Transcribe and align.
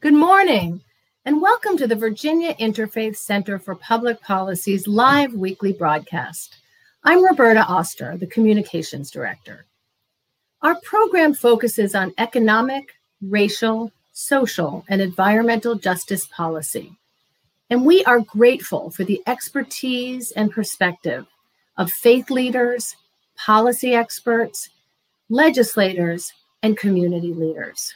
Good 0.00 0.14
morning, 0.14 0.80
and 1.24 1.42
welcome 1.42 1.76
to 1.76 1.88
the 1.88 1.96
Virginia 1.96 2.54
Interfaith 2.60 3.16
Center 3.16 3.58
for 3.58 3.74
Public 3.74 4.20
Policy's 4.20 4.86
live 4.86 5.34
weekly 5.34 5.72
broadcast. 5.72 6.58
I'm 7.02 7.24
Roberta 7.24 7.64
Oster, 7.64 8.16
the 8.16 8.28
Communications 8.28 9.10
Director. 9.10 9.66
Our 10.62 10.76
program 10.82 11.34
focuses 11.34 11.96
on 11.96 12.14
economic, 12.16 12.94
racial, 13.20 13.90
social, 14.12 14.84
and 14.88 15.02
environmental 15.02 15.74
justice 15.74 16.26
policy. 16.26 16.96
And 17.68 17.84
we 17.84 18.04
are 18.04 18.20
grateful 18.20 18.90
for 18.90 19.02
the 19.02 19.20
expertise 19.26 20.30
and 20.30 20.52
perspective 20.52 21.26
of 21.76 21.90
faith 21.90 22.30
leaders, 22.30 22.94
policy 23.34 23.94
experts, 23.94 24.68
legislators, 25.28 26.32
and 26.62 26.76
community 26.76 27.34
leaders. 27.34 27.94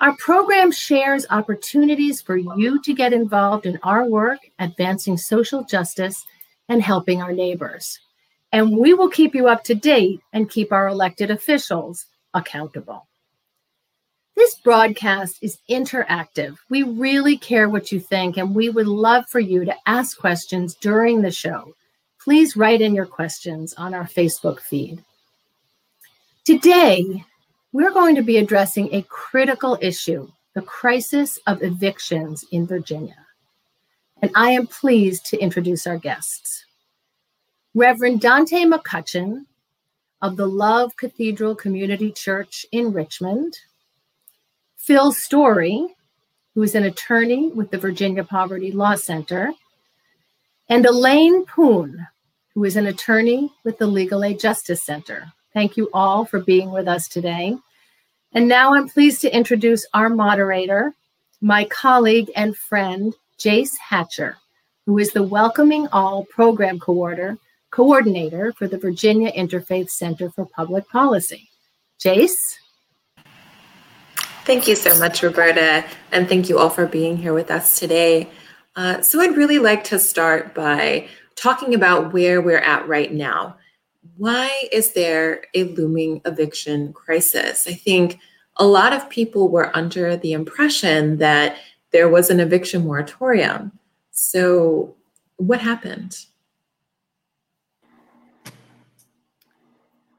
Our 0.00 0.16
program 0.16 0.72
shares 0.72 1.24
opportunities 1.30 2.20
for 2.20 2.36
you 2.36 2.82
to 2.82 2.92
get 2.92 3.12
involved 3.12 3.64
in 3.64 3.78
our 3.82 4.04
work 4.04 4.40
advancing 4.58 5.16
social 5.16 5.62
justice 5.64 6.24
and 6.68 6.82
helping 6.82 7.22
our 7.22 7.32
neighbors. 7.32 8.00
And 8.52 8.76
we 8.76 8.92
will 8.94 9.08
keep 9.08 9.34
you 9.34 9.48
up 9.48 9.64
to 9.64 9.74
date 9.74 10.20
and 10.32 10.50
keep 10.50 10.72
our 10.72 10.88
elected 10.88 11.30
officials 11.30 12.06
accountable. 12.34 13.06
This 14.36 14.56
broadcast 14.56 15.38
is 15.42 15.58
interactive. 15.70 16.56
We 16.68 16.82
really 16.82 17.38
care 17.38 17.68
what 17.68 17.92
you 17.92 18.00
think, 18.00 18.36
and 18.36 18.54
we 18.54 18.68
would 18.68 18.88
love 18.88 19.28
for 19.28 19.38
you 19.38 19.64
to 19.64 19.74
ask 19.86 20.18
questions 20.18 20.74
during 20.74 21.22
the 21.22 21.30
show. 21.30 21.72
Please 22.20 22.56
write 22.56 22.80
in 22.80 22.94
your 22.94 23.06
questions 23.06 23.74
on 23.74 23.94
our 23.94 24.06
Facebook 24.06 24.58
feed. 24.58 25.04
Today, 26.44 27.24
we're 27.74 27.90
going 27.90 28.14
to 28.14 28.22
be 28.22 28.38
addressing 28.38 28.88
a 28.94 29.02
critical 29.02 29.76
issue 29.82 30.30
the 30.54 30.62
crisis 30.62 31.40
of 31.48 31.60
evictions 31.64 32.44
in 32.52 32.64
Virginia. 32.64 33.16
And 34.22 34.30
I 34.36 34.52
am 34.52 34.68
pleased 34.68 35.26
to 35.26 35.38
introduce 35.38 35.84
our 35.84 35.98
guests. 35.98 36.64
Reverend 37.74 38.20
Dante 38.20 38.64
McCutcheon 38.64 39.46
of 40.22 40.36
the 40.36 40.46
Love 40.46 40.96
Cathedral 40.96 41.56
Community 41.56 42.12
Church 42.12 42.64
in 42.70 42.92
Richmond, 42.92 43.58
Phil 44.76 45.10
Story, 45.10 45.96
who 46.54 46.62
is 46.62 46.76
an 46.76 46.84
attorney 46.84 47.48
with 47.48 47.72
the 47.72 47.78
Virginia 47.78 48.22
Poverty 48.22 48.70
Law 48.70 48.94
Center, 48.94 49.52
and 50.68 50.86
Elaine 50.86 51.44
Poon, 51.44 52.06
who 52.54 52.62
is 52.62 52.76
an 52.76 52.86
attorney 52.86 53.52
with 53.64 53.78
the 53.78 53.88
Legal 53.88 54.22
Aid 54.22 54.38
Justice 54.38 54.84
Center. 54.84 55.32
Thank 55.54 55.76
you 55.76 55.88
all 55.94 56.24
for 56.24 56.40
being 56.40 56.72
with 56.72 56.88
us 56.88 57.06
today. 57.06 57.56
And 58.32 58.48
now 58.48 58.74
I'm 58.74 58.88
pleased 58.88 59.20
to 59.20 59.34
introduce 59.34 59.86
our 59.94 60.08
moderator, 60.08 60.92
my 61.40 61.64
colleague 61.66 62.28
and 62.34 62.56
friend, 62.56 63.14
Jace 63.38 63.70
Hatcher, 63.78 64.36
who 64.84 64.98
is 64.98 65.12
the 65.12 65.22
Welcoming 65.22 65.86
All 65.92 66.24
Program 66.24 66.80
Coordinator, 66.80 67.38
coordinator 67.70 68.52
for 68.52 68.66
the 68.66 68.78
Virginia 68.78 69.30
Interfaith 69.32 69.90
Center 69.90 70.28
for 70.30 70.44
Public 70.44 70.88
Policy. 70.88 71.48
Jace? 72.00 72.56
Thank 74.44 74.66
you 74.66 74.74
so 74.74 74.98
much, 74.98 75.22
Roberta, 75.22 75.84
and 76.10 76.28
thank 76.28 76.48
you 76.48 76.58
all 76.58 76.70
for 76.70 76.86
being 76.86 77.16
here 77.16 77.32
with 77.32 77.52
us 77.52 77.78
today. 77.78 78.28
Uh, 78.74 79.00
so, 79.00 79.20
I'd 79.20 79.36
really 79.36 79.60
like 79.60 79.84
to 79.84 80.00
start 80.00 80.52
by 80.52 81.08
talking 81.36 81.74
about 81.74 82.12
where 82.12 82.42
we're 82.42 82.58
at 82.58 82.86
right 82.88 83.12
now 83.12 83.56
why 84.16 84.68
is 84.72 84.92
there 84.92 85.44
a 85.54 85.64
looming 85.64 86.20
eviction 86.24 86.92
crisis? 86.92 87.66
I 87.66 87.74
think 87.74 88.18
a 88.56 88.66
lot 88.66 88.92
of 88.92 89.08
people 89.10 89.48
were 89.48 89.76
under 89.76 90.16
the 90.16 90.32
impression 90.32 91.18
that 91.18 91.56
there 91.90 92.08
was 92.08 92.30
an 92.30 92.40
eviction 92.40 92.84
moratorium. 92.84 93.72
So, 94.10 94.94
what 95.36 95.60
happened? 95.60 96.26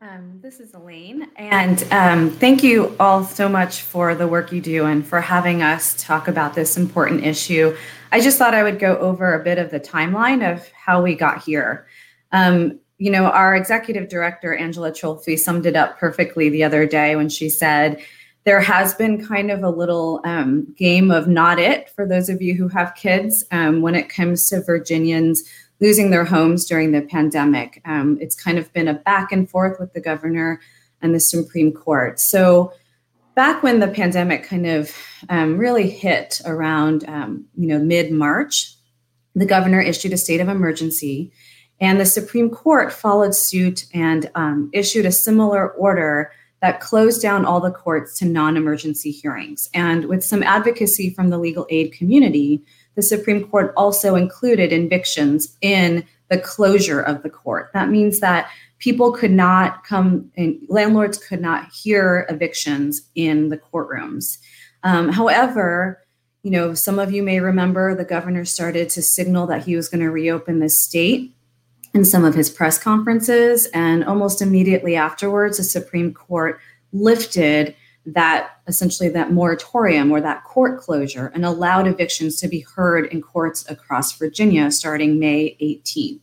Um, 0.02 0.40
this 0.42 0.60
is 0.60 0.74
Elaine, 0.74 1.30
and 1.36 1.84
um, 1.92 2.30
thank 2.30 2.62
you 2.62 2.96
all 3.00 3.24
so 3.24 3.50
much 3.50 3.82
for 3.82 4.14
the 4.14 4.28
work 4.28 4.52
you 4.52 4.62
do 4.62 4.86
and 4.86 5.06
for 5.06 5.20
having 5.20 5.64
us 5.64 5.96
talk 6.02 6.28
about 6.28 6.54
this 6.54 6.78
important 6.78 7.26
issue. 7.26 7.76
I 8.12 8.20
just 8.20 8.38
thought 8.38 8.54
I 8.54 8.62
would 8.62 8.78
go 8.78 8.98
over 8.98 9.34
a 9.34 9.44
bit 9.44 9.58
of 9.58 9.72
the 9.72 9.80
timeline 9.80 10.54
of 10.54 10.68
how 10.70 11.02
we 11.02 11.16
got 11.16 11.44
here. 11.44 11.88
Um, 12.32 12.80
you 12.98 13.12
know, 13.12 13.26
our 13.26 13.56
executive 13.56 14.10
director, 14.10 14.56
Angela 14.56 14.92
Ciolfi, 14.92 15.38
summed 15.38 15.66
it 15.66 15.76
up 15.76 16.00
perfectly 16.00 16.50
the 16.50 16.64
other 16.64 16.86
day 16.86 17.16
when 17.16 17.30
she 17.30 17.50
said, 17.50 18.02
there 18.46 18.62
has 18.62 18.94
been 18.94 19.26
kind 19.26 19.50
of 19.50 19.64
a 19.64 19.70
little 19.70 20.22
um, 20.24 20.72
game 20.78 21.10
of 21.12 21.28
not 21.28 21.60
it 21.60 21.90
for 21.90 22.08
those 22.08 22.30
of 22.30 22.42
you 22.42 22.54
who 22.54 22.68
have 22.68 22.96
kids 22.96 23.44
um, 23.52 23.82
when 23.82 23.96
it 23.96 24.08
comes 24.08 24.48
to 24.50 24.62
Virginians 24.62 25.44
losing 25.82 26.12
their 26.12 26.24
homes 26.24 26.66
during 26.66 26.92
the 26.92 27.02
pandemic. 27.02 27.82
Um, 27.86 28.18
it's 28.22 28.36
kind 28.36 28.58
of 28.58 28.72
been 28.72 28.88
a 28.88 28.94
back 28.94 29.32
and 29.32 29.50
forth 29.50 29.80
with 29.80 29.94
the 29.94 30.00
governor 30.00 30.62
and 31.02 31.14
the 31.14 31.20
Supreme 31.20 31.74
Court. 31.74 32.20
So, 32.20 32.72
back 33.34 33.64
when 33.64 33.82
the 33.82 33.88
pandemic 33.88 34.46
kind 34.46 34.66
of 34.66 34.96
um, 35.28 35.58
really 35.58 35.90
hit 35.90 36.40
around, 36.46 37.04
um, 37.10 37.46
you 37.58 37.68
know, 37.68 37.80
mid 37.80 38.12
March, 38.12 38.76
the 39.34 39.46
governor 39.46 39.82
issued 39.82 40.14
a 40.14 40.18
state 40.18 40.40
of 40.40 40.48
emergency 40.48 41.34
and 41.80 42.00
the 42.00 42.06
Supreme 42.06 42.50
Court 42.50 42.92
followed 42.92 43.36
suit 43.36 43.86
and 43.94 44.30
um, 44.36 44.70
issued 44.74 45.06
a 45.06 45.12
similar 45.12 45.72
order 45.72 46.32
that 46.62 46.80
closed 46.80 47.22
down 47.22 47.46
all 47.46 47.60
the 47.60 47.72
courts 47.72 48.18
to 48.20 48.26
non 48.26 48.58
emergency 48.58 49.12
hearings. 49.12 49.70
And 49.74 50.06
with 50.06 50.24
some 50.24 50.42
advocacy 50.42 51.10
from 51.12 51.30
the 51.30 51.38
legal 51.38 51.68
aid 51.70 51.94
community, 51.94 52.64
the 52.96 53.04
Supreme 53.04 53.48
Court 53.48 53.74
also 53.76 54.16
included 54.16 54.72
evictions 54.72 55.56
in 55.62 56.06
the 56.30 56.40
closure 56.40 57.02
of 57.02 57.24
the 57.24 57.30
court. 57.30 57.70
That 57.74 57.90
means 57.90 58.20
that 58.22 58.50
people 58.80 59.12
could 59.12 59.32
not 59.32 59.84
come 59.84 60.32
and 60.38 60.60
landlords 60.70 61.18
could 61.18 61.42
not 61.42 61.72
hear 61.72 62.26
evictions 62.30 63.02
in 63.16 63.50
the 63.50 63.58
courtrooms. 63.58 64.38
Um, 64.84 65.10
however, 65.10 66.02
you 66.42 66.52
know, 66.52 66.74
some 66.74 67.00
of 67.00 67.12
you 67.12 67.22
may 67.22 67.40
remember 67.40 67.96
the 67.96 68.06
governor 68.06 68.46
started 68.46 68.90
to 68.92 69.02
signal 69.02 69.48
that 69.48 69.66
he 69.66 69.76
was 69.76 69.90
going 69.90 70.02
to 70.02 70.12
reopen 70.12 70.60
the 70.60 70.70
state 70.70 71.35
in 71.96 72.04
some 72.04 72.26
of 72.26 72.36
his 72.36 72.50
press 72.50 72.78
conferences. 72.78 73.68
And 73.68 74.04
almost 74.04 74.42
immediately 74.42 74.98
afterwards, 74.98 75.58
the 75.58 75.64
Supreme 75.64 76.14
Court 76.14 76.60
lifted 76.92 77.74
that 78.06 78.58
essentially 78.68 79.10
that 79.10 79.32
moratorium 79.32 80.12
or 80.12 80.20
that 80.22 80.44
court 80.44 80.80
closure 80.80 81.32
and 81.34 81.46
allowed 81.46 81.88
evictions 81.88 82.40
to 82.42 82.50
be 82.50 82.60
heard 82.60 83.06
in 83.08 83.22
courts 83.22 83.68
across 83.72 84.18
Virginia 84.18 84.70
starting 84.72 85.18
May 85.18 85.56
18th. 85.62 86.20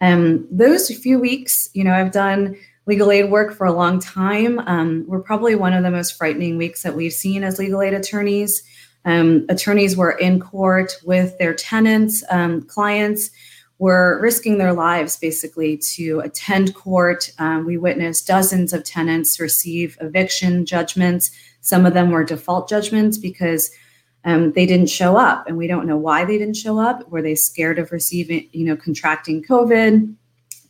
Um, 0.00 0.48
those 0.50 0.90
few 0.90 1.20
weeks, 1.20 1.68
you 1.74 1.84
know, 1.84 1.92
I've 1.92 2.10
done 2.10 2.56
legal 2.86 3.12
aid 3.12 3.30
work 3.30 3.54
for 3.54 3.66
a 3.66 3.72
long 3.72 4.00
time. 4.00 4.58
Um, 4.60 5.04
we're 5.06 5.20
probably 5.20 5.54
one 5.54 5.74
of 5.74 5.84
the 5.84 5.90
most 5.90 6.16
frightening 6.16 6.56
weeks 6.56 6.82
that 6.82 6.96
we've 6.96 7.12
seen 7.12 7.44
as 7.44 7.58
legal 7.58 7.82
aid 7.82 7.92
attorneys. 7.92 8.62
Um, 9.04 9.44
attorneys 9.48 9.96
were 9.96 10.12
in 10.12 10.40
court 10.40 10.96
with 11.04 11.38
their 11.38 11.54
tenants, 11.54 12.24
um, 12.30 12.62
clients, 12.62 13.30
were 13.82 14.20
risking 14.22 14.58
their 14.58 14.72
lives 14.72 15.16
basically 15.16 15.76
to 15.76 16.20
attend 16.20 16.72
court. 16.72 17.28
Um, 17.40 17.66
we 17.66 17.76
witnessed 17.76 18.28
dozens 18.28 18.72
of 18.72 18.84
tenants 18.84 19.40
receive 19.40 19.98
eviction 20.00 20.64
judgments. 20.64 21.32
Some 21.62 21.84
of 21.84 21.92
them 21.92 22.12
were 22.12 22.22
default 22.22 22.68
judgments 22.68 23.18
because 23.18 23.72
um, 24.24 24.52
they 24.52 24.66
didn't 24.66 24.86
show 24.88 25.16
up, 25.16 25.48
and 25.48 25.56
we 25.56 25.66
don't 25.66 25.88
know 25.88 25.96
why 25.96 26.24
they 26.24 26.38
didn't 26.38 26.54
show 26.54 26.78
up. 26.78 27.10
Were 27.10 27.22
they 27.22 27.34
scared 27.34 27.80
of 27.80 27.90
receiving, 27.90 28.48
you 28.52 28.64
know, 28.64 28.76
contracting 28.76 29.42
COVID? 29.42 30.14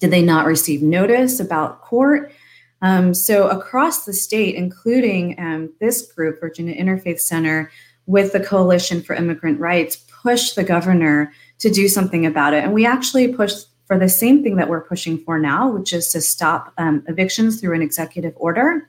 Did 0.01 0.11
they 0.11 0.23
not 0.23 0.47
receive 0.47 0.81
notice 0.81 1.39
about 1.39 1.83
court? 1.83 2.33
Um, 2.81 3.13
so 3.13 3.47
across 3.51 4.07
the 4.07 4.15
state, 4.15 4.55
including 4.55 5.39
um, 5.39 5.71
this 5.81 6.01
group, 6.01 6.41
Virginia 6.41 6.75
Interfaith 6.75 7.21
Center, 7.21 7.71
with 8.07 8.33
the 8.33 8.41
Coalition 8.41 9.03
for 9.03 9.15
Immigrant 9.15 9.61
Rights, 9.61 9.97
pushed 9.97 10.57
the 10.57 10.65
governor 10.65 11.31
to 11.63 11.71
do 11.71 11.87
something 11.89 12.27
about 12.27 12.55
it. 12.55 12.65
And 12.65 12.75
we 12.75 12.85
actually 12.85 13.33
pushed 13.33 13.69
for 13.87 13.97
the 13.97 14.09
same 14.09 14.43
thing 14.43 14.57
that 14.57 14.69
we're 14.69 14.83
pushing 14.85 15.17
for 15.19 15.39
now, 15.39 15.71
which 15.71 15.93
is 15.93 16.11
to 16.11 16.21
stop 16.21 16.73
um, 16.77 17.05
evictions 17.07 17.61
through 17.61 17.75
an 17.75 17.83
executive 17.83 18.35
order. 18.37 18.89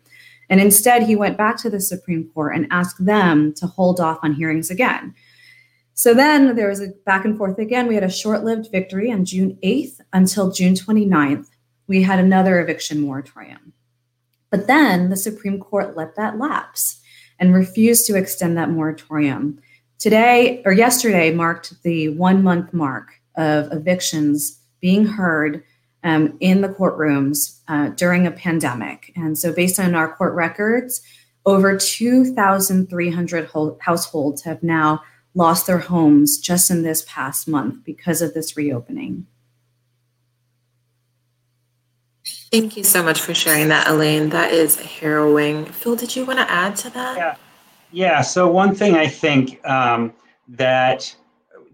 And 0.50 0.60
instead, 0.60 1.04
he 1.04 1.16
went 1.16 1.38
back 1.38 1.58
to 1.58 1.70
the 1.70 1.80
Supreme 1.80 2.30
Court 2.34 2.56
and 2.56 2.68
asked 2.72 3.06
them 3.06 3.54
to 3.56 3.68
hold 3.68 4.00
off 4.00 4.18
on 4.24 4.34
hearings 4.34 4.72
again. 4.72 5.14
So 5.94 6.16
then 6.16 6.56
there 6.56 6.68
was 6.68 6.82
a 6.82 6.88
back 7.06 7.26
and 7.26 7.38
forth 7.38 7.60
again. 7.60 7.88
We 7.88 7.94
had 7.94 8.04
a 8.04 8.10
short 8.10 8.44
lived 8.44 8.72
victory 8.72 9.12
on 9.12 9.26
June 9.26 9.58
8th 9.64 10.00
until 10.12 10.52
June 10.52 10.74
29th. 10.74 11.48
We 11.86 12.02
had 12.02 12.18
another 12.18 12.60
eviction 12.60 13.00
moratorium. 13.00 13.74
But 14.50 14.66
then 14.66 15.10
the 15.10 15.18
Supreme 15.18 15.60
Court 15.60 15.96
let 15.96 16.16
that 16.16 16.40
lapse 16.40 17.00
and 17.40 17.54
refused 17.54 18.08
to 18.08 18.16
extend 18.16 18.58
that 18.58 18.72
moratorium. 18.72 19.60
Today 20.04 20.62
or 20.66 20.74
yesterday 20.74 21.32
marked 21.32 21.82
the 21.84 22.10
one 22.10 22.44
month 22.44 22.74
mark 22.74 23.22
of 23.38 23.72
evictions 23.72 24.60
being 24.82 25.06
heard 25.06 25.64
um, 26.04 26.36
in 26.42 26.60
the 26.60 26.68
courtrooms 26.68 27.62
uh, 27.70 27.88
during 27.92 28.28
a 28.28 28.32
pandemic. 28.32 29.14
And 29.16 29.38
so, 29.38 29.54
based 29.54 29.80
on 29.80 29.96
our 29.96 30.14
court 30.14 30.34
records, 30.34 31.02
over 31.46 31.78
2,300 31.78 33.50
households 33.80 34.42
have 34.42 34.62
now 34.62 35.02
lost 35.36 35.68
their 35.68 35.78
homes 35.78 36.38
just 36.38 36.70
in 36.70 36.84
this 36.84 37.06
past 37.08 37.48
month 37.48 37.86
because 37.86 38.22
of 38.22 38.34
this 38.34 38.58
reopening. 38.58 39.26
Thank 42.52 42.76
you 42.76 42.84
so 42.84 43.02
much 43.02 43.22
for 43.22 43.34
sharing 43.34 43.70
that, 43.70 43.88
Elaine. 43.88 44.32
That 44.32 44.52
is 44.52 44.76
harrowing. 44.76 45.64
Phil, 45.64 45.96
did 45.96 46.14
you 46.14 46.26
want 46.26 46.40
to 46.40 46.52
add 46.52 46.76
to 46.76 46.90
that? 46.90 47.16
Yeah. 47.18 47.36
Yeah. 47.94 48.22
So 48.22 48.50
one 48.50 48.74
thing 48.74 48.96
I 48.96 49.08
think 49.08 49.64
um, 49.70 50.14
that 50.48 51.16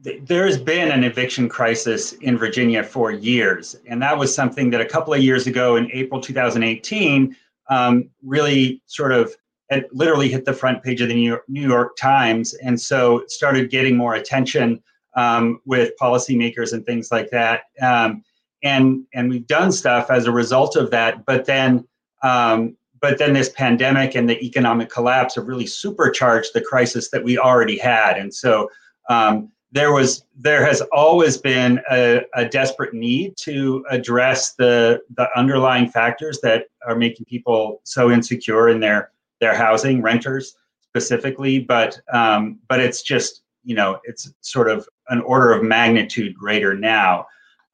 th- 0.03 0.21
there's 0.25 0.57
been 0.57 0.91
an 0.91 1.05
eviction 1.05 1.47
crisis 1.47 2.11
in 2.13 2.37
Virginia 2.37 2.83
for 2.83 3.11
years, 3.11 3.77
and 3.87 4.01
that 4.01 4.17
was 4.17 4.35
something 4.35 4.69
that 4.71 4.81
a 4.81 4.85
couple 4.85 5.13
of 5.13 5.21
years 5.21 5.47
ago 5.47 5.77
in 5.77 5.89
April 5.93 6.19
2018 6.19 7.35
um, 7.69 8.09
really 8.21 8.81
sort 8.85 9.13
of 9.13 9.33
it 9.69 9.87
literally 9.93 10.27
hit 10.27 10.43
the 10.43 10.51
front 10.53 10.83
page 10.83 10.99
of 10.99 11.07
the 11.07 11.13
New 11.13 11.29
York, 11.29 11.43
New 11.47 11.65
York 11.65 11.95
Times, 11.95 12.53
and 12.55 12.79
so 12.79 13.19
it 13.19 13.31
started 13.31 13.69
getting 13.69 13.95
more 13.95 14.15
attention 14.15 14.83
um, 15.15 15.61
with 15.65 15.93
policymakers 16.01 16.73
and 16.73 16.85
things 16.85 17.11
like 17.11 17.29
that. 17.29 17.61
Um, 17.81 18.23
and 18.61 19.05
and 19.13 19.29
we've 19.29 19.47
done 19.47 19.71
stuff 19.71 20.11
as 20.11 20.25
a 20.25 20.33
result 20.33 20.75
of 20.75 20.91
that. 20.91 21.25
But 21.25 21.45
then 21.45 21.87
um, 22.23 22.75
but 23.01 23.17
then 23.17 23.33
this 23.33 23.49
pandemic 23.49 24.15
and 24.15 24.29
the 24.29 24.43
economic 24.43 24.89
collapse 24.89 25.35
have 25.35 25.47
really 25.47 25.67
supercharged 25.67 26.51
the 26.53 26.61
crisis 26.61 27.09
that 27.11 27.23
we 27.23 27.37
already 27.37 27.77
had. 27.77 28.17
And 28.17 28.33
so 28.33 28.69
um, 29.09 29.51
there 29.71 29.91
was 29.91 30.25
there 30.35 30.65
has 30.65 30.81
always 30.91 31.37
been 31.37 31.79
a, 31.91 32.21
a, 32.33 32.45
desperate 32.45 32.93
need 32.93 33.37
to 33.37 33.85
address 33.89 34.53
the 34.53 35.01
the 35.15 35.27
underlying 35.37 35.89
factors 35.89 36.39
that 36.41 36.65
are 36.87 36.95
making 36.95 37.25
people 37.25 37.81
so 37.83 38.09
insecure 38.09 38.69
in 38.69 38.79
their 38.79 39.11
their 39.39 39.55
housing 39.55 40.01
renters 40.01 40.55
specifically 40.81 41.59
but 41.59 41.99
um, 42.11 42.59
but 42.67 42.79
it's 42.79 43.03
just 43.03 43.43
you 43.63 43.75
know 43.75 43.99
it's 44.05 44.33
sort 44.41 44.69
of 44.69 44.87
an 45.09 45.21
order 45.21 45.51
of 45.51 45.63
magnitude 45.63 46.35
greater 46.35 46.73
now 46.73 47.25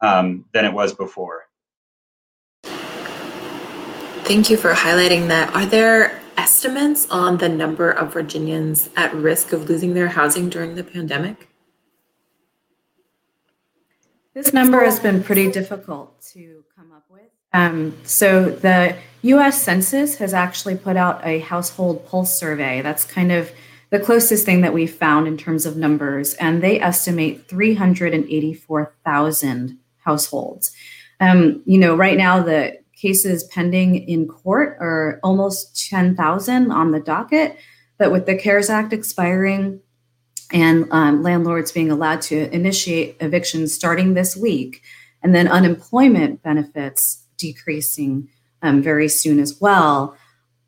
um, 0.02 0.44
than 0.54 0.66
it 0.66 0.74
was 0.74 0.94
before 0.94 1.45
thank 4.26 4.50
you 4.50 4.58
for 4.58 4.74
highlighting 4.74 5.28
that 5.28 5.56
are 5.56 5.66
there 5.66 6.20
estimates 6.38 7.10
on 7.10 7.38
the 7.38 7.48
number 7.48 7.90
of 7.90 8.12
virginians 8.12 8.90
at 8.96 9.14
risk 9.14 9.54
of 9.54 9.70
losing 9.70 9.94
their 9.94 10.10
housing 10.10 10.50
during 10.50 10.76
the 10.76 10.84
pandemic 10.84 11.48
this 14.34 14.52
number 14.52 14.84
has 14.84 15.00
been 15.00 15.24
pretty 15.24 15.50
difficult 15.52 16.22
to 16.22 16.66
come 16.76 16.92
up 16.92 17.06
with 17.10 17.22
um, 17.54 17.96
so 18.04 18.50
the 18.50 18.98
US 19.22 19.62
Census 19.62 20.18
has 20.18 20.34
actually 20.34 20.76
put 20.76 20.98
out 20.98 21.26
a 21.26 21.40
household 21.40 22.06
pulse 22.06 22.38
survey. 22.38 22.82
That's 22.82 23.06
kind 23.06 23.32
of 23.32 23.50
the 23.90 24.00
closest 24.00 24.46
thing 24.46 24.60
that 24.62 24.74
we 24.74 24.86
found 24.86 25.28
in 25.28 25.38
terms 25.38 25.66
of 25.66 25.76
numbers, 25.78 26.36
and 26.36 26.62
they 26.62 26.80
estimate 26.80 27.48
384,000 27.48 29.80
households. 30.00 30.72
Um, 31.20 31.64
you 31.66 31.80
know, 31.80 31.96
right 31.96 32.18
now 32.18 32.44
the 32.44 32.78
cases 33.06 33.44
pending 33.44 33.96
in 34.10 34.28
court 34.28 34.76
are 34.80 35.20
almost 35.22 35.88
10,000 35.90 36.72
on 36.72 36.92
the 36.92 37.00
docket, 37.00 37.56
but 38.00 38.12
with 38.12 38.26
the 38.26 38.36
CARES 38.36 38.68
Act 38.68 38.94
expiring 38.94 39.80
and 40.52 40.88
um, 40.90 41.22
landlords 41.22 41.72
being 41.72 41.92
allowed 41.92 42.20
to 42.24 42.52
initiate 42.52 43.16
evictions 43.20 43.72
starting 43.72 44.16
this 44.16 44.36
week, 44.36 44.82
and 45.22 45.36
then 45.36 45.48
unemployment 45.48 46.42
benefits 46.42 47.24
decreasing 47.38 48.28
um, 48.64 48.82
very 48.82 49.08
soon 49.08 49.40
as 49.40 49.62
well. 49.62 50.18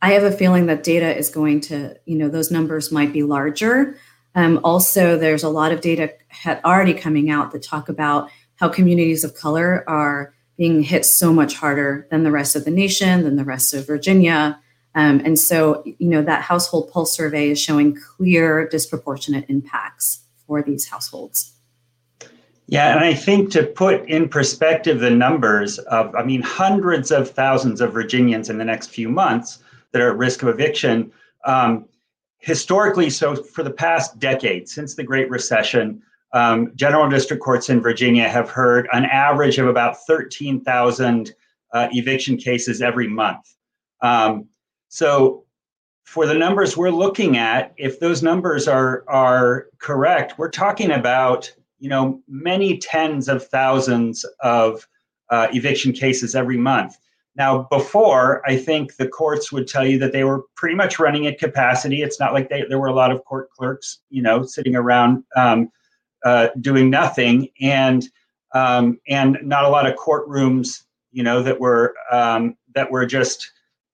I 0.03 0.11
have 0.11 0.23
a 0.23 0.31
feeling 0.31 0.67
that 0.67 0.83
data 0.83 1.17
is 1.17 1.29
going 1.29 1.61
to, 1.61 1.95
you 2.05 2.19
know, 2.19 2.29
those 2.29 2.51
numbers 2.51 2.91
might 2.91 3.11
be 3.11 3.23
larger. 3.23 3.97
Um, 4.35 4.59
also, 4.63 5.17
there's 5.17 5.43
a 5.43 5.49
lot 5.49 5.71
of 5.71 5.81
data 5.81 6.13
had 6.27 6.61
already 6.63 6.93
coming 6.93 7.31
out 7.31 7.51
that 7.51 7.63
talk 7.63 7.89
about 7.89 8.29
how 8.57 8.69
communities 8.69 9.23
of 9.23 9.33
color 9.33 9.83
are 9.87 10.35
being 10.57 10.81
hit 10.83 11.05
so 11.05 11.31
much 11.31 11.55
harder 11.55 12.07
than 12.09 12.23
the 12.23 12.31
rest 12.31 12.55
of 12.55 12.65
the 12.65 12.71
nation, 12.71 13.23
than 13.23 13.35
the 13.35 13.45
rest 13.45 13.73
of 13.73 13.85
Virginia. 13.85 14.59
Um, 14.95 15.21
and 15.23 15.37
so, 15.37 15.83
you 15.85 16.09
know, 16.09 16.23
that 16.23 16.41
household 16.41 16.91
pulse 16.91 17.15
survey 17.15 17.51
is 17.51 17.61
showing 17.61 17.95
clear 17.95 18.67
disproportionate 18.67 19.45
impacts 19.47 20.23
for 20.47 20.63
these 20.63 20.87
households. 20.87 21.53
Yeah, 22.65 22.93
and 22.95 22.99
I 23.05 23.13
think 23.13 23.51
to 23.51 23.63
put 23.63 24.09
in 24.09 24.27
perspective 24.27 24.99
the 24.99 25.11
numbers 25.11 25.77
of, 25.79 26.13
I 26.15 26.23
mean, 26.23 26.41
hundreds 26.41 27.11
of 27.11 27.29
thousands 27.29 27.79
of 27.79 27.93
Virginians 27.93 28.49
in 28.49 28.57
the 28.57 28.65
next 28.65 28.87
few 28.87 29.07
months 29.07 29.59
that 29.91 30.01
are 30.01 30.11
at 30.11 30.17
risk 30.17 30.41
of 30.41 30.49
eviction. 30.49 31.11
Um, 31.45 31.85
historically, 32.39 33.09
so 33.09 33.35
for 33.35 33.63
the 33.63 33.71
past 33.71 34.19
decade, 34.19 34.67
since 34.67 34.95
the 34.95 35.03
Great 35.03 35.29
Recession, 35.29 36.01
um, 36.33 36.71
general 36.75 37.09
district 37.09 37.41
courts 37.41 37.69
in 37.69 37.81
Virginia 37.81 38.27
have 38.27 38.49
heard 38.49 38.87
an 38.91 39.05
average 39.05 39.57
of 39.57 39.67
about 39.67 39.97
13,000 40.05 41.33
uh, 41.73 41.87
eviction 41.91 42.37
cases 42.37 42.81
every 42.81 43.07
month. 43.07 43.55
Um, 44.01 44.47
so 44.89 45.45
for 46.05 46.25
the 46.25 46.33
numbers 46.33 46.77
we're 46.77 46.89
looking 46.89 47.37
at, 47.37 47.73
if 47.77 47.99
those 47.99 48.23
numbers 48.23 48.67
are 48.67 49.03
are 49.07 49.67
correct, 49.79 50.37
we're 50.37 50.49
talking 50.49 50.91
about 50.91 51.51
you 51.79 51.89
know, 51.89 52.21
many 52.27 52.77
tens 52.77 53.27
of 53.27 53.45
thousands 53.47 54.25
of 54.41 54.87
uh, 55.29 55.47
eviction 55.51 55.91
cases 55.91 56.35
every 56.35 56.57
month. 56.57 56.97
Now, 57.35 57.67
before, 57.69 58.41
I 58.49 58.57
think 58.57 58.95
the 58.95 59.07
courts 59.07 59.51
would 59.51 59.67
tell 59.67 59.85
you 59.85 59.99
that 59.99 60.11
they 60.11 60.23
were 60.23 60.45
pretty 60.55 60.75
much 60.75 60.97
running 60.97 61.27
at 61.27 61.37
capacity. 61.37 62.01
It's 62.01 62.19
not 62.19 62.33
like 62.33 62.49
they, 62.49 62.63
there 62.67 62.79
were 62.79 62.87
a 62.87 62.95
lot 62.95 63.11
of 63.11 63.23
court 63.25 63.51
clerks, 63.51 63.99
you 64.09 64.23
know, 64.23 64.43
sitting 64.43 64.75
around 64.75 65.23
um, 65.35 65.69
uh, 66.27 66.49
doing 66.59 66.89
nothing, 66.89 67.47
and 67.61 68.03
um, 68.53 68.99
and 69.07 69.37
not 69.43 69.63
a 69.63 69.69
lot 69.69 69.85
of 69.85 69.95
courtrooms, 69.95 70.83
you 71.13 71.23
know, 71.23 71.41
that 71.41 71.57
were 71.57 71.95
um, 72.11 72.57
that 72.75 72.91
were 72.91 73.05
just, 73.05 73.49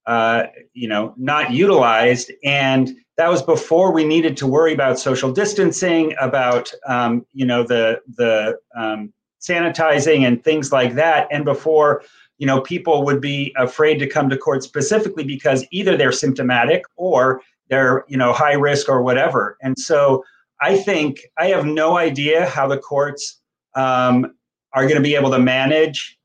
uh, 0.08 0.46
you 0.74 0.88
know, 0.88 1.14
not 1.16 1.52
utilized. 1.52 2.32
And 2.44 2.96
that 3.18 3.30
was 3.30 3.44
before 3.44 3.94
we 3.94 4.04
needed 4.04 4.36
to 4.38 4.48
worry 4.48 4.74
about 4.74 4.98
social 4.98 5.32
distancing, 5.32 6.16
about 6.20 6.74
um, 6.88 7.24
you 7.34 7.46
know 7.46 7.62
the 7.62 8.02
the 8.18 8.58
um, 8.76 9.14
sanitizing 9.40 10.26
and 10.26 10.44
things 10.44 10.72
like 10.72 10.96
that, 10.96 11.28
and 11.30 11.46
before 11.46 12.02
you 12.40 12.48
know 12.48 12.62
people 12.62 13.06
would 13.06 13.22
be 13.22 13.54
afraid 13.58 14.00
to 14.00 14.08
come 14.08 14.28
to 14.30 14.38
court 14.38 14.64
specifically 14.64 15.24
because 15.24 15.68
either 15.70 15.96
they're 15.96 16.12
symptomatic 16.12 16.82
or 16.96 17.42
they're 17.70 18.06
you 18.08 18.18
know 18.18 18.34
high 18.34 18.54
risk 18.54 18.90
or 18.90 19.04
whatever. 19.04 19.56
And 19.62 19.78
so 19.78 20.24
I 20.62 20.78
think 20.78 21.20
I 21.38 21.48
have 21.48 21.66
no 21.66 21.98
idea 21.98 22.46
how 22.46 22.68
the 22.68 22.78
courts 22.78 23.42
um, 23.76 24.34
are 24.74 24.84
going 24.84 24.96
to 24.96 25.02
be 25.02 25.16
able 25.16 25.32
to 25.32 25.40
manage. 25.40 26.18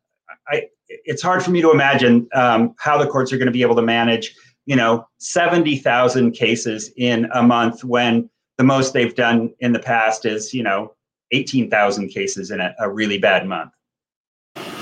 I, 0.48 0.68
it's 0.88 1.22
hard 1.22 1.42
for 1.42 1.50
me 1.50 1.60
to 1.60 1.70
imagine 1.70 2.28
um, 2.34 2.74
how 2.78 2.98
the 2.98 3.06
courts 3.06 3.32
are 3.32 3.36
going 3.36 3.46
to 3.46 3.52
be 3.52 3.62
able 3.62 3.76
to 3.76 3.82
manage 3.82 4.34
you 4.68 4.76
know 4.76 5.08
70,000 5.18 6.32
cases 6.32 6.92
in 6.96 7.26
a 7.32 7.42
month 7.42 7.82
when 7.84 8.28
the 8.58 8.64
most 8.64 8.92
they've 8.92 9.14
done 9.14 9.52
in 9.60 9.72
the 9.72 9.78
past 9.78 10.26
is 10.26 10.52
you 10.52 10.62
know 10.62 10.94
18,000 11.32 12.08
cases 12.08 12.50
in 12.50 12.60
a, 12.60 12.74
a, 12.78 12.88
really 12.88 13.18
bad 13.18 13.46
month. 13.46 13.72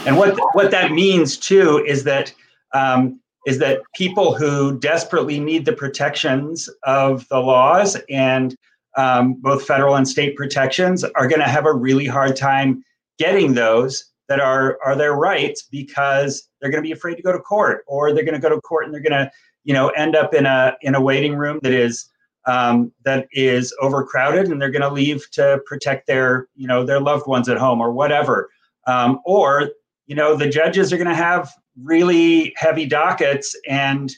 And 0.06 0.16
what 0.16 0.36
what 0.54 0.70
that 0.72 0.92
means 0.92 1.36
too 1.36 1.84
is 1.86 2.04
that 2.04 2.34
um, 2.74 3.20
is 3.46 3.58
that 3.58 3.82
people 3.94 4.34
who 4.34 4.76
desperately 4.78 5.38
need 5.38 5.64
the 5.64 5.72
protections 5.72 6.68
of 6.82 7.26
the 7.28 7.38
laws 7.38 7.96
and 8.10 8.56
um, 8.96 9.34
both 9.34 9.66
federal 9.66 9.96
and 9.96 10.08
state 10.08 10.36
protections 10.36 11.04
are 11.04 11.28
going 11.28 11.40
to 11.40 11.48
have 11.48 11.66
a 11.66 11.72
really 11.72 12.06
hard 12.06 12.36
time 12.36 12.82
getting 13.18 13.54
those 13.54 14.12
that 14.28 14.40
are 14.40 14.78
are 14.84 14.96
their 14.96 15.14
rights 15.14 15.62
because 15.62 16.48
they're 16.60 16.70
going 16.70 16.82
to 16.82 16.86
be 16.86 16.92
afraid 16.92 17.16
to 17.16 17.22
go 17.22 17.32
to 17.32 17.38
court 17.38 17.84
or 17.86 18.12
they're 18.12 18.24
going 18.24 18.34
to 18.34 18.40
go 18.40 18.48
to 18.48 18.60
court 18.60 18.84
and 18.84 18.94
they're 18.94 19.02
going 19.02 19.12
to 19.12 19.30
you 19.64 19.72
know 19.72 19.88
end 19.90 20.16
up 20.16 20.34
in 20.34 20.46
a 20.46 20.74
in 20.82 20.94
a 20.94 21.00
waiting 21.00 21.34
room 21.34 21.60
that 21.62 21.72
is 21.72 22.08
um, 22.46 22.92
that 23.04 23.26
is 23.32 23.74
overcrowded 23.80 24.48
and 24.48 24.60
they're 24.60 24.70
going 24.70 24.82
to 24.82 24.92
leave 24.92 25.28
to 25.32 25.60
protect 25.66 26.06
their 26.06 26.48
you 26.54 26.66
know 26.66 26.84
their 26.84 27.00
loved 27.00 27.26
ones 27.26 27.48
at 27.48 27.58
home 27.58 27.80
or 27.80 27.92
whatever. 27.92 28.50
Um, 28.86 29.20
or 29.24 29.70
you 30.06 30.14
know 30.14 30.36
the 30.36 30.48
judges 30.48 30.92
are 30.92 30.96
going 30.96 31.08
to 31.08 31.14
have 31.14 31.52
really 31.82 32.54
heavy 32.56 32.86
dockets 32.86 33.54
and 33.68 34.12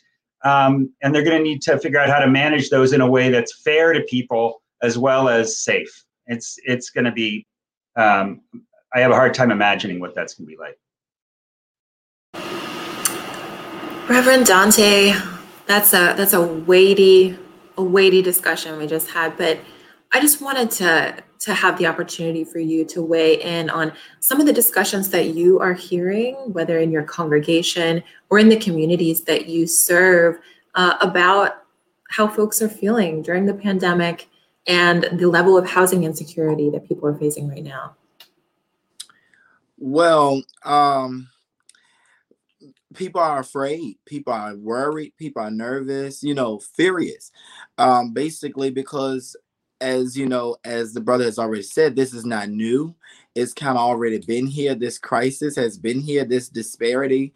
um, 0.44 0.92
and 1.02 1.12
they're 1.12 1.24
going 1.24 1.36
to 1.36 1.42
need 1.42 1.62
to 1.62 1.78
figure 1.78 1.98
out 1.98 2.08
how 2.08 2.20
to 2.20 2.28
manage 2.28 2.70
those 2.70 2.92
in 2.92 3.00
a 3.00 3.10
way 3.10 3.28
that's 3.28 3.60
fair 3.62 3.92
to 3.92 4.02
people 4.02 4.62
as 4.82 4.98
well 4.98 5.28
as 5.28 5.60
safe. 5.60 6.04
It's 6.26 6.58
it's 6.64 6.90
going 6.90 7.04
to 7.04 7.12
be 7.12 7.46
um, 7.96 8.42
i 8.94 9.00
have 9.00 9.10
a 9.10 9.14
hard 9.14 9.34
time 9.34 9.50
imagining 9.50 10.00
what 10.00 10.14
that's 10.14 10.34
going 10.34 10.46
to 10.46 10.50
be 10.50 10.58
like. 10.58 10.78
Reverend 14.08 14.46
dante 14.46 15.14
that's 15.68 15.92
a 15.92 16.14
that's 16.16 16.32
a 16.32 16.42
weighty 16.42 17.38
a 17.76 17.82
weighty 17.82 18.22
discussion 18.22 18.76
we 18.78 18.86
just 18.86 19.08
had 19.10 19.36
but 19.36 19.60
i 20.12 20.20
just 20.20 20.40
wanted 20.40 20.70
to 20.70 21.14
to 21.38 21.54
have 21.54 21.78
the 21.78 21.86
opportunity 21.86 22.42
for 22.42 22.58
you 22.58 22.84
to 22.84 23.00
weigh 23.00 23.40
in 23.40 23.70
on 23.70 23.92
some 24.18 24.40
of 24.40 24.46
the 24.46 24.52
discussions 24.52 25.10
that 25.10 25.34
you 25.34 25.60
are 25.60 25.74
hearing 25.74 26.34
whether 26.52 26.78
in 26.78 26.90
your 26.90 27.04
congregation 27.04 28.02
or 28.30 28.38
in 28.38 28.48
the 28.48 28.56
communities 28.56 29.24
that 29.24 29.46
you 29.46 29.66
serve 29.66 30.38
uh, 30.74 30.96
about 31.00 31.64
how 32.08 32.26
folks 32.26 32.62
are 32.62 32.68
feeling 32.68 33.20
during 33.20 33.44
the 33.44 33.54
pandemic 33.54 34.28
and 34.68 35.08
the 35.12 35.26
level 35.26 35.56
of 35.56 35.66
housing 35.66 36.04
insecurity 36.04 36.70
that 36.70 36.86
people 36.86 37.08
are 37.08 37.18
facing 37.18 37.48
right 37.48 37.64
now? 37.64 37.96
Well, 39.78 40.42
um, 40.64 41.28
people 42.94 43.20
are 43.20 43.40
afraid, 43.40 43.96
people 44.04 44.32
are 44.32 44.54
worried, 44.54 45.14
people 45.16 45.42
are 45.42 45.50
nervous, 45.50 46.22
you 46.22 46.34
know, 46.34 46.58
furious. 46.58 47.32
Um, 47.78 48.12
basically, 48.12 48.70
because 48.70 49.36
as 49.80 50.16
you 50.16 50.26
know, 50.26 50.56
as 50.64 50.92
the 50.92 51.00
brother 51.00 51.24
has 51.24 51.38
already 51.38 51.62
said, 51.62 51.96
this 51.96 52.12
is 52.12 52.24
not 52.24 52.48
new. 52.48 52.94
It's 53.34 53.54
kind 53.54 53.78
of 53.78 53.84
already 53.84 54.18
been 54.18 54.46
here. 54.46 54.74
This 54.74 54.98
crisis 54.98 55.54
has 55.56 55.78
been 55.78 56.00
here. 56.00 56.24
This 56.24 56.48
disparity 56.48 57.32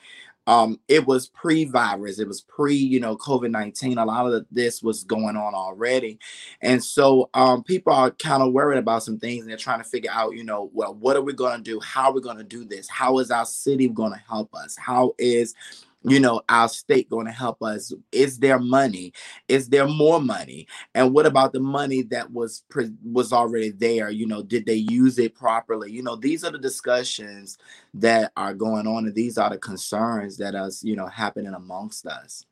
um 0.47 0.79
it 0.89 1.07
was 1.07 1.29
pre-virus 1.29 2.19
it 2.19 2.27
was 2.27 2.41
pre 2.43 2.75
you 2.75 2.99
know 2.99 3.17
covid-19 3.17 4.01
a 4.01 4.05
lot 4.05 4.27
of 4.27 4.33
this 4.51 4.83
was 4.83 5.05
going 5.05 5.37
on 5.37 5.55
already. 5.55 6.19
And 6.61 6.83
so 6.83 7.31
um 7.35 7.63
people 7.63 7.93
are 7.93 8.11
kind 8.11 8.43
of 8.43 8.53
worried 8.53 8.79
about 8.79 9.03
some 9.03 9.19
things 9.19 9.43
and 9.43 9.51
they're 9.51 9.57
trying 9.57 9.79
to 9.83 9.89
figure 9.89 10.11
out 10.13 10.35
you 10.35 10.45
know 10.45 10.71
well 10.73 10.95
what 10.95 11.17
are 11.17 11.23
we 11.23 11.33
to 11.59 11.71
do? 11.71 11.81
How 11.81 12.11
are 12.11 12.13
we 12.13 12.21
to 12.39 12.45
do 12.45 12.65
this? 12.65 12.89
How 12.89 13.19
is 13.19 13.31
our 13.31 13.47
city 13.47 13.89
to 14.13 14.23
help 14.29 14.55
us? 14.55 14.77
How 14.77 15.15
is 15.19 15.55
you 16.05 16.21
know 16.21 16.43
our 16.49 16.69
state 16.69 17.09
going 17.11 17.27
to 17.27 17.33
help 17.33 17.63
us. 17.63 17.93
Is 18.11 18.39
there 18.39 18.59
money? 18.59 19.13
Is 19.49 19.69
there 19.69 19.87
more 19.87 20.21
money? 20.21 20.67
And 20.95 21.13
what 21.15 21.27
about 21.27 21.53
the 21.53 21.61
money 21.61 22.03
that 22.11 22.31
was 22.31 22.65
pre- 22.69 22.93
was 23.05 23.33
already 23.33 23.71
there? 23.71 24.11
You 24.11 24.27
know 24.27 24.43
did 24.43 24.67
they 24.67 24.75
use 24.75 25.19
it 25.19 25.35
properly? 25.35 25.93
You 25.93 26.03
know 26.03 26.17
these 26.17 26.45
are 26.45 26.51
the 26.51 26.59
discussions 26.59 27.59
that 27.95 28.33
are 28.37 28.55
going 28.55 28.87
on 28.87 29.07
and 29.07 29.15
these 29.15 29.39
are 29.39 29.51
the 29.51 29.59
concerns 29.59 30.37
that 30.39 30.55
us 30.55 30.83
you 30.83 30.97
know 30.97 31.07
happening 31.07 31.55
amongst 31.55 32.07
us. 32.07 32.45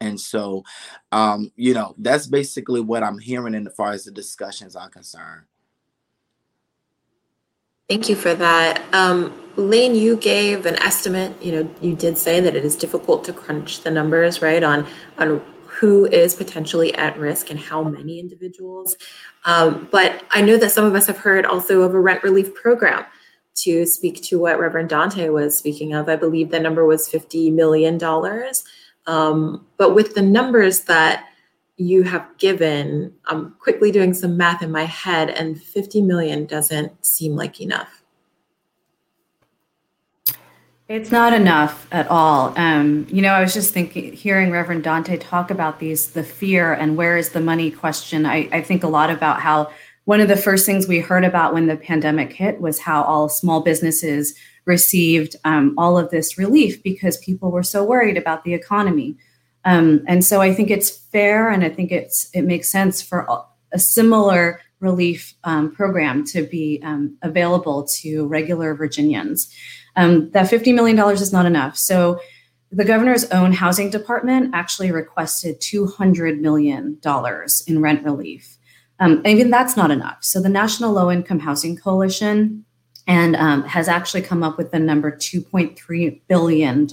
And 0.00 0.20
so 0.20 0.64
um 1.12 1.50
you 1.56 1.74
know 1.74 1.94
that's 1.98 2.26
basically 2.26 2.80
what 2.80 3.02
i'm 3.02 3.18
hearing 3.18 3.54
in 3.54 3.66
as 3.66 3.74
far 3.74 3.92
as 3.92 4.04
the 4.04 4.10
discussions 4.10 4.74
are 4.74 4.88
concerned 4.88 5.44
Thank 7.92 8.08
you 8.08 8.16
for 8.16 8.32
that. 8.32 8.82
Um, 8.94 9.38
Lane, 9.56 9.94
you 9.94 10.16
gave 10.16 10.64
an 10.64 10.76
estimate. 10.76 11.30
You 11.42 11.52
know, 11.52 11.70
you 11.82 11.94
did 11.94 12.16
say 12.16 12.40
that 12.40 12.56
it 12.56 12.64
is 12.64 12.74
difficult 12.74 13.22
to 13.24 13.34
crunch 13.34 13.82
the 13.82 13.90
numbers, 13.90 14.40
right, 14.40 14.62
on 14.62 14.86
on 15.18 15.42
who 15.66 16.06
is 16.06 16.34
potentially 16.34 16.94
at 16.94 17.18
risk 17.18 17.50
and 17.50 17.60
how 17.60 17.82
many 17.82 18.18
individuals. 18.18 18.96
Um, 19.44 19.88
but 19.92 20.24
I 20.30 20.40
know 20.40 20.56
that 20.56 20.72
some 20.72 20.86
of 20.86 20.94
us 20.94 21.06
have 21.06 21.18
heard 21.18 21.44
also 21.44 21.82
of 21.82 21.92
a 21.94 22.00
rent 22.00 22.22
relief 22.22 22.54
program. 22.54 23.04
To 23.56 23.84
speak 23.84 24.22
to 24.22 24.38
what 24.38 24.58
Reverend 24.58 24.88
Dante 24.88 25.28
was 25.28 25.58
speaking 25.58 25.92
of, 25.92 26.08
I 26.08 26.16
believe 26.16 26.50
the 26.50 26.60
number 26.60 26.86
was 26.86 27.10
fifty 27.10 27.50
million 27.50 27.98
dollars. 27.98 28.64
Um, 29.06 29.66
but 29.76 29.94
with 29.94 30.14
the 30.14 30.22
numbers 30.22 30.84
that 30.84 31.26
you 31.86 32.02
have 32.04 32.26
given, 32.38 33.12
I'm 33.26 33.54
quickly 33.58 33.90
doing 33.90 34.14
some 34.14 34.36
math 34.36 34.62
in 34.62 34.70
my 34.70 34.84
head, 34.84 35.30
and 35.30 35.60
50 35.60 36.02
million 36.02 36.46
doesn't 36.46 37.04
seem 37.04 37.36
like 37.36 37.60
enough. 37.60 38.02
It's 40.88 41.10
not 41.10 41.32
enough 41.32 41.86
at 41.90 42.06
all. 42.08 42.52
Um, 42.58 43.06
you 43.08 43.22
know, 43.22 43.32
I 43.32 43.40
was 43.40 43.54
just 43.54 43.72
thinking, 43.72 44.12
hearing 44.12 44.50
Reverend 44.50 44.84
Dante 44.84 45.16
talk 45.16 45.50
about 45.50 45.78
these, 45.78 46.10
the 46.10 46.22
fear 46.22 46.74
and 46.74 46.96
where 46.96 47.16
is 47.16 47.30
the 47.30 47.40
money 47.40 47.70
question. 47.70 48.26
I, 48.26 48.48
I 48.52 48.60
think 48.60 48.84
a 48.84 48.88
lot 48.88 49.08
about 49.08 49.40
how 49.40 49.70
one 50.04 50.20
of 50.20 50.28
the 50.28 50.36
first 50.36 50.66
things 50.66 50.88
we 50.88 50.98
heard 50.98 51.24
about 51.24 51.54
when 51.54 51.66
the 51.66 51.76
pandemic 51.76 52.32
hit 52.32 52.60
was 52.60 52.80
how 52.80 53.04
all 53.04 53.28
small 53.28 53.62
businesses 53.62 54.34
received 54.64 55.36
um, 55.44 55.74
all 55.78 55.96
of 55.96 56.10
this 56.10 56.36
relief 56.36 56.82
because 56.82 57.16
people 57.18 57.50
were 57.50 57.62
so 57.62 57.84
worried 57.84 58.16
about 58.16 58.44
the 58.44 58.52
economy. 58.52 59.16
Um, 59.64 60.02
and 60.08 60.24
so 60.24 60.40
I 60.40 60.52
think 60.52 60.70
it's 60.70 60.90
fair, 60.90 61.50
and 61.50 61.64
I 61.64 61.68
think 61.68 61.92
it's 61.92 62.28
it 62.34 62.42
makes 62.42 62.70
sense 62.70 63.00
for 63.00 63.26
a 63.72 63.78
similar 63.78 64.60
relief 64.80 65.34
um, 65.44 65.72
program 65.72 66.24
to 66.26 66.42
be 66.42 66.80
um, 66.82 67.16
available 67.22 67.86
to 68.00 68.26
regular 68.26 68.74
Virginians. 68.74 69.52
Um, 69.96 70.30
that 70.30 70.50
$50 70.50 70.74
million 70.74 70.98
is 71.12 71.32
not 71.32 71.46
enough. 71.46 71.76
So 71.78 72.20
the 72.70 72.84
governor's 72.84 73.24
own 73.26 73.52
housing 73.52 73.90
department 73.90 74.54
actually 74.54 74.90
requested 74.90 75.60
$200 75.60 76.40
million 76.40 76.98
in 77.66 77.82
rent 77.82 78.04
relief. 78.04 78.58
Um, 78.98 79.22
even 79.26 79.50
that's 79.50 79.76
not 79.76 79.90
enough. 79.90 80.18
So 80.20 80.40
the 80.40 80.48
National 80.48 80.92
Low 80.92 81.10
Income 81.10 81.40
Housing 81.40 81.76
Coalition 81.76 82.64
and 83.06 83.36
um, 83.36 83.64
has 83.64 83.88
actually 83.88 84.22
come 84.22 84.42
up 84.42 84.56
with 84.56 84.70
the 84.70 84.78
number 84.78 85.10
$2.3 85.10 86.20
billion 86.28 86.88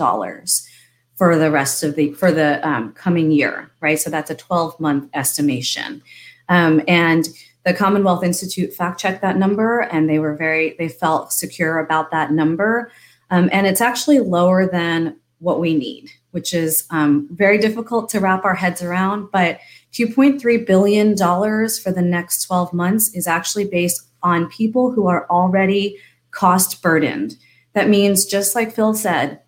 for 1.19 1.37
the 1.37 1.51
rest 1.51 1.83
of 1.83 1.97
the 1.97 2.13
for 2.13 2.31
the 2.31 2.65
um, 2.65 2.93
coming 2.93 3.29
year, 3.29 3.69
right? 3.81 3.99
So 3.99 4.09
that's 4.09 4.31
a 4.31 4.35
12 4.35 4.79
month 4.79 5.09
estimation, 5.13 6.01
um, 6.47 6.81
and 6.87 7.27
the 7.65 7.73
Commonwealth 7.73 8.23
Institute 8.23 8.73
fact 8.73 9.01
checked 9.01 9.21
that 9.21 9.35
number, 9.35 9.81
and 9.81 10.09
they 10.09 10.17
were 10.17 10.33
very 10.33 10.77
they 10.79 10.87
felt 10.87 11.33
secure 11.33 11.79
about 11.79 12.09
that 12.11 12.31
number, 12.31 12.89
um, 13.31 13.49
and 13.51 13.67
it's 13.67 13.81
actually 13.81 14.19
lower 14.19 14.65
than 14.65 15.17
what 15.39 15.59
we 15.59 15.75
need, 15.75 16.09
which 16.31 16.53
is 16.53 16.85
um, 16.89 17.27
very 17.31 17.57
difficult 17.57 18.07
to 18.09 18.21
wrap 18.21 18.45
our 18.45 18.55
heads 18.55 18.81
around. 18.81 19.29
But 19.29 19.59
2.3 19.91 20.65
billion 20.65 21.15
dollars 21.15 21.77
for 21.77 21.91
the 21.91 22.01
next 22.01 22.45
12 22.45 22.71
months 22.71 23.13
is 23.13 23.27
actually 23.27 23.65
based 23.65 24.07
on 24.23 24.47
people 24.47 24.93
who 24.93 25.07
are 25.07 25.27
already 25.29 25.97
cost 26.31 26.81
burdened. 26.81 27.35
That 27.73 27.89
means, 27.89 28.25
just 28.25 28.55
like 28.55 28.73
Phil 28.73 28.93
said, 28.93 29.41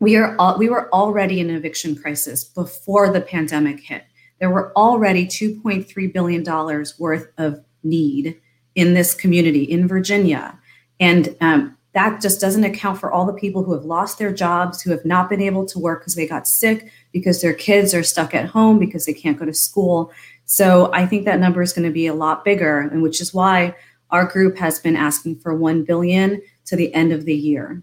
we 0.00 0.16
are 0.16 0.56
we 0.58 0.68
were 0.68 0.92
already 0.92 1.40
in 1.40 1.50
an 1.50 1.56
eviction 1.56 1.96
crisis 1.96 2.44
before 2.44 3.12
the 3.12 3.20
pandemic 3.20 3.80
hit. 3.80 4.04
There 4.38 4.50
were 4.50 4.72
already 4.76 5.26
2.3 5.26 6.12
billion 6.12 6.42
dollars 6.42 6.98
worth 6.98 7.28
of 7.38 7.64
need 7.82 8.40
in 8.74 8.94
this 8.94 9.14
community 9.14 9.64
in 9.64 9.88
Virginia, 9.88 10.58
and 11.00 11.36
um, 11.40 11.76
that 11.94 12.20
just 12.20 12.40
doesn't 12.40 12.64
account 12.64 13.00
for 13.00 13.10
all 13.10 13.26
the 13.26 13.32
people 13.32 13.64
who 13.64 13.72
have 13.72 13.84
lost 13.84 14.18
their 14.18 14.32
jobs, 14.32 14.80
who 14.80 14.90
have 14.90 15.04
not 15.04 15.28
been 15.28 15.42
able 15.42 15.66
to 15.66 15.78
work 15.78 16.00
because 16.00 16.14
they 16.14 16.28
got 16.28 16.46
sick, 16.46 16.92
because 17.12 17.42
their 17.42 17.54
kids 17.54 17.92
are 17.92 18.04
stuck 18.04 18.34
at 18.34 18.46
home 18.46 18.78
because 18.78 19.04
they 19.04 19.14
can't 19.14 19.38
go 19.38 19.44
to 19.44 19.54
school. 19.54 20.12
So 20.44 20.92
I 20.92 21.06
think 21.06 21.24
that 21.24 21.40
number 21.40 21.60
is 21.60 21.72
going 21.72 21.88
to 21.88 21.92
be 21.92 22.06
a 22.06 22.14
lot 22.14 22.44
bigger, 22.44 22.80
and 22.80 23.02
which 23.02 23.20
is 23.20 23.34
why 23.34 23.74
our 24.10 24.26
group 24.26 24.56
has 24.58 24.78
been 24.78 24.96
asking 24.96 25.40
for 25.40 25.54
1 25.54 25.84
billion 25.84 26.40
to 26.66 26.76
the 26.76 26.94
end 26.94 27.12
of 27.12 27.24
the 27.24 27.34
year. 27.34 27.82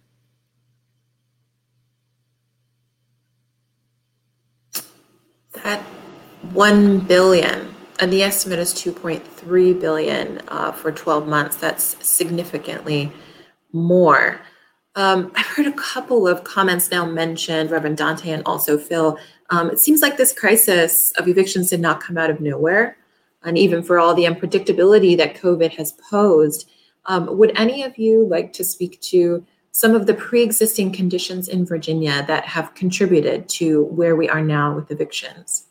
At 5.66 5.82
1 6.54 7.00
billion, 7.00 7.74
and 8.00 8.14
the 8.14 8.22
estimate 8.22 8.60
is 8.60 8.72
2.3 8.72 9.82
billion 9.82 10.40
uh, 10.48 10.72
for 10.72 10.92
12 10.92 11.28
months. 11.28 11.56
That's 11.56 11.98
significantly 12.08 13.12
more. 13.74 14.40
Um, 14.96 15.32
I've 15.36 15.48
heard 15.48 15.66
a 15.66 15.72
couple 15.72 16.28
of 16.28 16.44
comments 16.44 16.92
now 16.92 17.04
mentioned, 17.04 17.72
Reverend 17.72 17.98
Dante 17.98 18.30
and 18.30 18.44
also 18.46 18.78
Phil. 18.78 19.18
Um, 19.50 19.72
it 19.72 19.80
seems 19.80 20.04
like 20.04 20.18
this 20.18 20.32
crisis 20.32 21.12
of 21.14 21.28
evictions 21.28 21.72
did 21.72 21.82
not 21.82 22.00
come 22.00 22.16
out 22.16 22.30
of 22.30 22.40
nowhere. 22.40 22.98
And 23.44 23.58
even 23.58 23.82
for 23.82 23.98
all 23.98 24.14
the 24.14 24.26
unpredictability 24.26 25.18
that 25.18 25.36
COVID 25.36 25.72
has 25.78 25.94
posed, 25.94 26.70
um, 27.08 27.38
would 27.40 27.52
any 27.56 27.82
of 27.82 27.98
you 27.98 28.28
like 28.28 28.54
to 28.54 28.64
speak 28.64 29.02
to 29.02 29.44
some 29.76 29.94
of 29.94 30.06
the 30.06 30.14
pre-existing 30.14 30.90
conditions 30.90 31.50
in 31.50 31.66
Virginia 31.66 32.24
that 32.30 32.46
have 32.46 32.74
contributed 32.76 33.50
to 33.50 33.84
where 33.88 34.16
we 34.16 34.30
are 34.30 34.40
now 34.40 34.74
with 34.74 34.90
evictions? 34.90 35.66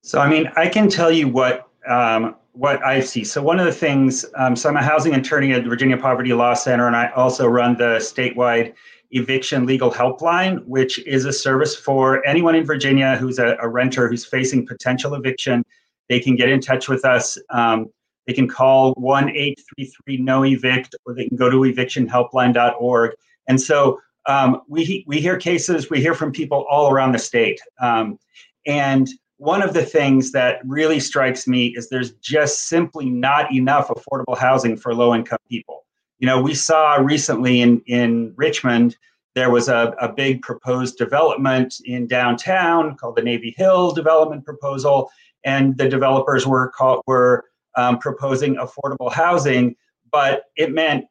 So, 0.00 0.18
I 0.18 0.30
mean, 0.30 0.50
I 0.56 0.66
can 0.66 0.88
tell 0.88 1.12
you 1.12 1.28
what 1.28 1.68
um, 1.86 2.36
what 2.52 2.82
I 2.82 3.00
see. 3.00 3.22
So, 3.22 3.42
one 3.42 3.60
of 3.60 3.66
the 3.66 3.72
things, 3.72 4.24
um, 4.36 4.56
so 4.56 4.70
I'm 4.70 4.78
a 4.78 4.82
housing 4.82 5.14
attorney 5.14 5.52
at 5.52 5.64
the 5.64 5.68
Virginia 5.68 5.98
Poverty 5.98 6.32
Law 6.32 6.54
Center, 6.54 6.86
and 6.86 6.96
I 6.96 7.10
also 7.10 7.46
run 7.46 7.76
the 7.76 7.98
statewide 7.98 8.72
eviction 9.10 9.66
legal 9.66 9.90
helpline, 9.90 10.64
which 10.64 11.00
is 11.00 11.26
a 11.26 11.34
service 11.34 11.76
for 11.76 12.26
anyone 12.26 12.54
in 12.54 12.64
Virginia 12.64 13.18
who's 13.18 13.38
a, 13.38 13.58
a 13.60 13.68
renter 13.68 14.08
who's 14.08 14.24
facing 14.24 14.66
potential 14.66 15.12
eviction. 15.12 15.66
They 16.08 16.18
can 16.18 16.34
get 16.34 16.48
in 16.48 16.62
touch 16.62 16.88
with 16.88 17.04
us. 17.04 17.36
Um, 17.50 17.90
they 18.26 18.32
can 18.32 18.48
call 18.48 18.92
1 18.94 19.30
833 19.30 20.16
no 20.18 20.44
evict 20.44 20.94
or 21.04 21.14
they 21.14 21.28
can 21.28 21.36
go 21.36 21.50
to 21.50 21.58
evictionhelpline.org. 21.58 23.12
And 23.48 23.60
so 23.60 24.00
um, 24.26 24.62
we, 24.68 25.04
we 25.06 25.20
hear 25.20 25.36
cases, 25.36 25.90
we 25.90 26.00
hear 26.00 26.14
from 26.14 26.32
people 26.32 26.64
all 26.70 26.90
around 26.90 27.12
the 27.12 27.18
state. 27.18 27.60
Um, 27.80 28.18
and 28.66 29.08
one 29.36 29.62
of 29.62 29.74
the 29.74 29.84
things 29.84 30.32
that 30.32 30.60
really 30.64 31.00
strikes 31.00 31.46
me 31.46 31.76
is 31.76 31.88
there's 31.88 32.12
just 32.14 32.68
simply 32.68 33.10
not 33.10 33.52
enough 33.52 33.88
affordable 33.88 34.38
housing 34.38 34.76
for 34.76 34.94
low 34.94 35.14
income 35.14 35.38
people. 35.48 35.84
You 36.18 36.26
know, 36.26 36.40
we 36.40 36.54
saw 36.54 36.94
recently 36.94 37.60
in, 37.60 37.82
in 37.86 38.32
Richmond, 38.36 38.96
there 39.34 39.50
was 39.50 39.68
a, 39.68 39.94
a 40.00 40.10
big 40.10 40.42
proposed 40.42 40.96
development 40.96 41.74
in 41.84 42.06
downtown 42.06 42.96
called 42.96 43.16
the 43.16 43.22
Navy 43.22 43.52
Hill 43.56 43.90
Development 43.90 44.44
Proposal, 44.44 45.10
and 45.44 45.76
the 45.76 45.88
developers 45.88 46.46
were 46.46 46.70
called, 46.70 47.02
were 47.06 47.44
um, 47.76 47.98
proposing 47.98 48.56
affordable 48.56 49.12
housing, 49.12 49.74
but 50.10 50.44
it 50.56 50.72
meant 50.72 51.04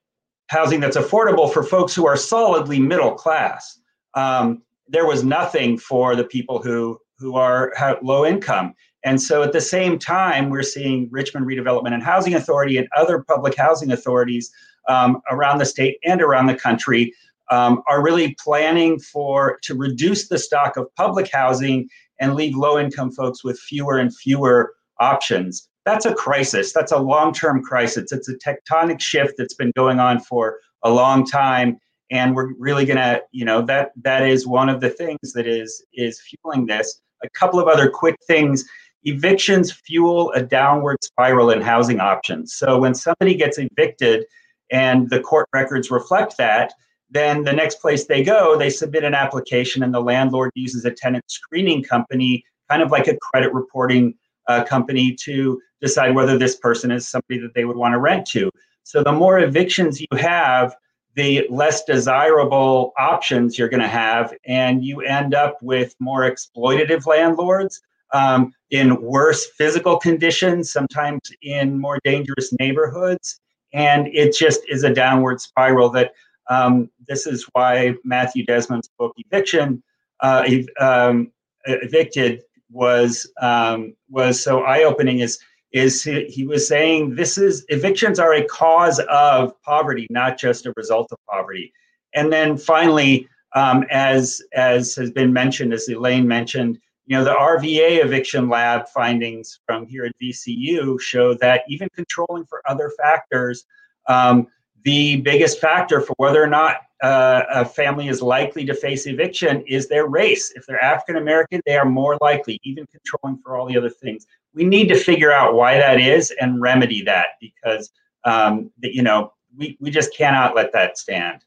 housing 0.47 0.79
that's 0.79 0.97
affordable 0.97 1.51
for 1.51 1.63
folks 1.63 1.93
who 1.95 2.05
are 2.05 2.17
solidly 2.17 2.79
middle 2.79 3.13
class. 3.13 3.79
Um, 4.13 4.61
there 4.87 5.05
was 5.05 5.23
nothing 5.23 5.77
for 5.77 6.15
the 6.15 6.23
people 6.23 6.61
who 6.61 6.99
who 7.17 7.35
are 7.35 7.73
low 8.01 8.25
income. 8.25 8.73
And 9.05 9.21
so 9.21 9.43
at 9.43 9.53
the 9.53 9.61
same 9.61 9.99
time, 9.99 10.49
we're 10.49 10.63
seeing 10.63 11.09
Richmond 11.11 11.45
Redevelopment 11.45 11.93
and 11.93 12.03
Housing 12.03 12.35
Authority 12.35 12.77
and 12.77 12.87
other 12.97 13.23
public 13.23 13.55
housing 13.55 13.91
authorities 13.91 14.51
um, 14.89 15.21
around 15.29 15.59
the 15.59 15.65
state 15.65 15.97
and 16.03 16.21
around 16.21 16.47
the 16.47 16.55
country 16.55 17.13
um, 17.49 17.83
are 17.87 18.01
really 18.01 18.35
planning 18.39 18.99
for 18.99 19.59
to 19.63 19.75
reduce 19.75 20.27
the 20.27 20.37
stock 20.37 20.77
of 20.77 20.93
public 20.95 21.29
housing 21.31 21.89
and 22.19 22.35
leave 22.35 22.55
low 22.55 22.79
income 22.79 23.11
folks 23.11 23.43
with 23.43 23.59
fewer 23.59 23.97
and 23.97 24.15
fewer 24.15 24.73
options. 24.99 25.69
That's 25.85 26.05
a 26.05 26.13
crisis. 26.13 26.71
That's 26.73 26.91
a 26.91 26.97
long 26.97 27.33
term 27.33 27.61
crisis. 27.61 28.11
It's 28.11 28.29
a 28.29 28.37
tectonic 28.37 29.01
shift 29.01 29.33
that's 29.37 29.53
been 29.53 29.71
going 29.75 29.99
on 29.99 30.19
for 30.19 30.59
a 30.83 30.89
long 30.89 31.25
time. 31.25 31.77
And 32.11 32.35
we're 32.35 32.53
really 32.57 32.85
gonna, 32.85 33.21
you 33.31 33.45
know, 33.45 33.61
that 33.63 33.91
that 34.01 34.23
is 34.27 34.47
one 34.47 34.69
of 34.69 34.81
the 34.81 34.89
things 34.89 35.33
that 35.33 35.47
is 35.47 35.83
is 35.93 36.21
fueling 36.21 36.65
this. 36.67 37.01
A 37.23 37.29
couple 37.29 37.59
of 37.59 37.67
other 37.67 37.89
quick 37.89 38.15
things 38.27 38.65
evictions 39.05 39.71
fuel 39.71 40.31
a 40.31 40.41
downward 40.41 40.97
spiral 41.03 41.49
in 41.49 41.61
housing 41.61 41.99
options. 41.99 42.55
So 42.55 42.79
when 42.79 42.95
somebody 42.95 43.35
gets 43.35 43.57
evicted 43.57 44.25
and 44.71 45.09
the 45.09 45.19
court 45.19 45.47
records 45.53 45.91
reflect 45.91 46.37
that, 46.37 46.73
then 47.09 47.43
the 47.43 47.53
next 47.53 47.81
place 47.81 48.05
they 48.05 48.23
go, 48.23 48.57
they 48.57 48.69
submit 48.69 49.03
an 49.03 49.13
application 49.13 49.83
and 49.83 49.93
the 49.93 50.01
landlord 50.01 50.51
uses 50.55 50.85
a 50.85 50.91
tenant 50.91 51.23
screening 51.27 51.83
company, 51.83 52.43
kind 52.69 52.81
of 52.81 52.91
like 52.91 53.07
a 53.07 53.17
credit 53.17 53.53
reporting 53.53 54.15
uh, 54.47 54.63
company, 54.63 55.15
to 55.23 55.61
decide 55.81 56.15
whether 56.15 56.37
this 56.37 56.55
person 56.55 56.91
is 56.91 57.07
somebody 57.07 57.39
that 57.39 57.53
they 57.53 57.65
would 57.65 57.77
want 57.77 57.93
to 57.93 57.99
rent 57.99 58.25
to. 58.27 58.49
So 58.83 59.03
the 59.03 59.11
more 59.11 59.39
evictions 59.39 59.99
you 59.99 60.17
have, 60.17 60.75
the 61.15 61.45
less 61.49 61.83
desirable 61.83 62.91
options 62.97 63.57
you're 63.57 63.69
going 63.69 63.81
to 63.81 63.87
have, 63.87 64.33
and 64.45 64.83
you 64.83 65.01
end 65.01 65.33
up 65.35 65.57
with 65.61 65.95
more 65.99 66.21
exploitative 66.29 67.05
landlords 67.05 67.81
um, 68.13 68.53
in 68.71 69.01
worse 69.01 69.47
physical 69.57 69.97
conditions, 69.97 70.71
sometimes 70.71 71.19
in 71.41 71.79
more 71.79 71.99
dangerous 72.03 72.53
neighborhoods. 72.59 73.39
And 73.73 74.07
it 74.07 74.35
just 74.35 74.61
is 74.69 74.83
a 74.83 74.93
downward 74.93 75.41
spiral 75.41 75.89
that 75.91 76.13
um, 76.49 76.89
this 77.07 77.25
is 77.25 77.47
why 77.53 77.95
Matthew 78.03 78.45
Desmond's 78.45 78.89
book 78.99 79.13
Eviction, 79.17 79.81
uh, 80.19 80.47
um, 80.79 81.31
Evicted, 81.65 82.41
was 82.73 83.31
um, 83.41 83.95
was 84.09 84.41
so 84.41 84.63
eye-opening 84.63 85.19
is 85.19 85.39
is 85.71 86.03
he, 86.03 86.25
he, 86.25 86.45
was 86.45 86.67
saying 86.67 87.15
this 87.15 87.37
is 87.37 87.65
evictions 87.69 88.19
are 88.19 88.33
a 88.33 88.45
cause 88.45 88.99
of 89.09 89.59
poverty, 89.63 90.05
not 90.09 90.37
just 90.37 90.67
a 90.67 90.73
result 90.77 91.11
of 91.11 91.17
poverty. 91.27 91.73
And 92.13 92.31
then 92.31 92.57
finally, 92.57 93.27
um, 93.55 93.85
as 93.89 94.41
as 94.53 94.95
has 94.95 95.11
been 95.11 95.33
mentioned, 95.33 95.73
as 95.73 95.87
Elaine 95.87 96.27
mentioned, 96.27 96.79
you 97.05 97.17
know, 97.17 97.23
the 97.23 97.33
RVA 97.33 98.03
eviction 98.03 98.49
lab 98.49 98.87
findings 98.89 99.59
from 99.65 99.87
here 99.87 100.05
at 100.05 100.13
VCU 100.21 100.99
show 100.99 101.33
that 101.35 101.63
even 101.67 101.89
controlling 101.95 102.45
for 102.45 102.61
other 102.65 102.91
factors, 103.01 103.65
um, 104.07 104.47
the 104.83 105.17
biggest 105.17 105.59
factor 105.59 106.01
for 106.01 106.13
whether 106.17 106.43
or 106.43 106.47
not 106.47 106.81
uh, 107.01 107.43
a 107.49 107.65
family 107.65 108.07
is 108.07 108.21
likely 108.21 108.65
to 108.65 108.73
face 108.73 109.07
eviction 109.07 109.61
is 109.67 109.87
their 109.87 110.07
race. 110.07 110.51
If 110.55 110.65
they're 110.65 110.81
African 110.81 111.17
American, 111.17 111.61
they 111.65 111.77
are 111.77 111.85
more 111.85 112.17
likely, 112.21 112.59
even 112.63 112.85
controlling 112.87 113.41
for 113.43 113.57
all 113.57 113.65
the 113.65 113.77
other 113.77 113.89
things. 113.89 114.25
We 114.53 114.63
need 114.63 114.87
to 114.87 114.95
figure 114.95 115.31
out 115.31 115.53
why 115.53 115.77
that 115.77 115.99
is 115.99 116.33
and 116.39 116.61
remedy 116.61 117.01
that 117.03 117.27
because, 117.41 117.91
um, 118.23 118.71
you 118.81 119.03
know, 119.03 119.33
we, 119.57 119.77
we 119.79 119.89
just 119.91 120.15
cannot 120.15 120.55
let 120.55 120.71
that 120.73 120.97
stand. 120.97 121.43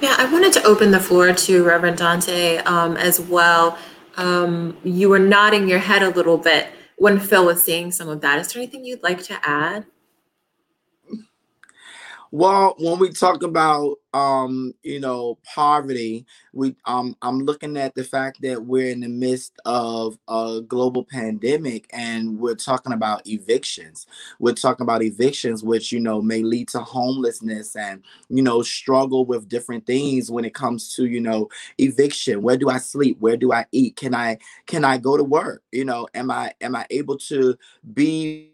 Yeah, 0.00 0.16
I 0.18 0.28
wanted 0.32 0.52
to 0.54 0.64
open 0.64 0.90
the 0.90 1.00
floor 1.00 1.32
to 1.32 1.64
Reverend 1.64 1.98
Dante 1.98 2.58
um, 2.58 2.96
as 2.96 3.20
well. 3.20 3.78
Um, 4.16 4.76
you 4.84 5.08
were 5.08 5.18
nodding 5.18 5.68
your 5.68 5.78
head 5.78 6.02
a 6.02 6.10
little 6.10 6.38
bit 6.38 6.66
when 7.02 7.18
Phil 7.18 7.44
was 7.44 7.64
saying 7.64 7.90
some 7.90 8.08
of 8.08 8.20
that. 8.20 8.38
Is 8.38 8.52
there 8.52 8.62
anything 8.62 8.84
you'd 8.84 9.02
like 9.02 9.20
to 9.24 9.36
add? 9.42 9.86
Well, 12.34 12.74
when 12.78 12.98
we 12.98 13.10
talk 13.10 13.42
about 13.42 13.98
um, 14.14 14.74
you 14.82 15.00
know, 15.00 15.38
poverty, 15.44 16.26
we 16.54 16.74
um 16.86 17.14
I'm 17.22 17.40
looking 17.40 17.76
at 17.76 17.94
the 17.94 18.04
fact 18.04 18.40
that 18.42 18.64
we're 18.64 18.90
in 18.90 19.00
the 19.00 19.08
midst 19.08 19.52
of 19.66 20.18
a 20.28 20.62
global 20.66 21.04
pandemic 21.04 21.88
and 21.92 22.38
we're 22.38 22.54
talking 22.54 22.94
about 22.94 23.26
evictions. 23.26 24.06
We're 24.38 24.54
talking 24.54 24.84
about 24.84 25.02
evictions 25.02 25.62
which, 25.62 25.92
you 25.92 26.00
know, 26.00 26.22
may 26.22 26.42
lead 26.42 26.68
to 26.70 26.80
homelessness 26.80 27.76
and, 27.76 28.02
you 28.30 28.42
know, 28.42 28.62
struggle 28.62 29.26
with 29.26 29.48
different 29.48 29.86
things 29.86 30.30
when 30.30 30.44
it 30.46 30.54
comes 30.54 30.94
to, 30.94 31.06
you 31.06 31.20
know, 31.20 31.48
eviction. 31.78 32.42
Where 32.42 32.56
do 32.56 32.70
I 32.70 32.78
sleep? 32.78 33.18
Where 33.20 33.36
do 33.36 33.52
I 33.52 33.66
eat? 33.72 33.96
Can 33.96 34.14
I 34.14 34.38
can 34.66 34.84
I 34.86 34.96
go 34.98 35.18
to 35.18 35.24
work? 35.24 35.62
You 35.70 35.84
know, 35.84 36.08
am 36.14 36.30
I 36.30 36.52
am 36.62 36.76
I 36.76 36.86
able 36.90 37.18
to 37.18 37.56
be 37.94 38.51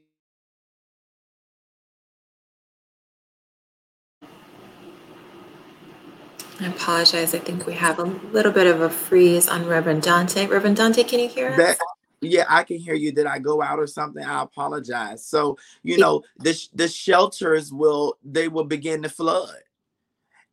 I 6.61 6.66
apologize. 6.66 7.35
I 7.35 7.38
think 7.38 7.66
we 7.66 7.75
have 7.75 7.99
a 7.99 8.05
little 8.05 8.53
bit 8.53 8.66
of 8.66 8.81
a 8.81 8.90
freeze 8.90 9.49
on 9.49 9.66
Reverend 9.66 10.03
Dante. 10.03 10.47
Reverend 10.47 10.77
Dante, 10.77 11.05
can 11.05 11.21
you 11.21 11.29
hear 11.29 11.51
us? 11.51 11.57
That, 11.57 11.79
yeah, 12.21 12.44
I 12.49 12.64
can 12.64 12.79
hear 12.79 12.94
you. 12.94 13.12
Did 13.12 13.27
I 13.27 13.38
go 13.38 13.62
out 13.62 13.79
or 13.79 13.87
something? 13.87 14.25
I 14.25 14.42
apologize. 14.42 15.25
So, 15.25 15.57
you 15.85 15.99
know, 15.99 16.23
the 16.38 16.59
the 16.75 16.88
shelters 16.88 17.73
will 17.73 18.18
they 18.25 18.49
will 18.49 18.64
begin 18.64 19.03
to 19.03 19.09
flood 19.09 19.55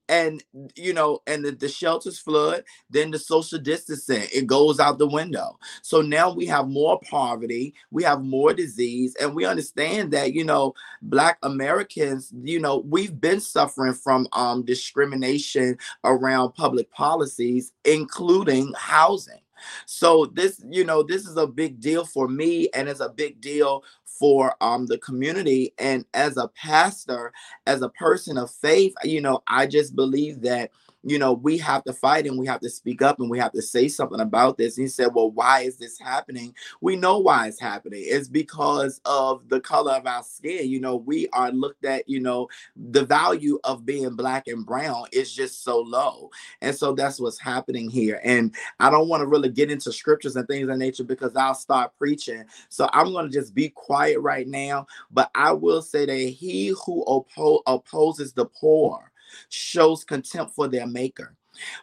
and 0.10 0.44
you 0.76 0.94
know 0.94 1.20
and 1.28 1.44
the, 1.44 1.52
the 1.52 1.68
shelters 1.68 2.20
flood 2.20 2.64
then 2.90 3.12
the 3.12 3.20
social 3.20 3.60
distancing 3.60 4.24
it 4.34 4.48
goes 4.48 4.80
out 4.80 5.00
the 5.00 5.08
window. 5.08 5.58
So 5.82 6.02
now 6.02 6.34
we 6.34 6.46
have 6.48 6.68
more 6.68 7.00
poverty 7.10 7.74
we 7.92 8.04
have 8.04 8.24
more 8.24 8.54
disease 8.54 9.16
and 9.20 9.36
we 9.36 9.46
understand 9.46 10.12
that 10.12 10.34
you 10.34 10.44
know 10.44 10.74
black 11.02 11.38
americans 11.44 12.32
you 12.44 12.60
know 12.60 12.78
we've 12.78 13.20
been 13.20 13.40
suffering 13.40 13.94
from 13.94 14.28
um 14.34 14.64
discrimination 14.64 15.78
around 16.04 16.54
public 16.54 16.92
policies 16.92 17.72
including 17.86 18.74
housing 18.78 19.40
so 19.86 20.26
this 20.28 20.64
you 20.70 20.84
know 20.84 21.04
this 21.04 21.26
is 21.26 21.38
a 21.38 21.48
big 21.48 21.80
deal 21.80 22.06
for 22.06 22.28
me 22.28 22.70
and 22.74 22.88
it's 22.88 23.00
a 23.00 23.10
big 23.10 23.40
deal 23.42 23.84
for 24.04 24.56
um 24.62 24.86
the 24.86 24.98
community 25.00 25.74
and 25.78 26.06
as 26.14 26.38
a 26.38 26.48
pastor 26.50 27.34
as 27.68 27.82
a 27.82 27.90
person 27.90 28.38
of 28.38 28.50
faith 28.50 28.94
you 29.04 29.22
know 29.22 29.42
i 29.48 29.66
just 29.66 29.96
believe 29.96 30.42
that 30.42 30.72
you 31.08 31.20
know, 31.20 31.34
we 31.34 31.58
have 31.60 31.84
to 31.84 31.94
fight 31.94 32.26
and 32.26 32.38
we 32.38 32.48
have 32.48 32.60
to 32.62 32.70
speak 32.70 33.04
up 33.04 33.20
and 33.20 33.30
we 33.30 33.38
have 33.38 33.52
to 33.52 33.62
say 33.62 33.88
something 33.88 34.20
about 34.20 34.58
this. 34.58 34.76
And 34.78 34.86
he 34.86 34.90
said, 34.90 35.10
Well, 35.14 35.30
why 35.30 35.62
is 35.62 35.78
this 35.78 36.00
happening? 36.00 36.56
We 36.82 36.96
know 36.96 37.20
why 37.20 37.48
it's 37.48 37.60
happening. 37.60 38.02
It's 38.04 38.28
because 38.28 39.00
of 39.06 39.48
the 39.48 39.60
color 39.60 39.94
of 39.94 40.08
our 40.08 40.24
skin. 40.24 40.68
You 40.68 40.80
know, 40.80 40.96
we 40.96 41.28
are 41.30 41.52
looked 41.52 41.86
at, 41.86 42.10
you 42.10 42.20
know, 42.20 42.48
the 42.76 43.06
value 43.06 43.60
of 43.64 43.86
being 43.86 44.16
black 44.16 44.48
and 44.48 44.66
brown 44.66 45.06
is 45.12 45.32
just 45.32 45.64
so 45.64 45.80
low. 45.80 46.32
And 46.62 46.76
so 46.76 46.94
that's 46.94 47.20
what's 47.20 47.40
happening 47.40 47.88
here. 47.88 48.20
And 48.24 48.56
I 48.80 48.90
don't 48.90 49.08
want 49.08 49.22
to 49.22 49.28
really 49.28 49.50
get 49.50 49.70
into 49.70 49.92
scriptures 49.92 50.36
and 50.36 50.48
things 50.48 50.68
of 50.70 50.78
nature 50.78 51.04
because 51.04 51.36
I'll 51.36 51.54
start 51.54 51.92
preaching. 52.00 52.46
So 52.70 52.90
I'm 52.94 53.12
going 53.12 53.28
to 53.28 53.32
just 53.32 53.54
be 53.54 53.70
quiet 53.70 54.20
right 54.22 54.48
now. 54.48 54.88
But 55.12 55.30
I 55.36 55.52
will 55.52 55.84
say 55.84 56.08
that 56.08 56.16
he 56.16 56.70
who 56.70 57.06
oppo- 57.06 57.62
opposes 57.68 58.34
the 58.34 58.46
poor, 58.46 59.12
shows 59.50 60.04
contempt 60.04 60.54
for 60.56 60.68
their 60.68 60.88
maker. 60.88 61.36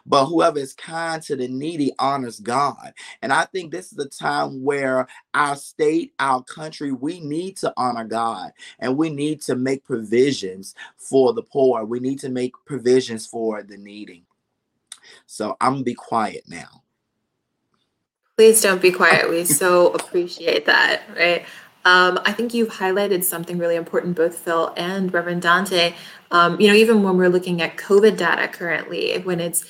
But 0.05 0.25
whoever 0.25 0.59
is 0.59 0.73
kind 0.73 1.21
to 1.23 1.35
the 1.35 1.47
needy 1.47 1.93
honors 1.99 2.39
God. 2.39 2.93
And 3.21 3.33
I 3.33 3.45
think 3.45 3.71
this 3.71 3.91
is 3.91 3.97
the 3.97 4.09
time 4.09 4.63
where 4.63 5.07
our 5.33 5.55
state, 5.55 6.13
our 6.19 6.43
country, 6.43 6.91
we 6.91 7.19
need 7.19 7.57
to 7.57 7.73
honor 7.77 8.05
God 8.05 8.51
and 8.79 8.97
we 8.97 9.09
need 9.09 9.41
to 9.43 9.55
make 9.55 9.83
provisions 9.83 10.75
for 10.97 11.33
the 11.33 11.43
poor. 11.43 11.85
We 11.85 11.99
need 11.99 12.19
to 12.19 12.29
make 12.29 12.53
provisions 12.65 13.25
for 13.25 13.63
the 13.63 13.77
needy. 13.77 14.25
So 15.25 15.57
I'm 15.59 15.73
going 15.73 15.81
to 15.81 15.85
be 15.85 15.95
quiet 15.95 16.43
now. 16.47 16.83
Please 18.37 18.61
don't 18.61 18.81
be 18.81 18.91
quiet. 18.91 19.29
We 19.29 19.45
so 19.45 19.93
appreciate 19.93 20.65
that, 20.65 21.03
right? 21.15 21.45
Um, 21.85 22.19
I 22.25 22.31
think 22.31 22.53
you've 22.53 22.69
highlighted 22.69 23.23
something 23.23 23.57
really 23.57 23.75
important, 23.75 24.15
both 24.15 24.37
Phil 24.37 24.73
and 24.77 25.13
Reverend 25.13 25.41
Dante. 25.41 25.93
Um, 26.31 26.59
you 26.59 26.67
know, 26.67 26.73
even 26.73 27.03
when 27.03 27.17
we're 27.17 27.29
looking 27.29 27.61
at 27.61 27.77
COVID 27.77 28.17
data 28.17 28.47
currently, 28.47 29.19
when 29.19 29.39
it's 29.39 29.65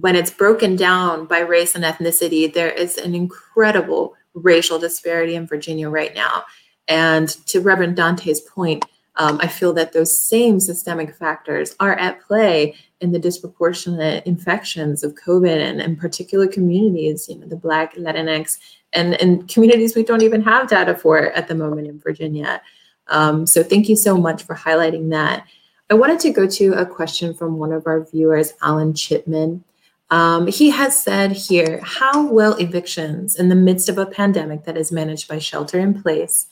when 0.00 0.14
it's 0.14 0.30
broken 0.30 0.76
down 0.76 1.26
by 1.26 1.40
race 1.40 1.74
and 1.74 1.84
ethnicity, 1.84 2.52
there 2.52 2.70
is 2.70 2.96
an 2.96 3.14
incredible 3.14 4.14
racial 4.34 4.78
disparity 4.78 5.34
in 5.34 5.46
Virginia 5.46 5.90
right 5.90 6.14
now. 6.14 6.44
And 6.86 7.28
to 7.46 7.60
Reverend 7.60 7.96
Dante's 7.96 8.40
point, 8.40 8.84
um, 9.16 9.38
I 9.42 9.48
feel 9.48 9.72
that 9.74 9.92
those 9.92 10.18
same 10.18 10.60
systemic 10.60 11.14
factors 11.14 11.74
are 11.80 11.94
at 11.94 12.20
play 12.22 12.74
in 13.00 13.12
the 13.12 13.18
disproportionate 13.18 14.24
infections 14.26 15.02
of 15.02 15.14
COVID 15.14 15.58
and 15.60 15.80
in 15.80 15.96
particular 15.96 16.46
communities, 16.46 17.28
you 17.28 17.36
know, 17.36 17.46
the 17.46 17.56
Black, 17.56 17.94
Latinx, 17.96 18.58
and, 18.92 19.20
and 19.20 19.48
communities 19.48 19.94
we 19.94 20.02
don't 20.02 20.22
even 20.22 20.42
have 20.42 20.68
data 20.68 20.94
for 20.94 21.30
at 21.32 21.48
the 21.48 21.54
moment 21.54 21.86
in 21.86 21.98
Virginia. 21.98 22.60
Um, 23.08 23.46
so 23.46 23.62
thank 23.62 23.88
you 23.88 23.96
so 23.96 24.16
much 24.16 24.42
for 24.42 24.54
highlighting 24.54 25.10
that. 25.10 25.44
I 25.90 25.94
wanted 25.94 26.20
to 26.20 26.30
go 26.30 26.46
to 26.46 26.72
a 26.74 26.86
question 26.86 27.34
from 27.34 27.58
one 27.58 27.72
of 27.72 27.86
our 27.86 28.04
viewers, 28.04 28.52
Alan 28.62 28.94
Chipman. 28.94 29.64
Um, 30.10 30.46
he 30.46 30.70
has 30.70 31.00
said 31.00 31.32
here, 31.32 31.80
how 31.82 32.26
will 32.26 32.54
evictions 32.56 33.36
in 33.36 33.48
the 33.48 33.56
midst 33.56 33.88
of 33.88 33.98
a 33.98 34.06
pandemic 34.06 34.64
that 34.64 34.76
is 34.76 34.92
managed 34.92 35.28
by 35.28 35.38
shelter 35.38 35.78
in 35.78 36.00
place 36.00 36.46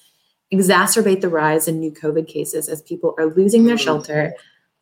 exacerbate 0.53 1.21
the 1.21 1.29
rise 1.29 1.69
in 1.69 1.79
new 1.79 1.93
COVID 1.93 2.27
cases 2.27 2.69
as 2.69 2.83
people 2.83 3.15
are 3.19 3.27
losing 3.27 3.65
their 3.65 3.79
shelter, 3.79 4.35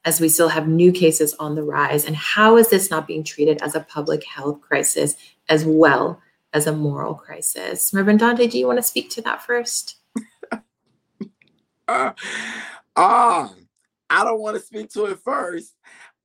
as 0.04 0.20
we 0.20 0.28
still 0.28 0.48
have 0.48 0.68
new 0.68 0.92
cases 0.92 1.34
on 1.40 1.54
the 1.54 1.62
rise? 1.62 2.04
And 2.04 2.14
how 2.14 2.56
is 2.56 2.68
this 2.68 2.90
not 2.90 3.06
being 3.06 3.24
treated 3.24 3.60
as 3.62 3.74
a 3.74 3.80
public 3.80 4.24
health 4.24 4.60
crisis 4.60 5.16
as 5.48 5.64
well 5.64 6.22
as 6.56 6.66
a 6.66 6.72
moral 6.72 7.14
crisis? 7.14 7.92
Reverend 7.92 8.18
Dante, 8.18 8.46
do 8.46 8.58
you 8.58 8.66
want 8.66 8.78
to 8.78 8.82
speak 8.82 9.10
to 9.10 9.22
that 9.22 9.42
first? 9.42 9.96
uh, 11.86 12.12
um, 12.96 13.68
I 14.08 14.24
don't 14.24 14.40
want 14.40 14.56
to 14.56 14.62
speak 14.62 14.90
to 14.92 15.04
it 15.04 15.18
first. 15.20 15.74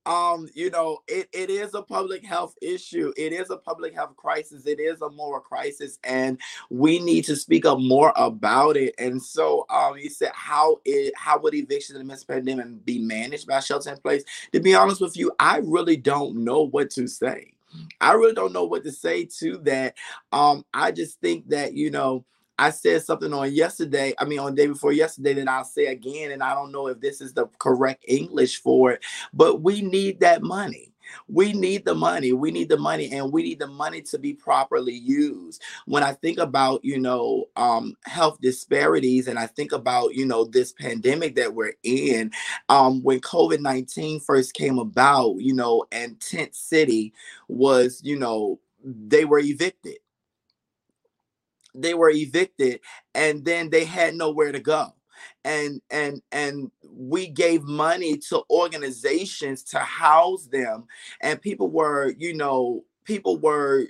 Um 0.04 0.48
you 0.52 0.68
know 0.68 0.98
it, 1.06 1.28
it 1.32 1.48
is 1.48 1.74
a 1.74 1.82
public 1.82 2.24
health 2.24 2.56
issue. 2.60 3.12
It 3.16 3.32
is 3.32 3.50
a 3.50 3.56
public 3.56 3.94
health 3.94 4.16
crisis. 4.16 4.66
It 4.66 4.80
is 4.80 5.00
a 5.00 5.08
moral 5.08 5.40
crisis 5.40 6.00
and 6.02 6.40
we 6.70 6.98
need 6.98 7.24
to 7.26 7.36
speak 7.36 7.64
up 7.64 7.78
more 7.78 8.12
about 8.16 8.76
it. 8.76 8.96
And 8.98 9.22
so 9.22 9.64
um 9.70 9.96
you 9.96 10.10
said 10.10 10.32
how 10.34 10.80
it 10.84 11.14
how 11.16 11.38
would 11.38 11.54
eviction 11.54 11.94
in 11.94 12.08
this 12.08 12.24
pandemic 12.24 12.84
be 12.84 12.98
managed 12.98 13.46
by 13.46 13.60
shelter 13.60 13.92
in 13.92 13.98
place? 13.98 14.24
To 14.52 14.58
be 14.58 14.74
honest 14.74 15.00
with 15.00 15.16
you 15.16 15.30
i 15.38 15.58
really 15.58 15.96
don't 15.96 16.34
know 16.34 16.62
what 16.62 16.90
to 16.90 17.06
say 17.06 17.52
i 18.00 18.12
really 18.12 18.34
don't 18.34 18.52
know 18.52 18.64
what 18.64 18.84
to 18.84 18.92
say 18.92 19.24
to 19.24 19.58
that 19.58 19.94
um 20.32 20.64
i 20.74 20.90
just 20.90 21.20
think 21.20 21.48
that 21.48 21.74
you 21.74 21.90
know 21.90 22.24
I 22.58 22.70
said 22.70 23.02
something 23.02 23.32
on 23.32 23.52
yesterday, 23.52 24.14
I 24.18 24.24
mean, 24.24 24.38
on 24.38 24.54
day 24.54 24.68
before 24.68 24.92
yesterday, 24.92 25.34
that 25.34 25.48
I'll 25.48 25.64
say 25.64 25.86
again, 25.86 26.30
and 26.30 26.42
I 26.44 26.54
don't 26.54 26.70
know 26.70 26.86
if 26.86 27.00
this 27.00 27.20
is 27.20 27.32
the 27.32 27.46
correct 27.58 28.04
English 28.06 28.60
for 28.62 28.92
it, 28.92 29.04
but 29.32 29.62
we 29.62 29.80
need 29.82 30.20
that 30.20 30.42
money. 30.42 30.91
We 31.28 31.52
need 31.52 31.84
the 31.84 31.94
money. 31.94 32.32
We 32.32 32.50
need 32.50 32.68
the 32.68 32.78
money, 32.78 33.12
and 33.12 33.32
we 33.32 33.42
need 33.42 33.58
the 33.58 33.66
money 33.66 34.02
to 34.02 34.18
be 34.18 34.34
properly 34.34 34.94
used. 34.94 35.62
When 35.86 36.02
I 36.02 36.12
think 36.12 36.38
about, 36.38 36.84
you 36.84 36.98
know, 36.98 37.46
um, 37.56 37.96
health 38.04 38.38
disparities, 38.40 39.28
and 39.28 39.38
I 39.38 39.46
think 39.46 39.72
about, 39.72 40.14
you 40.14 40.26
know, 40.26 40.44
this 40.44 40.72
pandemic 40.72 41.36
that 41.36 41.54
we're 41.54 41.74
in, 41.82 42.30
um, 42.68 43.02
when 43.02 43.20
COVID 43.20 43.60
19 43.60 44.20
first 44.20 44.54
came 44.54 44.78
about, 44.78 45.36
you 45.38 45.54
know, 45.54 45.84
and 45.92 46.20
Tent 46.20 46.54
City 46.54 47.12
was, 47.48 48.00
you 48.04 48.18
know, 48.18 48.60
they 48.84 49.24
were 49.24 49.38
evicted 49.38 49.98
they 51.74 51.94
were 51.94 52.10
evicted 52.10 52.80
and 53.14 53.44
then 53.44 53.70
they 53.70 53.84
had 53.84 54.14
nowhere 54.14 54.52
to 54.52 54.60
go 54.60 54.92
and 55.44 55.80
and 55.90 56.22
and 56.30 56.70
we 56.88 57.26
gave 57.26 57.62
money 57.62 58.16
to 58.16 58.42
organizations 58.50 59.62
to 59.62 59.78
house 59.78 60.46
them 60.46 60.84
and 61.20 61.40
people 61.40 61.68
were 61.68 62.14
you 62.18 62.34
know 62.34 62.84
people 63.04 63.38
were 63.38 63.86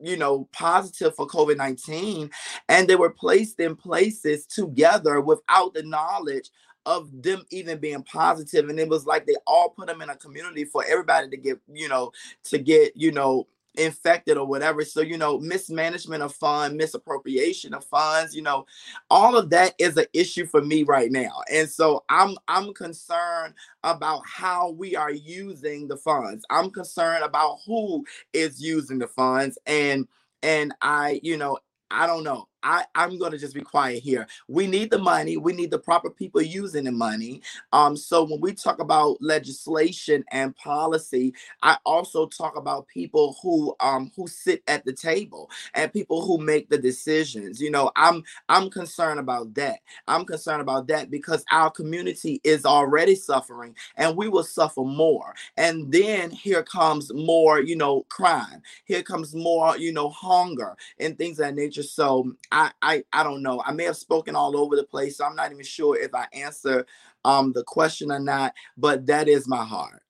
you 0.00 0.16
know 0.16 0.48
positive 0.52 1.14
for 1.14 1.26
covid-19 1.26 2.30
and 2.68 2.88
they 2.88 2.96
were 2.96 3.10
placed 3.10 3.58
in 3.60 3.74
places 3.74 4.46
together 4.46 5.20
without 5.20 5.72
the 5.74 5.82
knowledge 5.82 6.50
of 6.84 7.10
them 7.22 7.42
even 7.50 7.78
being 7.78 8.02
positive 8.02 8.68
and 8.68 8.78
it 8.78 8.88
was 8.88 9.06
like 9.06 9.26
they 9.26 9.34
all 9.46 9.70
put 9.70 9.88
them 9.88 10.02
in 10.02 10.10
a 10.10 10.16
community 10.16 10.64
for 10.64 10.84
everybody 10.84 11.28
to 11.28 11.36
get 11.36 11.58
you 11.72 11.88
know 11.88 12.12
to 12.44 12.58
get 12.58 12.96
you 12.96 13.10
know 13.10 13.46
infected 13.76 14.36
or 14.36 14.46
whatever. 14.46 14.84
So, 14.84 15.00
you 15.00 15.18
know, 15.18 15.38
mismanagement 15.38 16.22
of 16.22 16.34
funds, 16.34 16.76
misappropriation 16.76 17.74
of 17.74 17.84
funds, 17.84 18.34
you 18.34 18.42
know, 18.42 18.66
all 19.10 19.36
of 19.36 19.50
that 19.50 19.74
is 19.78 19.96
an 19.96 20.06
issue 20.12 20.46
for 20.46 20.62
me 20.62 20.82
right 20.82 21.10
now. 21.10 21.42
And 21.52 21.68
so 21.68 22.04
I'm 22.08 22.36
I'm 22.48 22.72
concerned 22.74 23.54
about 23.84 24.22
how 24.26 24.70
we 24.70 24.96
are 24.96 25.12
using 25.12 25.88
the 25.88 25.96
funds. 25.96 26.44
I'm 26.50 26.70
concerned 26.70 27.24
about 27.24 27.58
who 27.66 28.04
is 28.32 28.60
using 28.62 28.98
the 28.98 29.08
funds 29.08 29.58
and 29.66 30.06
and 30.42 30.74
I, 30.82 31.20
you 31.22 31.36
know, 31.36 31.58
I 31.90 32.06
don't 32.06 32.24
know. 32.24 32.48
I, 32.62 32.84
I'm 32.94 33.18
going 33.18 33.32
to 33.32 33.38
just 33.38 33.54
be 33.54 33.60
quiet 33.60 34.02
here. 34.02 34.26
We 34.48 34.66
need 34.66 34.90
the 34.90 34.98
money. 34.98 35.36
We 35.36 35.52
need 35.52 35.70
the 35.70 35.78
proper 35.78 36.10
people 36.10 36.42
using 36.42 36.84
the 36.84 36.92
money. 36.92 37.42
Um, 37.72 37.96
so 37.96 38.24
when 38.24 38.40
we 38.40 38.52
talk 38.54 38.80
about 38.80 39.18
legislation 39.20 40.24
and 40.32 40.54
policy, 40.56 41.34
I 41.62 41.76
also 41.84 42.26
talk 42.26 42.56
about 42.56 42.88
people 42.88 43.36
who 43.42 43.74
um 43.80 44.10
who 44.16 44.26
sit 44.26 44.62
at 44.68 44.84
the 44.84 44.92
table 44.92 45.50
and 45.74 45.92
people 45.92 46.24
who 46.24 46.38
make 46.38 46.68
the 46.68 46.78
decisions. 46.78 47.60
You 47.60 47.70
know, 47.70 47.90
I'm 47.96 48.22
I'm 48.48 48.70
concerned 48.70 49.20
about 49.20 49.54
that. 49.54 49.80
I'm 50.08 50.24
concerned 50.24 50.60
about 50.62 50.86
that 50.88 51.10
because 51.10 51.44
our 51.50 51.70
community 51.70 52.40
is 52.44 52.64
already 52.64 53.14
suffering 53.14 53.74
and 53.96 54.16
we 54.16 54.28
will 54.28 54.44
suffer 54.44 54.82
more. 54.82 55.34
And 55.56 55.90
then 55.92 56.30
here 56.30 56.62
comes 56.62 57.12
more, 57.12 57.60
you 57.60 57.76
know, 57.76 58.02
crime. 58.08 58.62
Here 58.84 59.02
comes 59.02 59.34
more, 59.34 59.76
you 59.76 59.92
know, 59.92 60.08
hunger 60.10 60.76
and 60.98 61.16
things 61.16 61.38
of 61.38 61.46
that 61.46 61.54
nature. 61.54 61.82
So 61.82 62.32
I, 62.50 62.70
I 62.82 63.04
I 63.12 63.22
don't 63.22 63.42
know. 63.42 63.62
I 63.64 63.72
may 63.72 63.84
have 63.84 63.96
spoken 63.96 64.36
all 64.36 64.56
over 64.56 64.76
the 64.76 64.84
place, 64.84 65.16
so 65.16 65.24
I'm 65.24 65.36
not 65.36 65.52
even 65.52 65.64
sure 65.64 65.96
if 65.98 66.14
I 66.14 66.26
answer 66.32 66.86
um 67.24 67.52
the 67.52 67.64
question 67.64 68.10
or 68.10 68.20
not. 68.20 68.54
But 68.76 69.06
that 69.06 69.28
is 69.28 69.48
my 69.48 69.64
heart. 69.64 70.02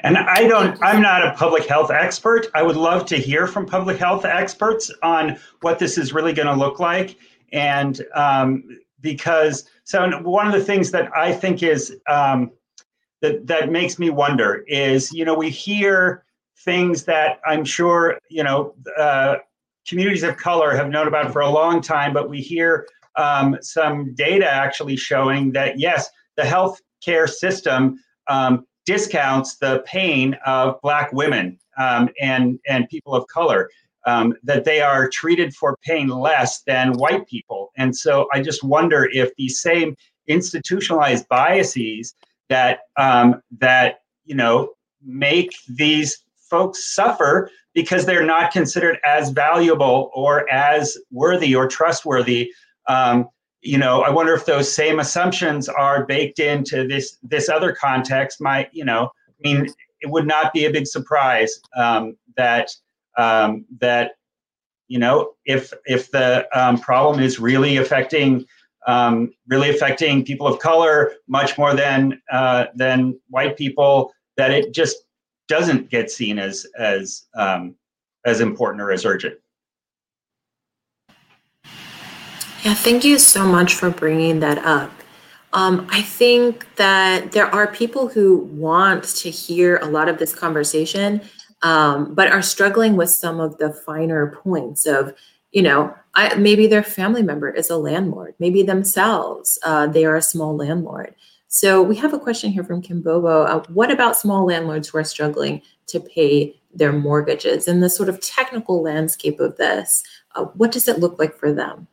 And 0.00 0.18
I 0.18 0.46
don't, 0.46 0.76
I'm 0.82 1.00
not 1.00 1.26
a 1.26 1.32
public 1.32 1.64
health 1.64 1.90
expert. 1.90 2.48
I 2.54 2.62
would 2.62 2.76
love 2.76 3.06
to 3.06 3.16
hear 3.16 3.46
from 3.46 3.64
public 3.64 3.96
health 3.96 4.26
experts 4.26 4.92
on 5.02 5.38
what 5.62 5.78
this 5.78 5.96
is 5.96 6.12
really 6.12 6.34
going 6.34 6.46
to 6.46 6.54
look 6.54 6.78
like. 6.78 7.16
And 7.52 8.04
um, 8.14 8.80
because, 9.00 9.64
so 9.84 10.06
one 10.20 10.46
of 10.46 10.52
the 10.52 10.62
things 10.62 10.90
that 10.90 11.10
I 11.16 11.32
think 11.32 11.62
is, 11.62 11.96
um, 12.06 12.50
that, 13.22 13.46
that 13.46 13.72
makes 13.72 13.98
me 13.98 14.10
wonder 14.10 14.64
is, 14.68 15.10
you 15.10 15.24
know, 15.24 15.34
we 15.34 15.48
hear 15.48 16.24
things 16.58 17.04
that 17.04 17.40
I'm 17.46 17.64
sure, 17.64 18.18
you 18.28 18.44
know, 18.44 18.74
uh, 18.98 19.36
communities 19.88 20.22
of 20.22 20.36
color 20.36 20.74
have 20.74 20.88
known 20.88 21.08
about 21.08 21.32
for 21.32 21.42
a 21.42 21.50
long 21.50 21.80
time, 21.80 22.12
but 22.12 22.28
we 22.28 22.40
hear 22.40 22.86
um, 23.16 23.56
some 23.60 24.14
data 24.14 24.50
actually 24.50 24.96
showing 24.96 25.52
that 25.52 25.78
yes, 25.78 26.08
the 26.36 26.42
healthcare 26.42 27.28
system 27.28 27.98
um, 28.28 28.66
discounts 28.86 29.56
the 29.56 29.82
pain 29.86 30.36
of 30.46 30.80
Black 30.82 31.12
women 31.12 31.58
um, 31.78 32.08
and 32.20 32.58
and 32.68 32.88
people 32.88 33.14
of 33.14 33.26
color. 33.28 33.70
Um, 34.06 34.34
that 34.42 34.66
they 34.66 34.82
are 34.82 35.08
treated 35.08 35.54
for 35.54 35.78
pain 35.82 36.08
less 36.08 36.60
than 36.64 36.92
white 36.92 37.26
people, 37.26 37.70
and 37.78 37.96
so 37.96 38.26
I 38.34 38.42
just 38.42 38.62
wonder 38.62 39.08
if 39.10 39.34
these 39.36 39.62
same 39.62 39.96
institutionalized 40.26 41.26
biases 41.28 42.14
that 42.50 42.80
um, 42.98 43.40
that 43.58 44.00
you 44.26 44.34
know 44.34 44.72
make 45.02 45.54
these 45.68 46.18
folks 46.50 46.94
suffer 46.94 47.50
because 47.74 48.06
they're 48.06 48.24
not 48.24 48.52
considered 48.52 48.98
as 49.04 49.30
valuable 49.30 50.10
or 50.14 50.50
as 50.50 50.96
worthy 51.10 51.54
or 51.54 51.68
trustworthy. 51.68 52.52
Um, 52.88 53.28
you 53.60 53.78
know, 53.78 54.02
I 54.02 54.10
wonder 54.10 54.34
if 54.34 54.46
those 54.46 54.72
same 54.72 55.00
assumptions 55.00 55.68
are 55.68 56.06
baked 56.06 56.38
into 56.38 56.86
this 56.86 57.18
this 57.22 57.48
other 57.48 57.72
context. 57.72 58.40
My, 58.40 58.68
you 58.72 58.84
know, 58.84 59.10
I 59.28 59.48
mean, 59.48 59.66
it 60.00 60.10
would 60.10 60.26
not 60.26 60.52
be 60.52 60.66
a 60.66 60.70
big 60.70 60.86
surprise 60.86 61.60
um, 61.76 62.16
that 62.36 62.70
um, 63.16 63.64
that 63.80 64.12
you 64.88 64.98
know 64.98 65.32
if 65.46 65.72
if 65.86 66.10
the 66.10 66.46
um, 66.52 66.78
problem 66.78 67.20
is 67.20 67.40
really 67.40 67.78
affecting 67.78 68.44
um, 68.86 69.32
really 69.48 69.70
affecting 69.70 70.24
people 70.24 70.46
of 70.46 70.58
color 70.58 71.14
much 71.26 71.56
more 71.56 71.74
than 71.74 72.20
uh, 72.30 72.66
than 72.74 73.18
white 73.30 73.56
people, 73.56 74.12
that 74.36 74.50
it 74.50 74.74
just 74.74 74.96
doesn't 75.48 75.90
get 75.90 76.10
seen 76.10 76.38
as 76.38 76.66
as 76.78 77.24
um, 77.34 77.74
as 78.24 78.40
important 78.40 78.82
or 78.82 78.90
as 78.92 79.04
urgent. 79.04 79.38
Yeah, 82.64 82.74
thank 82.74 83.04
you 83.04 83.18
so 83.18 83.44
much 83.44 83.74
for 83.74 83.90
bringing 83.90 84.40
that 84.40 84.58
up. 84.58 84.90
Um, 85.52 85.86
I 85.90 86.02
think 86.02 86.74
that 86.76 87.32
there 87.32 87.46
are 87.46 87.66
people 87.66 88.08
who 88.08 88.38
want 88.38 89.04
to 89.04 89.30
hear 89.30 89.76
a 89.76 89.86
lot 89.86 90.08
of 90.08 90.18
this 90.18 90.34
conversation, 90.34 91.20
um, 91.62 92.14
but 92.14 92.32
are 92.32 92.42
struggling 92.42 92.96
with 92.96 93.10
some 93.10 93.38
of 93.38 93.58
the 93.58 93.72
finer 93.72 94.38
points 94.42 94.86
of, 94.86 95.14
you 95.52 95.62
know, 95.62 95.94
I, 96.14 96.34
maybe 96.36 96.66
their 96.66 96.82
family 96.82 97.22
member 97.22 97.50
is 97.50 97.70
a 97.70 97.76
landlord, 97.76 98.34
maybe 98.38 98.62
themselves, 98.62 99.58
uh, 99.62 99.86
they 99.86 100.04
are 100.06 100.16
a 100.16 100.22
small 100.22 100.56
landlord. 100.56 101.14
So 101.54 101.80
we 101.80 101.94
have 101.98 102.12
a 102.12 102.18
question 102.18 102.50
here 102.50 102.64
from 102.64 102.82
Kim 102.82 103.00
Bobo. 103.00 103.44
Uh, 103.44 103.62
what 103.68 103.92
about 103.92 104.16
small 104.16 104.44
landlords 104.44 104.88
who 104.88 104.98
are 104.98 105.04
struggling 105.04 105.62
to 105.86 106.00
pay 106.00 106.60
their 106.74 106.92
mortgages 106.92 107.68
and 107.68 107.80
the 107.80 107.88
sort 107.88 108.08
of 108.08 108.20
technical 108.20 108.82
landscape 108.82 109.38
of 109.38 109.56
this? 109.56 110.02
Uh, 110.34 110.46
what 110.56 110.72
does 110.72 110.88
it 110.88 110.98
look 110.98 111.16
like 111.16 111.38
for 111.38 111.52
them? 111.52 111.86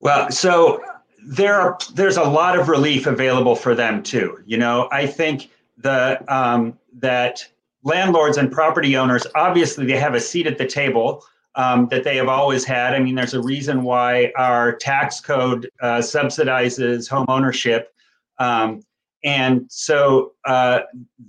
Well, 0.00 0.30
so 0.30 0.82
there 1.22 1.56
are 1.56 1.76
there's 1.92 2.16
a 2.16 2.24
lot 2.24 2.58
of 2.58 2.70
relief 2.70 3.06
available 3.06 3.54
for 3.54 3.74
them 3.74 4.02
too. 4.02 4.38
You 4.46 4.56
know, 4.56 4.88
I 4.92 5.06
think 5.06 5.50
the 5.76 6.24
um, 6.34 6.78
that 7.00 7.46
landlords 7.82 8.38
and 8.38 8.50
property 8.50 8.96
owners 8.96 9.26
obviously 9.34 9.84
they 9.84 9.98
have 9.98 10.14
a 10.14 10.20
seat 10.20 10.46
at 10.46 10.56
the 10.56 10.66
table 10.66 11.22
um, 11.54 11.88
that 11.88 12.04
they 12.04 12.16
have 12.16 12.28
always 12.28 12.64
had. 12.64 12.94
I 12.94 12.98
mean, 13.00 13.14
there's 13.14 13.34
a 13.34 13.42
reason 13.42 13.82
why 13.82 14.32
our 14.36 14.76
tax 14.76 15.20
code 15.20 15.70
uh, 15.80 15.98
subsidizes 15.98 17.08
home 17.08 17.26
ownership. 17.28 17.92
Um, 18.38 18.82
and 19.24 19.66
so 19.68 20.32
uh, 20.46 20.80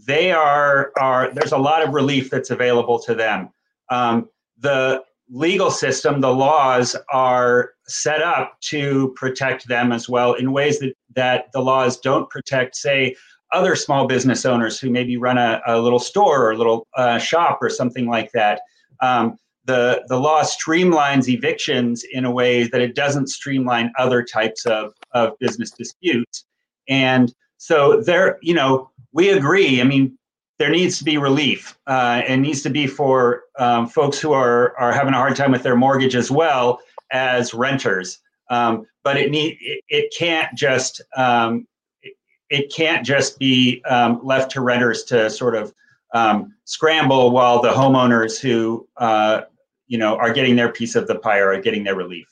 they 0.05 0.31
are, 0.31 0.91
are, 0.99 1.31
there's 1.33 1.53
a 1.53 1.57
lot 1.57 1.81
of 1.81 1.93
relief 1.93 2.29
that's 2.29 2.51
available 2.51 2.99
to 2.99 3.15
them. 3.15 3.49
Um, 3.89 4.29
the 4.59 5.03
legal 5.31 5.71
system, 5.71 6.21
the 6.21 6.33
laws 6.33 6.95
are 7.11 7.71
set 7.87 8.21
up 8.21 8.59
to 8.61 9.13
protect 9.15 9.67
them 9.67 9.91
as 9.91 10.07
well 10.07 10.33
in 10.33 10.51
ways 10.51 10.79
that, 10.79 10.93
that 11.15 11.51
the 11.53 11.61
laws 11.61 11.99
don't 11.99 12.29
protect, 12.29 12.75
say, 12.75 13.15
other 13.51 13.75
small 13.75 14.05
business 14.05 14.45
owners 14.45 14.79
who 14.79 14.91
maybe 14.91 15.17
run 15.17 15.37
a, 15.37 15.61
a 15.65 15.79
little 15.79 15.99
store 15.99 16.45
or 16.45 16.51
a 16.51 16.57
little 16.57 16.87
uh, 16.95 17.17
shop 17.17 17.57
or 17.61 17.69
something 17.69 18.07
like 18.07 18.31
that. 18.31 18.61
Um, 19.01 19.37
the, 19.69 20.03
the 20.07 20.19
law 20.19 20.41
streamlines 20.41 21.29
evictions 21.29 22.03
in 22.11 22.25
a 22.25 22.31
way 22.31 22.63
that 22.63 22.81
it 22.81 22.95
doesn't 22.95 23.27
streamline 23.27 23.91
other 23.99 24.23
types 24.23 24.65
of, 24.65 24.93
of 25.11 25.37
business 25.37 25.69
disputes. 25.69 26.45
And 26.87 27.31
so 27.57 28.01
there, 28.01 28.39
you 28.41 28.55
know, 28.55 28.89
we 29.13 29.29
agree. 29.29 29.79
I 29.79 29.83
mean, 29.83 30.17
there 30.57 30.71
needs 30.71 30.97
to 30.97 31.03
be 31.03 31.19
relief. 31.19 31.77
Uh, 31.85 32.23
it 32.27 32.37
needs 32.37 32.63
to 32.63 32.71
be 32.71 32.87
for 32.87 33.43
um, 33.59 33.87
folks 33.87 34.19
who 34.19 34.33
are 34.33 34.75
are 34.79 34.91
having 34.91 35.13
a 35.13 35.17
hard 35.17 35.35
time 35.35 35.51
with 35.51 35.61
their 35.61 35.75
mortgage 35.75 36.15
as 36.15 36.31
well 36.31 36.79
as 37.11 37.53
renters. 37.53 38.19
Um, 38.49 38.87
but 39.03 39.17
it 39.17 39.29
need 39.29 39.57
it, 39.61 39.83
it 39.87 40.13
can't 40.17 40.51
just 40.57 41.01
um, 41.15 41.67
it, 42.01 42.13
it, 42.49 42.73
can't 42.73 43.05
just 43.05 43.37
be 43.37 43.83
um, 43.83 44.19
left 44.23 44.51
to 44.53 44.61
renters 44.61 45.03
to 45.05 45.29
sort 45.29 45.55
of 45.55 45.71
um, 46.15 46.55
scramble 46.65 47.29
while 47.29 47.61
the 47.61 47.69
homeowners 47.69 48.39
who 48.39 48.87
uh, 48.97 49.41
you 49.89 49.97
know 49.97 50.15
are 50.15 50.31
getting 50.31 50.55
their 50.55 50.71
piece 50.71 50.95
of 50.95 51.07
the 51.07 51.15
pie 51.15 51.39
are 51.39 51.59
getting 51.61 51.83
their 51.83 51.95
relief. 51.95 52.27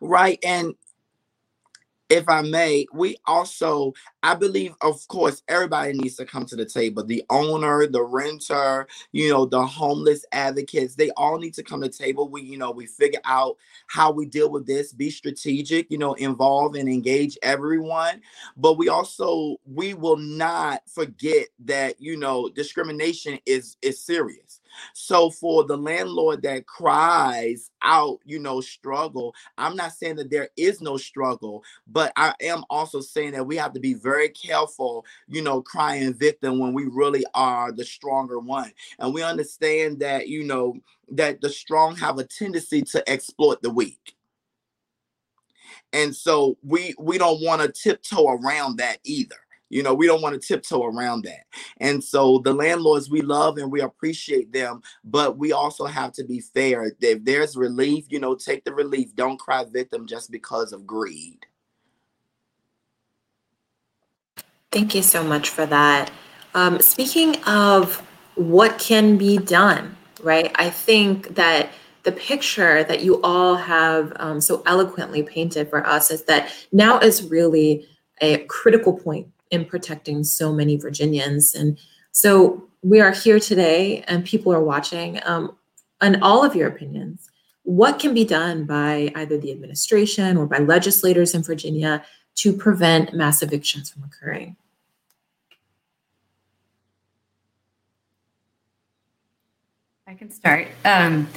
Right, 0.00 0.38
and 0.42 0.74
if 2.08 2.28
I 2.28 2.42
may, 2.42 2.86
we 2.92 3.16
also, 3.26 3.92
I 4.22 4.34
believe, 4.34 4.74
of 4.80 5.06
course, 5.08 5.42
everybody 5.48 5.92
needs 5.92 6.16
to 6.16 6.24
come 6.24 6.46
to 6.46 6.56
the 6.56 6.64
table. 6.64 7.04
The 7.04 7.24
owner, 7.30 7.86
the 7.86 8.02
renter, 8.02 8.86
you 9.10 9.30
know, 9.30 9.44
the 9.44 9.66
homeless 9.66 10.24
advocates, 10.30 10.94
they 10.94 11.10
all 11.16 11.38
need 11.38 11.54
to 11.54 11.64
come 11.64 11.80
to 11.80 11.88
the 11.88 11.92
table. 11.92 12.28
We, 12.28 12.42
you 12.42 12.58
know, 12.58 12.70
we 12.70 12.86
figure 12.86 13.20
out 13.24 13.56
how 13.88 14.12
we 14.12 14.26
deal 14.26 14.50
with 14.50 14.66
this, 14.66 14.92
be 14.92 15.10
strategic, 15.10 15.90
you 15.90 15.98
know, 15.98 16.14
involve 16.14 16.76
and 16.76 16.88
engage 16.88 17.36
everyone. 17.42 18.22
But 18.56 18.78
we 18.78 18.88
also, 18.88 19.56
we 19.64 19.94
will 19.94 20.18
not 20.18 20.82
forget 20.88 21.48
that, 21.64 22.00
you 22.00 22.16
know, 22.16 22.48
discrimination 22.48 23.40
is 23.46 23.76
is 23.82 24.00
serious 24.00 24.60
so 24.92 25.30
for 25.30 25.64
the 25.64 25.76
landlord 25.76 26.42
that 26.42 26.66
cries 26.66 27.70
out, 27.82 28.20
you 28.24 28.38
know, 28.38 28.60
struggle, 28.60 29.34
I'm 29.58 29.76
not 29.76 29.92
saying 29.92 30.16
that 30.16 30.30
there 30.30 30.48
is 30.56 30.80
no 30.80 30.96
struggle, 30.96 31.64
but 31.86 32.12
I 32.16 32.34
am 32.40 32.64
also 32.70 33.00
saying 33.00 33.32
that 33.32 33.46
we 33.46 33.56
have 33.56 33.72
to 33.74 33.80
be 33.80 33.94
very 33.94 34.28
careful, 34.28 35.04
you 35.28 35.42
know, 35.42 35.62
crying 35.62 36.14
victim 36.14 36.58
when 36.58 36.72
we 36.72 36.86
really 36.86 37.24
are 37.34 37.72
the 37.72 37.84
stronger 37.84 38.38
one. 38.38 38.72
And 38.98 39.14
we 39.14 39.22
understand 39.22 40.00
that, 40.00 40.28
you 40.28 40.44
know, 40.44 40.76
that 41.12 41.40
the 41.40 41.50
strong 41.50 41.96
have 41.96 42.18
a 42.18 42.24
tendency 42.24 42.82
to 42.82 43.08
exploit 43.08 43.62
the 43.62 43.70
weak 43.70 44.16
and 45.92 46.14
so 46.14 46.56
we 46.62 46.94
we 46.98 47.18
don't 47.18 47.42
want 47.42 47.62
to 47.62 47.68
tiptoe 47.68 48.28
around 48.28 48.76
that 48.78 48.98
either 49.04 49.36
you 49.68 49.82
know, 49.82 49.94
we 49.94 50.06
don't 50.06 50.22
want 50.22 50.40
to 50.40 50.46
tiptoe 50.46 50.84
around 50.84 51.24
that. 51.24 51.44
And 51.78 52.02
so 52.02 52.38
the 52.38 52.52
landlords 52.52 53.10
we 53.10 53.20
love 53.22 53.58
and 53.58 53.70
we 53.70 53.80
appreciate 53.80 54.52
them, 54.52 54.80
but 55.04 55.38
we 55.38 55.52
also 55.52 55.86
have 55.86 56.12
to 56.12 56.24
be 56.24 56.40
fair. 56.40 56.92
If 57.00 57.24
there's 57.24 57.56
relief, 57.56 58.06
you 58.08 58.20
know, 58.20 58.34
take 58.34 58.64
the 58.64 58.74
relief. 58.74 59.14
Don't 59.14 59.38
cry 59.38 59.64
victim 59.64 60.06
just 60.06 60.30
because 60.30 60.72
of 60.72 60.86
greed. 60.86 61.46
Thank 64.70 64.94
you 64.94 65.02
so 65.02 65.24
much 65.24 65.50
for 65.50 65.66
that. 65.66 66.10
Um, 66.54 66.80
speaking 66.80 67.36
of 67.44 68.06
what 68.34 68.78
can 68.78 69.16
be 69.16 69.38
done, 69.38 69.96
right? 70.22 70.52
I 70.56 70.70
think 70.70 71.34
that 71.34 71.70
the 72.02 72.12
picture 72.12 72.84
that 72.84 73.02
you 73.02 73.20
all 73.22 73.56
have 73.56 74.12
um, 74.16 74.40
so 74.40 74.62
eloquently 74.66 75.22
painted 75.22 75.68
for 75.68 75.84
us 75.86 76.10
is 76.10 76.22
that 76.24 76.52
now 76.72 76.98
is 77.00 77.24
really 77.24 77.88
a 78.20 78.38
critical 78.44 78.92
point 78.92 79.26
in 79.50 79.64
protecting 79.64 80.24
so 80.24 80.52
many 80.52 80.76
Virginians. 80.76 81.54
And 81.54 81.78
so 82.12 82.68
we 82.82 83.00
are 83.00 83.12
here 83.12 83.40
today 83.40 84.02
and 84.08 84.24
people 84.24 84.52
are 84.52 84.62
watching. 84.62 85.20
Um, 85.24 85.56
and 86.00 86.18
all 86.22 86.44
of 86.44 86.54
your 86.54 86.68
opinions, 86.68 87.30
what 87.62 87.98
can 87.98 88.14
be 88.14 88.24
done 88.24 88.64
by 88.64 89.10
either 89.16 89.38
the 89.38 89.50
administration 89.50 90.36
or 90.36 90.46
by 90.46 90.58
legislators 90.58 91.34
in 91.34 91.42
Virginia 91.42 92.04
to 92.36 92.52
prevent 92.52 93.12
mass 93.12 93.42
evictions 93.42 93.90
from 93.90 94.04
occurring? 94.04 94.56
I 100.06 100.14
can 100.14 100.30
start. 100.30 100.68
Um, 100.84 101.28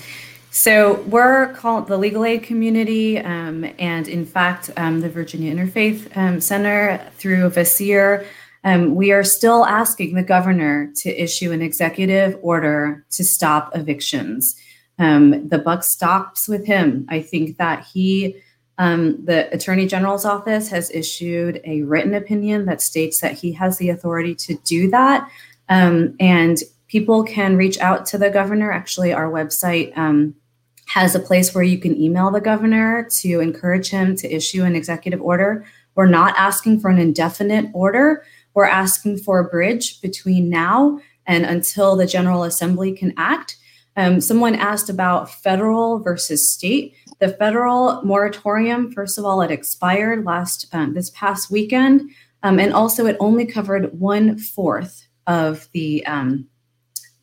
so 0.51 1.01
we're 1.03 1.53
called 1.53 1.88
the 1.88 1.97
legal 1.97 2.25
aid 2.25 2.43
community, 2.43 3.19
um, 3.19 3.65
and 3.77 4.07
in 4.07 4.25
fact, 4.25 4.71
um, 4.77 5.01
the 5.01 5.09
Virginia 5.09 5.53
Interfaith 5.53 6.15
um, 6.17 6.41
Center 6.41 6.99
through 7.17 7.49
VACIR, 7.51 8.25
um, 8.63 8.95
we 8.95 9.12
are 9.12 9.23
still 9.23 9.65
asking 9.65 10.15
the 10.15 10.23
governor 10.23 10.91
to 10.97 11.09
issue 11.09 11.51
an 11.51 11.62
executive 11.62 12.38
order 12.41 13.05
to 13.12 13.23
stop 13.23 13.75
evictions. 13.75 14.55
Um, 14.97 15.47
the 15.47 15.59
buck 15.59 15.83
stops 15.83 16.47
with 16.47 16.65
him. 16.65 17.05
I 17.09 17.21
think 17.21 17.57
that 17.57 17.85
he, 17.85 18.35
um, 18.77 19.23
the 19.23 19.53
Attorney 19.53 19.85
General's 19.85 20.25
office, 20.25 20.67
has 20.69 20.89
issued 20.91 21.62
a 21.63 21.83
written 21.83 22.15
opinion 22.15 22.65
that 22.65 22.81
states 22.81 23.21
that 23.21 23.33
he 23.33 23.53
has 23.53 23.77
the 23.77 23.89
authority 23.89 24.35
to 24.35 24.55
do 24.65 24.89
that, 24.89 25.29
and 25.69 26.57
people 26.89 27.23
can 27.23 27.56
reach 27.56 27.80
out 27.80 28.06
to 28.08 28.17
the 28.17 28.30
governor. 28.30 28.71
Actually, 28.71 29.13
our 29.13 29.32
website 29.32 29.97
um, 29.97 30.36
has 30.88 31.15
a 31.15 31.19
place 31.19 31.56
where 31.56 31.63
you 31.63 31.78
can 31.78 31.95
email 31.95 32.32
the 32.32 32.41
governor 32.41 33.08
to 33.21 33.39
encourage 33.39 33.89
him 33.89 34.15
to 34.17 34.36
issue 34.36 34.63
an 34.63 34.75
executive 34.75 35.21
order. 35.21 35.65
We're 35.95 36.08
not 36.08 36.36
asking 36.36 36.80
for 36.80 36.89
an 36.89 36.97
indefinite 36.97 37.69
order. 37.73 38.25
We're 38.54 38.65
asking 38.65 39.19
for 39.19 39.39
a 39.39 39.47
bridge 39.47 40.02
between 40.02 40.49
now 40.49 40.99
and 41.28 41.45
until 41.45 41.95
the 41.95 42.08
General 42.08 42.43
Assembly 42.43 42.91
can 42.91 43.13
act. 43.17 43.56
Um, 43.95 44.19
someone 44.19 44.56
asked 44.56 44.89
about 44.89 45.30
federal 45.30 45.99
versus 45.99 46.52
state. 46.52 46.95
The 47.19 47.30
federal 47.30 48.02
moratorium, 48.04 48.91
first 48.91 49.19
of 49.19 49.25
all, 49.25 49.41
it 49.41 49.52
expired 49.52 50.25
last 50.25 50.67
um, 50.73 50.93
this 50.93 51.12
past 51.12 51.52
weekend, 51.52 52.10
um, 52.41 52.60
and 52.60 52.73
also 52.73 53.06
it 53.06 53.17
only 53.19 53.45
covered 53.45 53.99
one 53.99 54.38
fourth 54.38 55.06
of 55.28 55.67
the 55.73 56.06
um, 56.08 56.48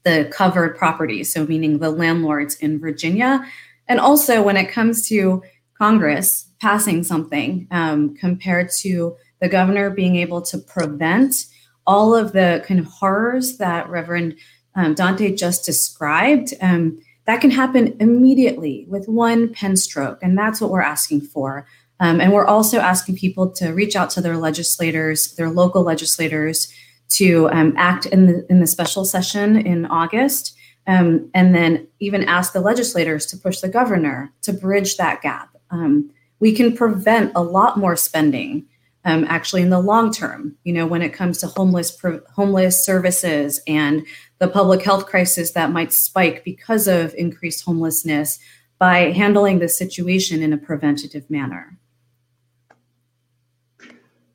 the 0.07 0.31
covered 0.33 0.77
properties, 0.77 1.35
so 1.35 1.45
meaning 1.45 1.79
the 1.79 1.91
landlords 1.91 2.55
in 2.55 2.79
Virginia. 2.79 3.45
And 3.89 3.99
also, 3.99 4.41
when 4.41 4.57
it 4.57 4.71
comes 4.71 5.07
to 5.09 5.43
Congress 5.77 6.49
passing 6.61 7.03
something 7.03 7.67
um, 7.73 8.15
compared 8.15 8.71
to 8.83 9.17
the 9.41 9.49
governor 9.49 9.91
being 9.91 10.15
able 10.15 10.41
to 10.43 10.59
prevent 10.59 11.47
all 11.89 12.15
of 12.15 12.33
the 12.33 12.65
kind 12.67 12.79
of 12.79 12.87
horrors 12.87 13.59
that 13.59 13.89
Reverend 13.91 14.37
um, 14.77 14.95
Dante 14.95 15.35
just 15.35 15.67
described, 15.67 16.55
um, 16.61 17.01
that 17.27 17.41
can 17.41 17.51
happen 17.51 17.97
immediately 17.99 18.87
with 18.89 19.09
one 19.09 19.53
pen 19.53 19.77
stroke. 19.77 20.21
And 20.23 20.39
that's 20.39 20.61
what 20.61 20.71
we're 20.71 20.83
asking 20.83 21.23
for. 21.23 21.67
Um, 21.99 22.21
and 22.21 22.33
we're 22.33 22.47
also 22.47 22.79
asking 22.79 23.17
people 23.17 23.51
to 23.53 23.71
reach 23.71 23.97
out 23.97 24.11
to 24.11 24.21
their 24.21 24.37
legislators, 24.37 25.35
their 25.35 25.51
local 25.51 25.83
legislators, 25.83 26.73
to 27.09 27.49
um, 27.51 27.75
act 27.77 28.07
in 28.07 28.27
the 28.27 28.47
in 28.51 28.61
the 28.61 28.67
special 28.67 29.05
session 29.05 29.57
in 29.57 29.87
August, 29.87 30.57
um, 30.87 31.31
and 31.35 31.55
then 31.55 31.87
even 32.01 32.25
ask 32.25 32.53
the 32.53 32.61
legislators 32.61 33.27
to 33.27 33.37
push 33.37 33.61
the 33.61 33.69
governor 33.69 34.33
to 34.43 34.53
bridge 34.53 34.97
that 34.97 35.23
gap. 35.23 35.57
Um, 35.71 36.11
we 36.39 36.53
can 36.53 36.77
prevent 36.77 37.33
a 37.35 37.43
lot 37.43 37.79
more 37.79 37.97
spending, 37.97 38.67
um, 39.05 39.25
actually, 39.29 39.63
in 39.63 39.71
the 39.71 39.81
long 39.81 40.13
term. 40.13 40.57
You 40.65 40.73
know, 40.73 40.87
when 40.87 41.03
it 41.03 41.11
comes 41.11 41.39
to 41.39 41.47
homeless 41.47 41.91
pro- 41.91 42.21
homeless 42.35 42.85
services 42.85 43.61
and 43.67 44.07
the 44.39 44.49
public 44.49 44.83
health 44.83 45.07
crisis 45.07 45.53
that 45.53 45.73
might 45.73 45.93
spike 45.93 46.45
because 46.45 46.87
of 46.87 47.15
increased 47.15 47.65
homelessness, 47.65 48.39
by 48.79 49.13
handling 49.13 49.59
the 49.59 49.69
situation 49.69 50.43
in 50.43 50.53
a 50.53 50.59
preventative 50.59 51.29
manner. 51.31 51.79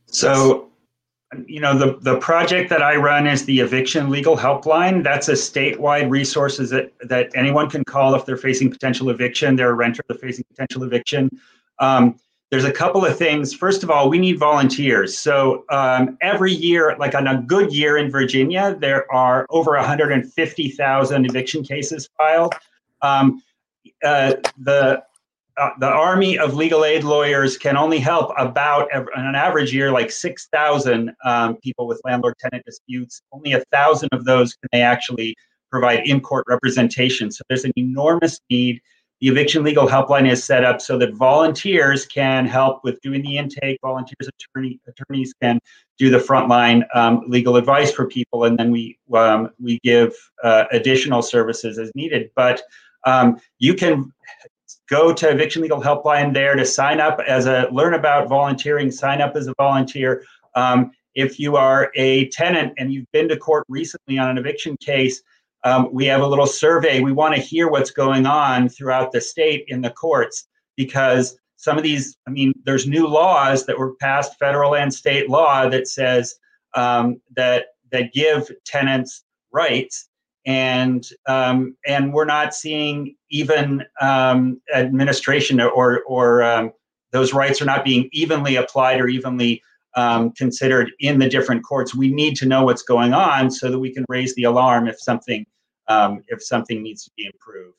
So 0.08 0.71
you 1.46 1.60
know 1.60 1.78
the 1.78 1.98
the 2.02 2.18
project 2.18 2.70
that 2.70 2.82
I 2.82 2.96
run 2.96 3.26
is 3.26 3.46
the 3.46 3.60
eviction 3.60 4.10
legal 4.10 4.36
helpline. 4.36 5.04
That's 5.04 5.30
a 5.30 5.34
statewide 5.34 6.10
resources 6.10 6.70
that 6.72 6.92
that 7.04 7.32
anyone 7.36 7.70
can 7.70 7.84
call 7.84 8.16
if 8.16 8.26
they're 8.26 8.38
facing 8.38 8.70
potential 8.70 9.10
eviction. 9.10 9.56
They're 9.56 9.72
a 9.72 9.74
renter, 9.74 10.04
they're 10.08 10.18
facing 10.18 10.46
potential 10.50 10.84
eviction. 10.84 11.30
Um, 11.80 12.20
there's 12.50 12.66
a 12.66 12.72
couple 12.72 13.06
of 13.06 13.18
things. 13.18 13.54
First 13.54 13.82
of 13.82 13.90
all, 13.90 14.10
we 14.10 14.20
need 14.20 14.38
volunteers. 14.38 15.18
So 15.18 15.64
um, 15.70 16.18
every 16.22 16.52
year, 16.52 16.98
like 17.00 17.16
on 17.16 17.28
a 17.28 17.42
good 17.42 17.72
year 17.74 17.98
in 17.98 18.12
Virginia, 18.12 18.76
there 18.78 19.10
are 19.10 19.46
over 19.50 19.72
150,000 19.78 21.26
eviction 21.26 21.64
cases 21.64 22.10
filed. 22.18 22.54
Um, 23.02 23.42
uh, 24.04 24.34
the 24.58 25.02
uh, 25.62 25.70
the 25.78 25.88
army 25.88 26.40
of 26.40 26.56
legal 26.56 26.84
aid 26.84 27.04
lawyers 27.04 27.56
can 27.56 27.78
only 27.78 28.00
help 28.00 28.34
about 28.36 28.92
on 28.96 29.06
an 29.16 29.36
average 29.36 29.72
year 29.72 29.92
like 29.92 30.10
6,000 30.10 31.12
um, 31.24 31.56
people 31.58 31.86
with 31.86 32.02
landlord 32.04 32.34
tenant 32.40 32.66
disputes. 32.66 33.22
Only 33.32 33.54
a 33.54 33.64
thousand 33.72 34.10
of 34.12 34.26
those 34.26 34.56
can 34.56 34.70
they 34.72 34.82
actually 34.82 35.36
provide 35.70 36.08
in 36.08 36.20
court 36.20 36.46
representation. 36.48 37.30
So 37.30 37.44
there's 37.48 37.64
an 37.64 37.74
enormous 37.78 38.40
need. 38.50 38.82
The 39.20 39.28
eviction 39.28 39.62
legal 39.64 39.88
helpline 39.88 40.28
is 40.28 40.44
set 40.44 40.64
up 40.64 40.82
so 40.82 40.98
that 40.98 41.14
volunteers 41.14 42.08
can 42.08 42.48
help 42.48 42.84
with 42.84 43.00
doing 43.02 43.22
the 43.22 43.38
intake. 43.38 43.78
Volunteers, 43.84 44.28
attorney, 44.28 44.80
attorneys 44.88 45.32
can 45.44 45.60
do 46.00 46.10
the 46.10 46.18
frontline 46.18 46.84
um, 46.96 47.24
legal 47.28 47.56
advice 47.56 47.92
for 47.92 48.08
people, 48.08 48.46
and 48.46 48.58
then 48.58 48.72
we 48.72 48.98
um, 49.14 49.52
we 49.60 49.80
give 49.84 50.16
uh, 50.44 50.64
additional 50.72 51.22
services 51.22 51.78
as 51.78 51.92
needed. 51.94 52.32
But 52.36 52.64
um, 53.06 53.40
you 53.60 53.76
can 53.76 54.12
go 54.92 55.14
to 55.14 55.30
Eviction 55.30 55.62
Legal 55.62 55.82
Helpline 55.82 56.34
there 56.34 56.56
to 56.56 56.66
sign 56.66 57.00
up 57.00 57.22
as 57.26 57.46
a 57.48 57.68
learn 57.72 57.94
about 57.94 58.28
volunteering. 58.28 58.92
Sign 58.92 59.22
up 59.22 59.36
as 59.36 59.48
a 59.48 59.54
volunteer. 59.58 60.24
Um, 60.54 60.92
if 61.16 61.40
you 61.40 61.56
are 61.56 61.92
a 61.96 62.28
tenant 62.30 62.74
and 62.78 62.94
you've 62.94 63.12
been 63.14 63.30
to 63.30 63.38
court 63.38 63.66
recently 63.70 64.18
on 64.18 64.30
an 64.30 64.38
eviction 64.38 64.76
case, 64.78 65.24
um, 65.64 65.90
we 65.94 66.06
have 66.06 66.22
a 66.22 66.28
little 66.28 66.46
survey. 66.46 67.00
We 67.00 67.14
want 67.14 67.36
to 67.36 67.42
hear 67.42 67.70
what's 67.70 67.92
going 67.92 68.26
on 68.26 68.68
throughout 68.68 69.12
the 69.12 69.22
state 69.22 69.64
in 69.68 69.82
the 69.82 69.92
courts 69.92 70.48
because 70.76 71.38
some 71.56 71.78
of 71.78 71.84
these, 71.84 72.18
I 72.28 72.32
mean, 72.32 72.54
there's 72.66 72.88
new 72.88 73.08
laws 73.08 73.66
that 73.68 73.78
were 73.78 73.96
passed, 73.96 74.38
federal 74.40 74.76
and 74.76 74.94
state 74.94 75.30
law 75.30 75.70
that 75.70 75.88
says 75.88 76.36
um, 76.74 77.22
that 77.36 77.68
that 77.92 78.14
give 78.14 78.50
tenants 78.66 79.24
rights, 79.52 80.10
and 80.46 81.08
um, 81.28 81.76
and 81.86 82.14
we're 82.14 82.26
not 82.26 82.54
seeing 82.54 83.16
even 83.30 83.84
um, 84.00 84.62
administration 84.74 85.62
or 85.62 86.02
or 86.04 86.44
um, 86.44 86.72
those 87.12 87.34
rights 87.34 87.62
are 87.62 87.66
not 87.66 87.84
being 87.84 88.10
evenly 88.12 88.56
applied 88.56 89.00
or 89.00 89.08
evenly 89.08 89.62
um, 89.96 90.32
considered 90.32 90.92
in 91.00 91.20
the 91.20 91.30
different 91.30 91.64
courts. 91.64 91.94
We 91.94 92.12
need 92.12 92.36
to 92.38 92.46
know 92.46 92.64
what's 92.64 92.84
going 92.84 93.14
on 93.14 93.52
so 93.52 93.70
that 93.70 93.80
we 93.80 93.94
can 93.94 94.06
raise 94.08 94.34
the 94.36 94.44
alarm 94.44 94.88
if 94.88 95.00
something 95.00 95.46
um, 95.88 96.24
if 96.28 96.44
something 96.44 96.82
needs 96.82 97.04
to 97.06 97.12
be 97.16 97.26
improved. 97.26 97.78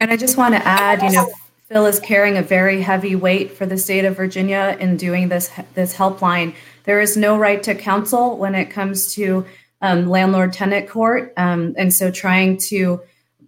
And 0.00 0.10
I 0.10 0.16
just 0.16 0.36
want 0.36 0.54
to 0.54 0.66
add, 0.66 1.02
you 1.02 1.10
know, 1.12 1.32
Phil 1.68 1.86
is 1.86 1.98
carrying 1.98 2.36
a 2.36 2.42
very 2.42 2.82
heavy 2.82 3.16
weight 3.16 3.52
for 3.52 3.66
the 3.66 3.78
state 3.78 4.04
of 4.04 4.16
Virginia 4.16 4.76
in 4.80 4.96
doing 4.96 5.28
this 5.28 5.50
this 5.74 5.94
helpline. 5.94 6.54
There 6.84 7.00
is 7.00 7.16
no 7.16 7.38
right 7.38 7.62
to 7.62 7.74
counsel 7.74 8.36
when 8.36 8.54
it 8.54 8.66
comes 8.66 9.12
to 9.14 9.46
um, 9.80 10.08
landlord 10.08 10.52
tenant 10.52 10.88
court, 10.88 11.32
um, 11.36 11.74
and 11.76 11.92
so 11.92 12.10
trying 12.10 12.58
to 12.68 13.02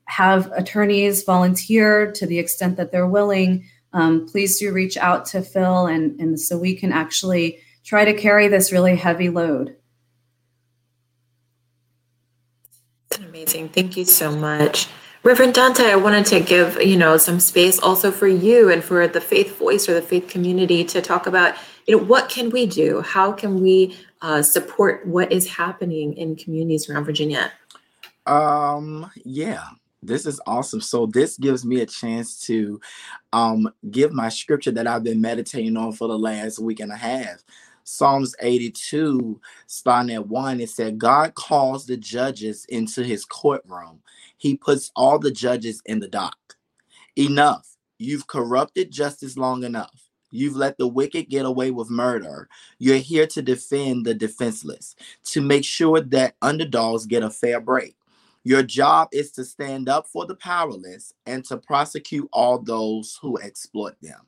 have 0.04 0.50
attorneys 0.52 1.24
volunteer 1.24 2.12
to 2.12 2.26
the 2.26 2.38
extent 2.38 2.76
that 2.76 2.92
they're 2.92 3.06
willing 3.06 3.64
um, 3.96 4.26
please 4.28 4.58
do 4.58 4.72
reach 4.72 4.98
out 4.98 5.24
to 5.24 5.40
Phil 5.40 5.86
and, 5.86 6.20
and 6.20 6.38
so 6.38 6.58
we 6.58 6.74
can 6.74 6.92
actually 6.92 7.58
try 7.82 8.04
to 8.04 8.12
carry 8.12 8.46
this 8.46 8.70
really 8.70 8.94
heavy 8.94 9.30
load. 9.30 9.74
Amazing. 13.18 13.70
Thank 13.70 13.96
you 13.96 14.04
so 14.04 14.30
much. 14.30 14.88
Reverend 15.26 15.54
Dante, 15.54 15.82
I 15.82 15.96
wanted 15.96 16.24
to 16.26 16.38
give, 16.38 16.80
you 16.80 16.96
know, 16.96 17.16
some 17.16 17.40
space 17.40 17.80
also 17.80 18.12
for 18.12 18.28
you 18.28 18.70
and 18.70 18.84
for 18.84 19.08
the 19.08 19.20
faith 19.20 19.58
voice 19.58 19.88
or 19.88 19.94
the 19.94 20.00
faith 20.00 20.28
community 20.28 20.84
to 20.84 21.02
talk 21.02 21.26
about, 21.26 21.56
you 21.88 21.96
know, 21.96 22.04
what 22.04 22.28
can 22.28 22.48
we 22.50 22.64
do? 22.64 23.00
How 23.00 23.32
can 23.32 23.60
we 23.60 23.96
uh, 24.22 24.40
support 24.42 25.04
what 25.04 25.32
is 25.32 25.48
happening 25.48 26.16
in 26.16 26.36
communities 26.36 26.88
around 26.88 27.06
Virginia? 27.06 27.50
Um, 28.26 29.10
yeah, 29.24 29.64
this 30.00 30.26
is 30.26 30.40
awesome. 30.46 30.80
So 30.80 31.06
this 31.06 31.36
gives 31.36 31.64
me 31.64 31.80
a 31.80 31.86
chance 31.86 32.40
to 32.42 32.80
um, 33.32 33.68
give 33.90 34.12
my 34.12 34.28
scripture 34.28 34.70
that 34.70 34.86
I've 34.86 35.02
been 35.02 35.20
meditating 35.20 35.76
on 35.76 35.90
for 35.90 36.06
the 36.06 36.16
last 36.16 36.60
week 36.60 36.78
and 36.78 36.92
a 36.92 36.96
half. 36.96 37.42
Psalms 37.82 38.36
82, 38.40 39.40
starting 39.66 40.14
at 40.14 40.28
one, 40.28 40.60
it 40.60 40.70
said, 40.70 40.98
God 40.98 41.34
calls 41.34 41.84
the 41.86 41.96
judges 41.96 42.64
into 42.66 43.02
his 43.02 43.24
courtroom. 43.24 44.02
He 44.36 44.56
puts 44.56 44.90
all 44.94 45.18
the 45.18 45.30
judges 45.30 45.82
in 45.86 46.00
the 46.00 46.08
dock. 46.08 46.56
Enough. 47.16 47.66
You've 47.98 48.26
corrupted 48.26 48.90
justice 48.90 49.36
long 49.36 49.64
enough. 49.64 50.02
You've 50.30 50.56
let 50.56 50.76
the 50.76 50.88
wicked 50.88 51.30
get 51.30 51.46
away 51.46 51.70
with 51.70 51.88
murder. 51.88 52.48
You're 52.78 52.98
here 52.98 53.26
to 53.28 53.40
defend 53.40 54.04
the 54.04 54.14
defenseless, 54.14 54.94
to 55.26 55.40
make 55.40 55.64
sure 55.64 56.00
that 56.00 56.34
underdogs 56.42 57.06
get 57.06 57.22
a 57.22 57.30
fair 57.30 57.60
break. 57.60 57.96
Your 58.44 58.62
job 58.62 59.08
is 59.12 59.32
to 59.32 59.44
stand 59.44 59.88
up 59.88 60.06
for 60.06 60.26
the 60.26 60.36
powerless 60.36 61.12
and 61.24 61.44
to 61.46 61.56
prosecute 61.56 62.28
all 62.32 62.58
those 62.58 63.18
who 63.20 63.38
exploit 63.38 63.94
them. 64.02 64.20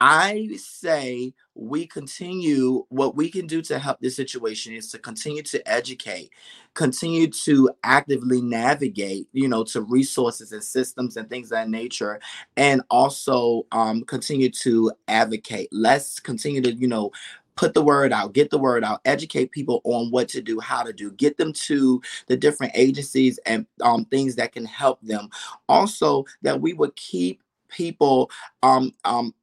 I 0.00 0.48
say 0.56 1.34
we 1.54 1.86
continue 1.86 2.84
what 2.88 3.16
we 3.16 3.28
can 3.30 3.48
do 3.48 3.60
to 3.62 3.78
help 3.80 3.98
this 4.00 4.14
situation 4.14 4.72
is 4.72 4.90
to 4.92 4.98
continue 4.98 5.42
to 5.42 5.68
educate, 5.68 6.30
continue 6.74 7.26
to 7.28 7.70
actively 7.82 8.40
navigate, 8.40 9.26
you 9.32 9.48
know, 9.48 9.64
to 9.64 9.80
resources 9.80 10.52
and 10.52 10.62
systems 10.62 11.16
and 11.16 11.28
things 11.28 11.46
of 11.48 11.50
that 11.58 11.68
nature, 11.68 12.20
and 12.56 12.82
also 12.90 13.66
um, 13.72 14.02
continue 14.04 14.50
to 14.50 14.92
advocate. 15.08 15.68
Let's 15.72 16.20
continue 16.20 16.60
to, 16.62 16.72
you 16.72 16.86
know, 16.86 17.10
put 17.56 17.74
the 17.74 17.82
word 17.82 18.12
out, 18.12 18.34
get 18.34 18.50
the 18.50 18.58
word 18.58 18.84
out, 18.84 19.00
educate 19.04 19.50
people 19.50 19.80
on 19.82 20.12
what 20.12 20.28
to 20.28 20.40
do, 20.40 20.60
how 20.60 20.84
to 20.84 20.92
do, 20.92 21.10
get 21.10 21.36
them 21.38 21.52
to 21.52 22.00
the 22.28 22.36
different 22.36 22.72
agencies 22.76 23.40
and 23.46 23.66
um, 23.82 24.04
things 24.04 24.36
that 24.36 24.52
can 24.52 24.64
help 24.64 25.00
them. 25.02 25.28
Also, 25.68 26.24
that 26.42 26.60
we 26.60 26.72
would 26.72 26.94
keep 26.94 27.42
people 27.68 28.30
um, 28.62 28.94
um, 29.04 29.34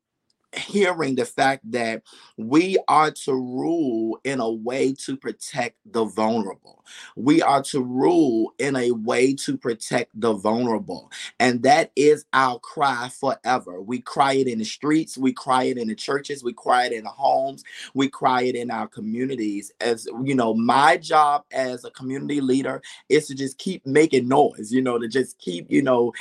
hearing 0.58 1.16
the 1.16 1.26
fact 1.26 1.70
that 1.72 2.04
we 2.38 2.78
are 2.88 3.12
to 3.12 3.34
rule 3.34 4.20
in 4.24 4.40
a 4.40 4.52
way 4.52 4.94
to 5.06 5.18
protect 5.18 5.78
the 5.86 6.06
vulnerable. 6.06 6.84
We 7.16 7.42
are 7.42 7.62
to 7.64 7.82
rule 7.82 8.54
in 8.60 8.76
a 8.76 8.92
way 8.92 9.34
to 9.36 9.58
protect 9.58 10.20
the 10.20 10.34
vulnerable. 10.34 11.12
And 11.40 11.64
that 11.64 11.92
is 11.96 12.26
our 12.34 12.60
cry 12.60 13.10
forever. 13.10 13.82
We 13.82 14.02
cry 14.02 14.34
it 14.34 14.48
in 14.48 14.60
the 14.60 14.66
streets, 14.66 15.18
we 15.18 15.34
cry 15.34 15.64
it 15.64 15.78
in 15.78 15.88
the 15.88 15.96
churches, 15.96 16.44
we 16.44 16.54
cry 16.54 16.86
it 16.86 16.94
in 16.94 17.04
the 17.04 17.10
homes, 17.10 17.64
we 17.94 18.10
cry 18.10 18.44
it 18.44 18.56
in 18.56 18.72
our 18.72 18.88
communities. 18.88 19.72
As 19.82 20.08
you 20.24 20.36
know, 20.36 20.54
my 20.54 20.98
job 20.98 21.44
as 21.52 21.86
a 21.86 21.92
community 21.92 22.42
leader 22.42 22.82
is 23.10 23.28
to 23.28 23.36
just 23.36 23.58
keep 23.58 23.86
making 23.86 24.28
noise, 24.28 24.72
you 24.72 24.82
know, 24.82 25.00
to 25.00 25.08
just 25.08 25.38
keep, 25.40 25.70
you 25.72 25.82
know, 25.82 26.14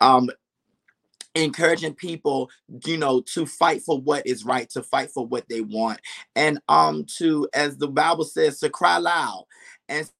um 0.00 0.30
encouraging 1.44 1.94
people 1.94 2.50
you 2.84 2.96
know 2.96 3.20
to 3.20 3.46
fight 3.46 3.82
for 3.82 4.00
what 4.00 4.26
is 4.26 4.44
right 4.44 4.68
to 4.70 4.82
fight 4.82 5.10
for 5.10 5.26
what 5.26 5.48
they 5.48 5.60
want 5.60 6.00
and 6.36 6.60
um 6.68 7.04
to 7.04 7.48
as 7.54 7.76
the 7.76 7.88
bible 7.88 8.24
says 8.24 8.58
to 8.58 8.68
cry 8.68 8.98
loud 8.98 9.44
and 9.88 10.10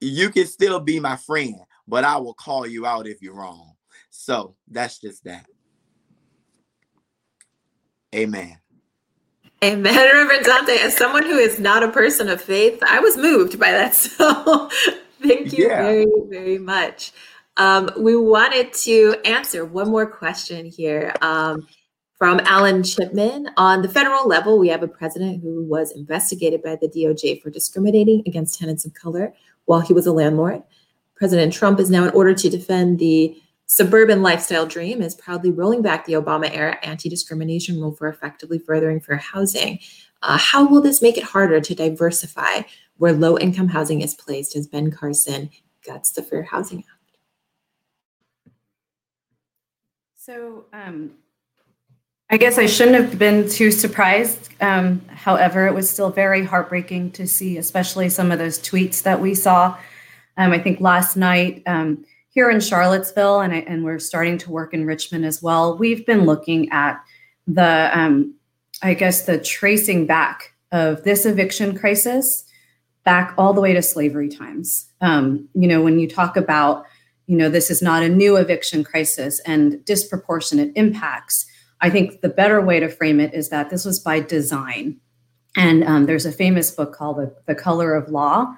you 0.00 0.30
can 0.30 0.46
still 0.46 0.80
be 0.80 1.00
my 1.00 1.16
friend 1.16 1.56
but 1.88 2.04
i 2.04 2.16
will 2.16 2.34
call 2.34 2.66
you 2.66 2.86
out 2.86 3.06
if 3.06 3.20
you're 3.22 3.34
wrong 3.34 3.72
so 4.10 4.54
that's 4.70 4.98
just 4.98 5.24
that 5.24 5.46
amen 8.14 8.56
Amen, 9.64 9.94
Reverend 9.94 10.44
Dante. 10.44 10.76
As 10.78 10.94
someone 10.96 11.22
who 11.22 11.38
is 11.38 11.58
not 11.58 11.82
a 11.82 11.90
person 11.90 12.28
of 12.28 12.42
faith, 12.42 12.78
I 12.86 13.00
was 13.00 13.16
moved 13.16 13.58
by 13.58 13.72
that. 13.72 13.94
So 14.18 14.70
Thank 15.28 15.52
you 15.56 15.68
yeah. 15.68 15.82
very, 15.82 16.06
very 16.28 16.58
much. 16.58 17.12
Um, 17.56 17.90
we 17.98 18.16
wanted 18.16 18.72
to 18.74 19.16
answer 19.24 19.64
one 19.64 19.90
more 19.90 20.06
question 20.06 20.66
here 20.66 21.14
um, 21.22 21.66
from 22.18 22.40
Alan 22.40 22.82
Chipman. 22.82 23.50
On 23.56 23.82
the 23.82 23.88
federal 23.88 24.28
level, 24.28 24.58
we 24.58 24.68
have 24.68 24.82
a 24.82 24.88
president 24.88 25.42
who 25.42 25.64
was 25.64 25.90
investigated 25.92 26.62
by 26.62 26.76
the 26.76 26.88
DOJ 26.88 27.42
for 27.42 27.50
discriminating 27.50 28.22
against 28.26 28.58
tenants 28.58 28.84
of 28.84 28.94
color 28.94 29.32
while 29.64 29.80
he 29.80 29.92
was 29.92 30.06
a 30.06 30.12
landlord. 30.12 30.62
President 31.14 31.52
Trump 31.52 31.80
is 31.80 31.90
now, 31.90 32.04
in 32.04 32.10
order 32.10 32.34
to 32.34 32.50
defend 32.50 32.98
the 32.98 33.36
suburban 33.64 34.22
lifestyle 34.22 34.66
dream, 34.66 35.00
is 35.00 35.14
proudly 35.14 35.50
rolling 35.50 35.80
back 35.80 36.04
the 36.04 36.12
Obama 36.12 36.54
era 36.54 36.78
anti 36.82 37.08
discrimination 37.08 37.80
rule 37.80 37.92
for 37.92 38.08
effectively 38.08 38.58
furthering 38.58 39.00
fair 39.00 39.16
housing. 39.16 39.78
Uh, 40.22 40.38
how 40.38 40.66
will 40.66 40.80
this 40.80 41.02
make 41.02 41.16
it 41.16 41.24
harder 41.24 41.60
to 41.60 41.74
diversify 41.74 42.62
where 42.96 43.12
low 43.12 43.38
income 43.38 43.68
housing 43.68 44.00
is 44.00 44.14
placed 44.14 44.56
as 44.56 44.66
Ben 44.66 44.90
Carson 44.90 45.50
guts 45.86 46.12
the 46.12 46.22
Fair 46.22 46.42
Housing 46.42 46.78
Act? 46.78 47.18
So, 50.16 50.64
um, 50.72 51.12
I 52.28 52.36
guess 52.36 52.58
I 52.58 52.66
shouldn't 52.66 52.96
have 52.96 53.18
been 53.18 53.48
too 53.48 53.70
surprised. 53.70 54.50
Um, 54.60 55.00
however, 55.08 55.68
it 55.68 55.74
was 55.74 55.88
still 55.88 56.10
very 56.10 56.44
heartbreaking 56.44 57.12
to 57.12 57.28
see, 57.28 57.58
especially 57.58 58.08
some 58.08 58.32
of 58.32 58.40
those 58.40 58.58
tweets 58.58 59.02
that 59.04 59.20
we 59.20 59.34
saw. 59.34 59.78
Um, 60.36 60.50
I 60.50 60.58
think 60.58 60.80
last 60.80 61.16
night 61.16 61.62
um, 61.66 62.04
here 62.30 62.50
in 62.50 62.58
Charlottesville, 62.58 63.40
and, 63.40 63.52
I, 63.52 63.58
and 63.58 63.84
we're 63.84 64.00
starting 64.00 64.38
to 64.38 64.50
work 64.50 64.74
in 64.74 64.84
Richmond 64.84 65.24
as 65.24 65.40
well, 65.40 65.78
we've 65.78 66.04
been 66.04 66.24
looking 66.24 66.68
at 66.70 67.00
the, 67.46 67.96
um, 67.96 68.34
I 68.82 68.94
guess, 68.94 69.26
the 69.26 69.38
tracing 69.38 70.06
back 70.06 70.54
of 70.72 71.04
this 71.04 71.24
eviction 71.24 71.76
crisis 71.76 72.44
back 73.04 73.34
all 73.38 73.52
the 73.52 73.60
way 73.60 73.72
to 73.72 73.82
slavery 73.82 74.28
times. 74.28 74.86
Um, 75.00 75.48
you 75.54 75.68
know, 75.68 75.80
when 75.82 75.98
you 75.98 76.08
talk 76.08 76.36
about, 76.36 76.84
you 77.26 77.36
know, 77.36 77.48
this 77.48 77.70
is 77.70 77.80
not 77.80 78.02
a 78.02 78.08
new 78.08 78.36
eviction 78.36 78.84
crisis 78.84 79.40
and 79.46 79.84
disproportionate 79.84 80.72
impacts, 80.74 81.46
I 81.80 81.90
think 81.90 82.20
the 82.20 82.28
better 82.28 82.60
way 82.60 82.80
to 82.80 82.88
frame 82.88 83.20
it 83.20 83.34
is 83.34 83.48
that 83.50 83.70
this 83.70 83.84
was 83.84 84.00
by 84.00 84.20
design. 84.20 84.98
And 85.56 85.84
um, 85.84 86.06
there's 86.06 86.26
a 86.26 86.32
famous 86.32 86.70
book 86.70 86.92
called 86.92 87.18
the, 87.18 87.34
the 87.46 87.54
Color 87.54 87.94
of 87.94 88.10
Law, 88.10 88.54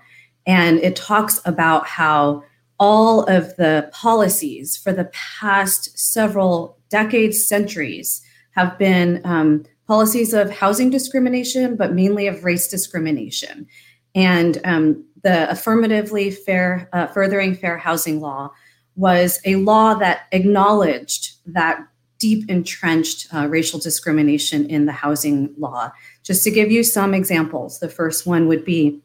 and 0.46 0.78
it 0.78 0.96
talks 0.96 1.40
about 1.44 1.86
how 1.86 2.42
all 2.80 3.24
of 3.24 3.54
the 3.56 3.90
policies 3.92 4.76
for 4.76 4.92
the 4.92 5.10
past 5.12 5.98
several 5.98 6.78
decades, 6.88 7.46
centuries, 7.46 8.22
have 8.52 8.78
been 8.78 9.20
um, 9.24 9.64
policies 9.88 10.34
of 10.34 10.50
housing 10.50 10.90
discrimination, 10.90 11.74
but 11.74 11.94
mainly 11.94 12.28
of 12.28 12.44
race 12.44 12.68
discrimination. 12.68 13.66
And 14.14 14.60
um, 14.64 15.04
the 15.22 15.50
affirmatively 15.50 16.30
fair, 16.30 16.88
uh, 16.92 17.06
furthering 17.06 17.54
fair 17.54 17.78
housing 17.78 18.20
law 18.20 18.52
was 18.96 19.40
a 19.44 19.56
law 19.56 19.94
that 19.94 20.26
acknowledged 20.32 21.36
that 21.46 21.80
deep 22.18 22.48
entrenched 22.50 23.32
uh, 23.32 23.46
racial 23.46 23.78
discrimination 23.78 24.68
in 24.68 24.86
the 24.86 24.92
housing 24.92 25.54
law. 25.56 25.90
Just 26.22 26.44
to 26.44 26.50
give 26.50 26.70
you 26.70 26.82
some 26.82 27.14
examples, 27.14 27.78
the 27.78 27.88
first 27.88 28.26
one 28.26 28.46
would 28.48 28.64
be, 28.64 29.00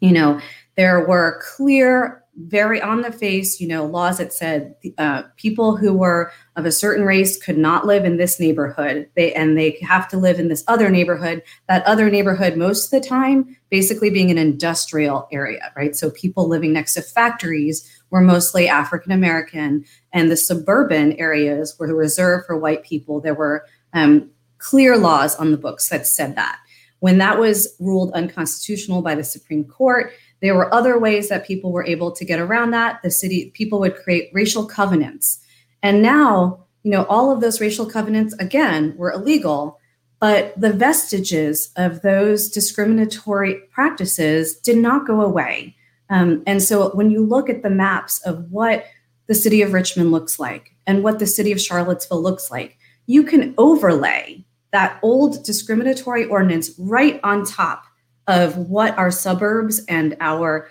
you 0.00 0.12
know, 0.12 0.40
there 0.76 1.06
were 1.06 1.40
clear 1.42 2.23
very 2.36 2.82
on 2.82 3.02
the 3.02 3.12
face, 3.12 3.60
you 3.60 3.68
know, 3.68 3.86
laws 3.86 4.18
that 4.18 4.32
said 4.32 4.74
uh, 4.98 5.22
people 5.36 5.76
who 5.76 5.94
were 5.94 6.32
of 6.56 6.66
a 6.66 6.72
certain 6.72 7.04
race 7.04 7.40
could 7.40 7.56
not 7.56 7.86
live 7.86 8.04
in 8.04 8.16
this 8.16 8.40
neighborhood. 8.40 9.08
They 9.14 9.32
and 9.34 9.56
they 9.56 9.78
have 9.82 10.08
to 10.08 10.16
live 10.16 10.40
in 10.40 10.48
this 10.48 10.64
other 10.66 10.90
neighborhood. 10.90 11.42
That 11.68 11.84
other 11.86 12.10
neighborhood, 12.10 12.56
most 12.56 12.92
of 12.92 13.02
the 13.02 13.08
time, 13.08 13.56
basically 13.70 14.10
being 14.10 14.30
an 14.30 14.38
industrial 14.38 15.28
area, 15.30 15.72
right? 15.76 15.94
So 15.94 16.10
people 16.10 16.48
living 16.48 16.72
next 16.72 16.94
to 16.94 17.02
factories 17.02 17.88
were 18.10 18.20
mostly 18.20 18.68
African 18.68 19.12
American, 19.12 19.84
and 20.12 20.30
the 20.30 20.36
suburban 20.36 21.12
areas 21.14 21.76
were 21.78 21.94
reserved 21.94 22.46
for 22.46 22.56
white 22.56 22.82
people. 22.82 23.20
There 23.20 23.34
were 23.34 23.64
um, 23.92 24.30
clear 24.58 24.96
laws 24.96 25.36
on 25.36 25.50
the 25.52 25.58
books 25.58 25.88
that 25.88 26.06
said 26.06 26.34
that. 26.36 26.58
When 27.00 27.18
that 27.18 27.38
was 27.38 27.76
ruled 27.78 28.12
unconstitutional 28.14 29.02
by 29.02 29.14
the 29.14 29.24
Supreme 29.24 29.64
Court, 29.64 30.12
there 30.44 30.54
were 30.54 30.72
other 30.74 30.98
ways 30.98 31.30
that 31.30 31.46
people 31.46 31.72
were 31.72 31.86
able 31.86 32.12
to 32.12 32.24
get 32.24 32.38
around 32.38 32.72
that. 32.72 33.02
The 33.02 33.10
city 33.10 33.50
people 33.54 33.80
would 33.80 33.96
create 33.96 34.30
racial 34.34 34.66
covenants. 34.66 35.40
And 35.82 36.02
now, 36.02 36.64
you 36.82 36.90
know, 36.90 37.04
all 37.04 37.30
of 37.30 37.40
those 37.40 37.62
racial 37.62 37.86
covenants 37.86 38.34
again 38.34 38.94
were 38.98 39.10
illegal, 39.10 39.80
but 40.20 40.58
the 40.60 40.72
vestiges 40.72 41.70
of 41.76 42.02
those 42.02 42.50
discriminatory 42.50 43.54
practices 43.72 44.56
did 44.56 44.76
not 44.76 45.06
go 45.06 45.22
away. 45.22 45.74
Um, 46.10 46.42
and 46.46 46.62
so 46.62 46.90
when 46.90 47.10
you 47.10 47.24
look 47.24 47.48
at 47.48 47.62
the 47.62 47.70
maps 47.70 48.20
of 48.26 48.50
what 48.50 48.84
the 49.26 49.34
city 49.34 49.62
of 49.62 49.72
Richmond 49.72 50.12
looks 50.12 50.38
like 50.38 50.74
and 50.86 51.02
what 51.02 51.18
the 51.18 51.26
city 51.26 51.52
of 51.52 51.60
Charlottesville 51.60 52.22
looks 52.22 52.50
like, 52.50 52.76
you 53.06 53.22
can 53.22 53.54
overlay 53.56 54.44
that 54.72 54.98
old 55.02 55.42
discriminatory 55.42 56.26
ordinance 56.26 56.70
right 56.78 57.18
on 57.22 57.46
top 57.46 57.84
of 58.26 58.56
what 58.56 58.96
our 58.98 59.10
suburbs 59.10 59.84
and 59.88 60.16
our 60.20 60.68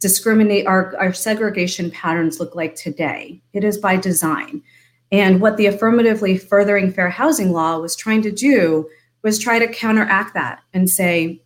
discriminate 0.00 0.66
our, 0.66 0.96
our 0.98 1.12
segregation 1.12 1.90
patterns 1.90 2.38
look 2.38 2.54
like 2.54 2.74
today. 2.74 3.40
It 3.52 3.64
is 3.64 3.78
by 3.78 3.96
design. 3.96 4.62
And 5.10 5.40
what 5.40 5.56
the 5.56 5.66
affirmatively 5.66 6.36
furthering 6.36 6.92
fair 6.92 7.08
housing 7.08 7.52
law 7.52 7.78
was 7.78 7.96
trying 7.96 8.22
to 8.22 8.32
do 8.32 8.88
was 9.22 9.38
try 9.38 9.58
to 9.58 9.68
counteract 9.68 10.34
that 10.34 10.60
and 10.74 10.90
say, 10.90 11.42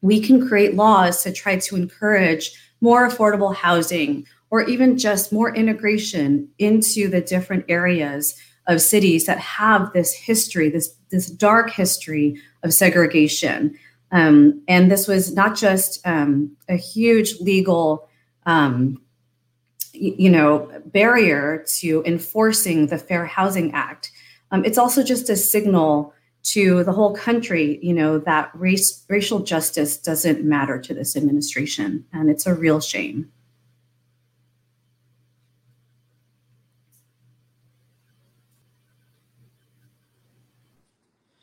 we 0.00 0.20
can 0.20 0.46
create 0.46 0.74
laws 0.74 1.22
to 1.22 1.32
try 1.32 1.58
to 1.58 1.76
encourage 1.76 2.52
more 2.80 3.08
affordable 3.08 3.54
housing 3.54 4.26
or 4.50 4.62
even 4.62 4.98
just 4.98 5.32
more 5.32 5.54
integration 5.54 6.48
into 6.58 7.08
the 7.08 7.20
different 7.20 7.64
areas 7.68 8.34
of 8.66 8.80
cities 8.80 9.26
that 9.26 9.38
have 9.38 9.92
this 9.92 10.12
history, 10.12 10.70
this, 10.70 10.94
this 11.10 11.28
dark 11.30 11.70
history 11.70 12.40
of 12.62 12.72
segregation. 12.72 13.76
Um, 14.12 14.62
and 14.66 14.90
this 14.90 15.06
was 15.06 15.34
not 15.34 15.56
just 15.56 16.04
um, 16.06 16.56
a 16.68 16.76
huge 16.76 17.40
legal, 17.40 18.08
um, 18.46 19.00
y- 19.94 20.14
you 20.18 20.30
know, 20.30 20.70
barrier 20.86 21.64
to 21.78 22.02
enforcing 22.04 22.88
the 22.88 22.98
Fair 22.98 23.24
Housing 23.24 23.72
Act. 23.72 24.10
Um, 24.50 24.64
it's 24.64 24.78
also 24.78 25.02
just 25.02 25.30
a 25.30 25.36
signal 25.36 26.12
to 26.42 26.82
the 26.84 26.92
whole 26.92 27.14
country, 27.14 27.78
you 27.82 27.92
know, 27.92 28.18
that 28.18 28.50
race, 28.54 29.04
racial 29.08 29.40
justice 29.40 29.96
doesn't 29.96 30.42
matter 30.42 30.80
to 30.80 30.94
this 30.94 31.16
administration, 31.16 32.04
and 32.12 32.30
it's 32.30 32.46
a 32.46 32.54
real 32.54 32.80
shame. 32.80 33.30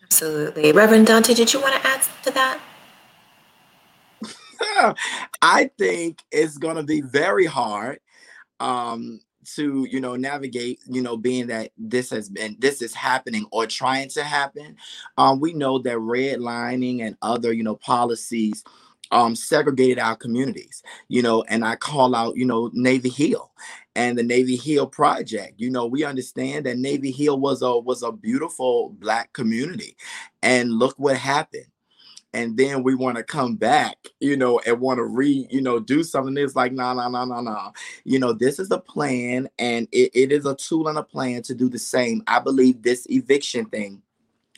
Absolutely. 0.07 0.71
Reverend 0.71 1.05
Dante, 1.07 1.33
did 1.33 1.53
you 1.53 1.61
want 1.61 1.75
to 1.75 1.87
add 1.87 2.01
to 2.23 2.31
that? 2.31 2.59
I 5.41 5.69
think 5.77 6.23
it's 6.31 6.57
going 6.57 6.77
to 6.77 6.83
be 6.83 7.01
very 7.01 7.45
hard 7.45 7.99
um, 8.59 9.19
to, 9.55 9.85
you 9.89 9.99
know, 9.99 10.15
navigate, 10.15 10.79
you 10.87 11.01
know, 11.01 11.17
being 11.17 11.47
that 11.47 11.71
this 11.77 12.09
has 12.09 12.29
been, 12.29 12.55
this 12.57 12.81
is 12.81 12.93
happening 12.93 13.45
or 13.51 13.67
trying 13.67 14.09
to 14.09 14.23
happen. 14.23 14.77
Um, 15.17 15.39
we 15.39 15.53
know 15.53 15.77
that 15.79 15.97
redlining 15.97 17.01
and 17.01 17.17
other, 17.21 17.51
you 17.51 17.63
know, 17.63 17.75
policies 17.75 18.63
um 19.11 19.35
segregated 19.35 19.99
our 19.99 20.15
communities 20.15 20.83
you 21.07 21.21
know 21.21 21.43
and 21.49 21.63
i 21.65 21.75
call 21.75 22.15
out 22.15 22.35
you 22.35 22.45
know 22.45 22.69
navy 22.73 23.09
hill 23.09 23.51
and 23.95 24.17
the 24.17 24.23
navy 24.23 24.55
hill 24.55 24.87
project 24.87 25.53
you 25.57 25.69
know 25.69 25.85
we 25.85 26.03
understand 26.03 26.65
that 26.65 26.77
navy 26.77 27.11
hill 27.11 27.39
was 27.39 27.61
a 27.61 27.77
was 27.77 28.03
a 28.03 28.11
beautiful 28.11 28.89
black 28.99 29.31
community 29.33 29.95
and 30.43 30.71
look 30.71 30.95
what 30.97 31.17
happened 31.17 31.65
and 32.33 32.57
then 32.57 32.83
we 32.83 32.93
want 32.93 33.17
to 33.17 33.23
come 33.23 33.55
back, 33.55 33.97
you 34.19 34.37
know, 34.37 34.59
and 34.65 34.79
want 34.79 34.97
to 34.97 35.05
re, 35.05 35.47
you 35.49 35.61
know, 35.61 35.79
do 35.79 36.03
something. 36.03 36.37
It's 36.37 36.55
like, 36.55 36.71
no, 36.71 36.93
no, 36.93 37.07
no, 37.07 37.25
no, 37.25 37.41
no. 37.41 37.71
You 38.03 38.19
know, 38.19 38.33
this 38.33 38.59
is 38.59 38.69
a 38.69 38.77
plan 38.77 39.49
and 39.57 39.87
it, 39.91 40.11
it 40.13 40.31
is 40.31 40.45
a 40.45 40.55
tool 40.55 40.87
and 40.87 40.97
a 40.97 41.03
plan 41.03 41.41
to 41.43 41.55
do 41.55 41.69
the 41.69 41.79
same. 41.79 42.21
I 42.27 42.39
believe 42.39 42.81
this 42.83 43.07
eviction 43.09 43.65
thing 43.65 44.01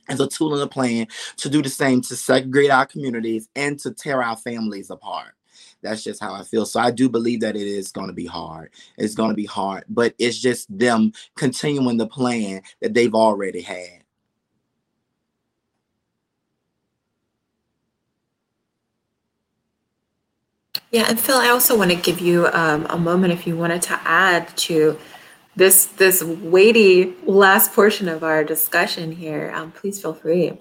as 0.10 0.20
a 0.20 0.28
tool 0.28 0.54
and 0.54 0.64
a 0.64 0.68
plan 0.68 1.08
to 1.38 1.50
do 1.50 1.62
the 1.62 1.70
same 1.70 2.02
to 2.02 2.16
segregate 2.16 2.72
our 2.72 2.86
communities 2.86 3.48
and 3.56 3.80
to 3.80 3.92
tear 3.92 4.22
our 4.22 4.38
families 4.38 4.90
apart. 4.90 5.34
That's 5.82 6.04
just 6.04 6.22
how 6.22 6.34
I 6.34 6.44
feel. 6.44 6.66
So 6.66 6.80
I 6.80 6.92
do 6.92 7.10
believe 7.10 7.42
that 7.42 7.56
it 7.56 7.68
is 7.68 7.92
going 7.92 8.08
to 8.08 8.14
be 8.14 8.26
hard. 8.26 8.72
It's 8.98 9.16
going 9.16 9.30
to 9.30 9.36
be 9.36 9.46
hard, 9.46 9.86
but 9.88 10.14
it's 10.20 10.38
just 10.38 10.68
them 10.78 11.14
continuing 11.38 11.98
the 11.98 12.08
plan 12.08 12.62
that 12.82 12.94
they've 12.94 13.16
already 13.16 13.62
had. 13.62 14.04
Yeah, 20.92 21.06
and 21.08 21.20
Phil, 21.20 21.38
I 21.38 21.50
also 21.50 21.78
want 21.78 21.92
to 21.92 21.98
give 21.98 22.20
you 22.20 22.48
um, 22.48 22.88
a 22.90 22.98
moment 22.98 23.32
if 23.32 23.46
you 23.46 23.56
wanted 23.56 23.84
to 23.84 24.00
add 24.06 24.56
to 24.58 24.98
this 25.60 25.86
this 25.86 26.24
weighty 26.24 27.14
last 27.26 27.74
portion 27.74 28.08
of 28.08 28.24
our 28.24 28.44
discussion 28.44 29.12
here, 29.12 29.52
um, 29.54 29.72
please 29.74 30.02
feel 30.02 30.14
free. 30.14 30.58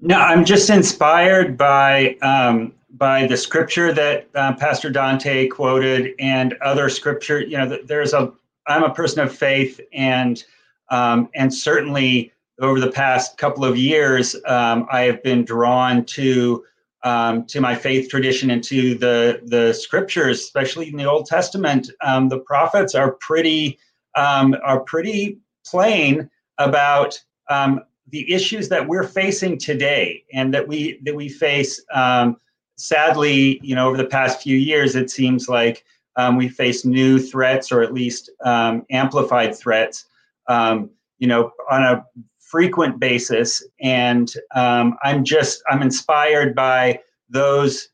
No, 0.00 0.16
I'm 0.16 0.44
just 0.44 0.68
inspired 0.68 1.56
by 1.56 2.16
um, 2.20 2.74
by 2.90 3.26
the 3.26 3.36
scripture 3.36 3.92
that 3.92 4.28
uh, 4.34 4.54
Pastor 4.54 4.90
Dante 4.90 5.46
quoted 5.46 6.14
and 6.18 6.54
other 6.60 6.90
scripture. 6.90 7.40
You 7.40 7.56
know, 7.56 7.78
there's 7.84 8.12
a 8.12 8.32
I'm 8.66 8.82
a 8.82 8.92
person 8.92 9.22
of 9.22 9.34
faith, 9.34 9.80
and 9.92 10.42
um, 10.90 11.28
and 11.34 11.54
certainly 11.54 12.32
over 12.60 12.80
the 12.80 12.90
past 12.90 13.38
couple 13.38 13.64
of 13.64 13.78
years, 13.78 14.34
um, 14.46 14.86
I 14.90 15.02
have 15.02 15.22
been 15.22 15.44
drawn 15.44 16.04
to 16.06 16.64
um, 17.04 17.46
to 17.46 17.60
my 17.60 17.76
faith 17.76 18.10
tradition 18.10 18.50
and 18.50 18.64
to 18.64 18.96
the 18.96 19.40
the 19.44 19.72
scriptures, 19.72 20.40
especially 20.40 20.88
in 20.88 20.96
the 20.96 21.08
Old 21.08 21.26
Testament. 21.26 21.88
Um, 22.02 22.28
the 22.28 22.40
prophets 22.40 22.96
are 22.96 23.12
pretty 23.12 23.78
um, 24.14 24.56
are 24.64 24.80
pretty 24.80 25.38
plain 25.66 26.28
about 26.58 27.18
um, 27.48 27.80
the 28.08 28.30
issues 28.32 28.68
that 28.68 28.86
we're 28.86 29.06
facing 29.06 29.58
today 29.58 30.24
and 30.32 30.52
that 30.54 30.66
we 30.66 31.00
that 31.02 31.14
we 31.14 31.28
face. 31.28 31.82
Um, 31.92 32.36
sadly, 32.76 33.60
you 33.62 33.74
know, 33.74 33.88
over 33.88 33.96
the 33.96 34.06
past 34.06 34.42
few 34.42 34.56
years, 34.56 34.96
it 34.96 35.10
seems 35.10 35.48
like 35.48 35.84
um, 36.16 36.36
we 36.36 36.48
face 36.48 36.84
new 36.84 37.18
threats 37.18 37.72
or 37.72 37.82
at 37.82 37.94
least 37.94 38.30
um, 38.44 38.84
amplified 38.90 39.54
threats. 39.54 40.06
Um, 40.48 40.90
you 41.18 41.28
know, 41.28 41.52
on 41.70 41.82
a 41.82 42.04
frequent 42.40 42.98
basis, 42.98 43.62
and 43.80 44.32
um, 44.54 44.96
I'm 45.02 45.24
just 45.24 45.62
I'm 45.70 45.82
inspired 45.82 46.54
by 46.54 47.00
those 47.28 47.88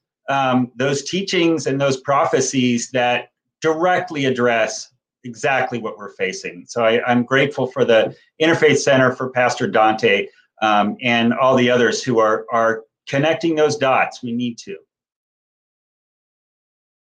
those 0.76 1.08
teachings 1.08 1.66
and 1.66 1.80
those 1.80 2.00
prophecies 2.00 2.90
that 2.90 3.30
directly 3.60 4.26
address 4.26 4.90
exactly 5.24 5.78
what 5.78 5.98
we're 5.98 6.14
facing. 6.14 6.64
So 6.66 6.84
I, 6.84 7.10
am 7.10 7.24
grateful 7.24 7.66
for 7.66 7.84
the 7.84 8.16
Interfaith 8.40 8.78
Center 8.78 9.14
for 9.14 9.30
Pastor 9.30 9.66
Dante 9.66 10.26
um, 10.62 10.96
and 11.02 11.32
all 11.32 11.56
the 11.56 11.70
others 11.70 12.02
who 12.02 12.18
are 12.18 12.46
are 12.52 12.84
connecting 13.08 13.54
those 13.54 13.76
dots. 13.76 14.22
We 14.22 14.32
need 14.32 14.58
to. 14.58 14.76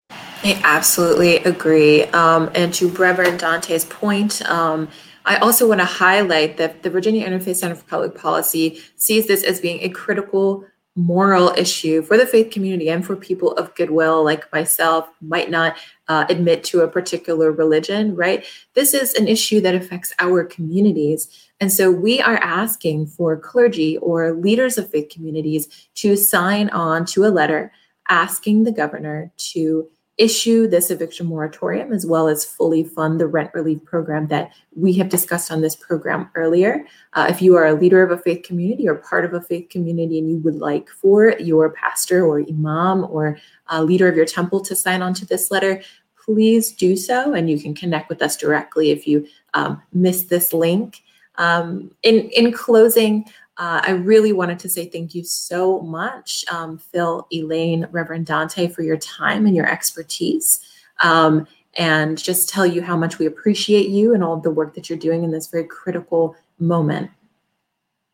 I 0.09 0.59
absolutely 0.63 1.37
agree. 1.37 2.03
Um, 2.05 2.49
and 2.55 2.73
to 2.75 2.87
Reverend 2.89 3.39
Dante's 3.39 3.83
point, 3.83 4.41
um, 4.49 4.87
I 5.25 5.35
also 5.37 5.67
want 5.67 5.81
to 5.81 5.85
highlight 5.85 6.57
that 6.57 6.81
the 6.81 6.89
Virginia 6.89 7.27
Interfaith 7.27 7.57
Center 7.57 7.75
for 7.75 7.83
Public 7.85 8.15
Policy 8.15 8.81
sees 8.95 9.27
this 9.27 9.43
as 9.43 9.59
being 9.59 9.81
a 9.81 9.89
critical 9.89 10.65
moral 10.95 11.49
issue 11.57 12.01
for 12.01 12.17
the 12.17 12.25
faith 12.25 12.51
community 12.51 12.89
and 12.89 13.05
for 13.05 13.15
people 13.15 13.53
of 13.53 13.73
goodwill 13.75 14.23
like 14.23 14.51
myself 14.51 15.07
might 15.21 15.49
not 15.49 15.77
uh, 16.07 16.25
admit 16.29 16.63
to 16.63 16.81
a 16.81 16.87
particular 16.87 17.51
religion 17.51 18.15
right? 18.15 18.45
This 18.73 18.93
is 18.93 19.13
an 19.13 19.27
issue 19.27 19.61
that 19.61 19.75
affects 19.75 20.13
our 20.19 20.43
communities. 20.43 21.49
And 21.59 21.71
so 21.71 21.91
we 21.91 22.19
are 22.21 22.37
asking 22.37 23.07
for 23.07 23.37
clergy 23.37 23.97
or 23.99 24.33
leaders 24.33 24.77
of 24.77 24.89
faith 24.89 25.09
communities 25.09 25.89
to 25.95 26.15
sign 26.15 26.69
on 26.69 27.05
to 27.07 27.25
a 27.25 27.27
letter 27.29 27.71
asking 28.09 28.63
the 28.63 28.71
governor 28.71 29.31
to 29.37 29.87
issue 30.19 30.67
this 30.67 30.91
eviction 30.91 31.25
moratorium 31.25 31.93
as 31.93 32.05
well 32.05 32.27
as 32.27 32.43
fully 32.43 32.83
fund 32.83 33.19
the 33.19 33.25
rent 33.25 33.49
relief 33.53 33.83
program 33.85 34.27
that 34.27 34.51
we 34.75 34.93
have 34.93 35.09
discussed 35.09 35.49
on 35.51 35.61
this 35.61 35.75
program 35.75 36.29
earlier. 36.35 36.85
Uh, 37.13 37.27
if 37.29 37.41
you 37.41 37.55
are 37.55 37.65
a 37.65 37.73
leader 37.73 38.03
of 38.03 38.11
a 38.11 38.17
faith 38.17 38.43
community 38.43 38.87
or 38.87 38.95
part 38.95 39.23
of 39.23 39.33
a 39.33 39.41
faith 39.41 39.69
community 39.69 40.19
and 40.19 40.29
you 40.29 40.37
would 40.37 40.55
like 40.55 40.89
for 40.89 41.35
your 41.39 41.71
pastor 41.71 42.25
or 42.25 42.41
imam 42.41 43.05
or 43.05 43.37
leader 43.81 44.07
of 44.07 44.15
your 44.15 44.25
temple 44.25 44.59
to 44.59 44.75
sign 44.75 45.01
on 45.01 45.13
to 45.13 45.25
this 45.25 45.49
letter, 45.49 45.81
please 46.23 46.71
do 46.71 46.95
so. 46.95 47.33
And 47.33 47.49
you 47.49 47.59
can 47.59 47.73
connect 47.73 48.09
with 48.09 48.21
us 48.21 48.37
directly 48.37 48.91
if 48.91 49.07
you 49.07 49.25
um, 49.53 49.81
missed 49.93 50.29
this 50.29 50.53
link. 50.53 51.01
Um, 51.35 51.91
in, 52.03 52.29
in 52.31 52.51
closing, 52.51 53.25
uh, 53.59 53.81
I 53.83 53.91
really 53.91 54.31
wanted 54.31 54.57
to 54.59 54.69
say 54.69 54.85
thank 54.87 55.13
you 55.13 55.25
so 55.25 55.81
much, 55.81 56.45
um, 56.49 56.77
Phil, 56.77 57.27
Elaine, 57.33 57.87
Reverend 57.91 58.25
Dante, 58.25 58.69
for 58.69 58.83
your 58.83 58.95
time 58.95 59.45
and 59.45 59.53
your 59.53 59.69
expertise. 59.69 60.61
Um, 61.03 61.45
and 61.77 62.17
just 62.17 62.47
tell 62.47 62.65
you 62.65 62.81
how 62.81 62.95
much 62.95 63.19
we 63.19 63.25
appreciate 63.25 63.89
you 63.89 64.13
and 64.13 64.23
all 64.23 64.33
of 64.33 64.43
the 64.43 64.49
work 64.49 64.73
that 64.75 64.89
you're 64.89 64.97
doing 64.97 65.25
in 65.25 65.31
this 65.31 65.47
very 65.47 65.65
critical 65.65 66.37
moment. 66.57 67.11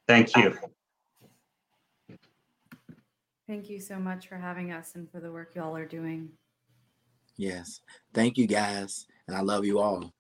Thank 0.08 0.36
you. 0.36 0.58
Thank 3.48 3.70
you 3.70 3.80
so 3.80 4.00
much 4.00 4.28
for 4.28 4.38
having 4.38 4.72
us 4.72 4.94
and 4.96 5.10
for 5.12 5.20
the 5.20 5.32
work 5.32 5.54
y'all 5.54 5.76
are 5.76 5.86
doing. 5.86 6.30
Yes. 7.38 7.82
Thank 8.16 8.38
you, 8.40 8.48
guys. 8.48 9.06
And 9.28 9.38
I 9.38 9.42
love 9.42 9.64
you 9.64 9.80
all. 9.80 10.12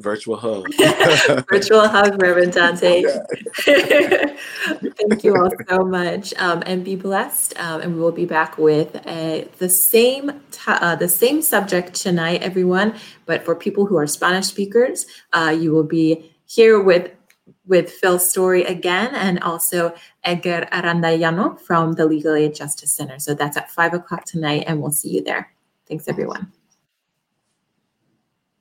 Virtual 0.00 0.36
hug. 0.36 0.66
Virtual 1.48 1.86
hug, 1.86 2.20
Reverend 2.20 2.52
Dante. 2.52 3.04
Thank 3.62 5.22
you 5.22 5.36
all 5.36 5.50
so 5.68 5.84
much, 5.84 6.34
um, 6.34 6.64
and 6.66 6.84
be 6.84 6.96
blessed. 6.96 7.56
Um, 7.60 7.80
and 7.80 7.94
we 7.94 8.00
will 8.00 8.10
be 8.10 8.26
back 8.26 8.58
with 8.58 8.96
uh, 9.06 9.44
the 9.58 9.68
same 9.68 10.32
t- 10.50 10.60
uh, 10.66 10.96
the 10.96 11.08
same 11.08 11.40
subject 11.42 11.94
tonight, 11.94 12.42
everyone. 12.42 12.96
But 13.24 13.44
for 13.44 13.54
people 13.54 13.86
who 13.86 13.96
are 13.96 14.08
Spanish 14.08 14.46
speakers, 14.46 15.06
uh, 15.32 15.56
you 15.56 15.70
will 15.70 15.84
be 15.84 16.34
here 16.46 16.82
with 16.82 17.12
with 17.64 17.88
Phil's 17.88 18.28
story 18.28 18.64
again, 18.64 19.14
and 19.14 19.38
also 19.44 19.94
Edgar 20.24 20.66
Arandayano 20.72 21.60
from 21.60 21.92
the 21.92 22.04
Legal 22.04 22.34
Aid 22.34 22.56
Justice 22.56 22.90
Center. 22.90 23.20
So 23.20 23.32
that's 23.34 23.56
at 23.56 23.70
five 23.70 23.94
o'clock 23.94 24.24
tonight, 24.24 24.64
and 24.66 24.82
we'll 24.82 24.90
see 24.90 25.10
you 25.10 25.22
there. 25.22 25.54
Thanks, 25.86 26.08
everyone. 26.08 26.52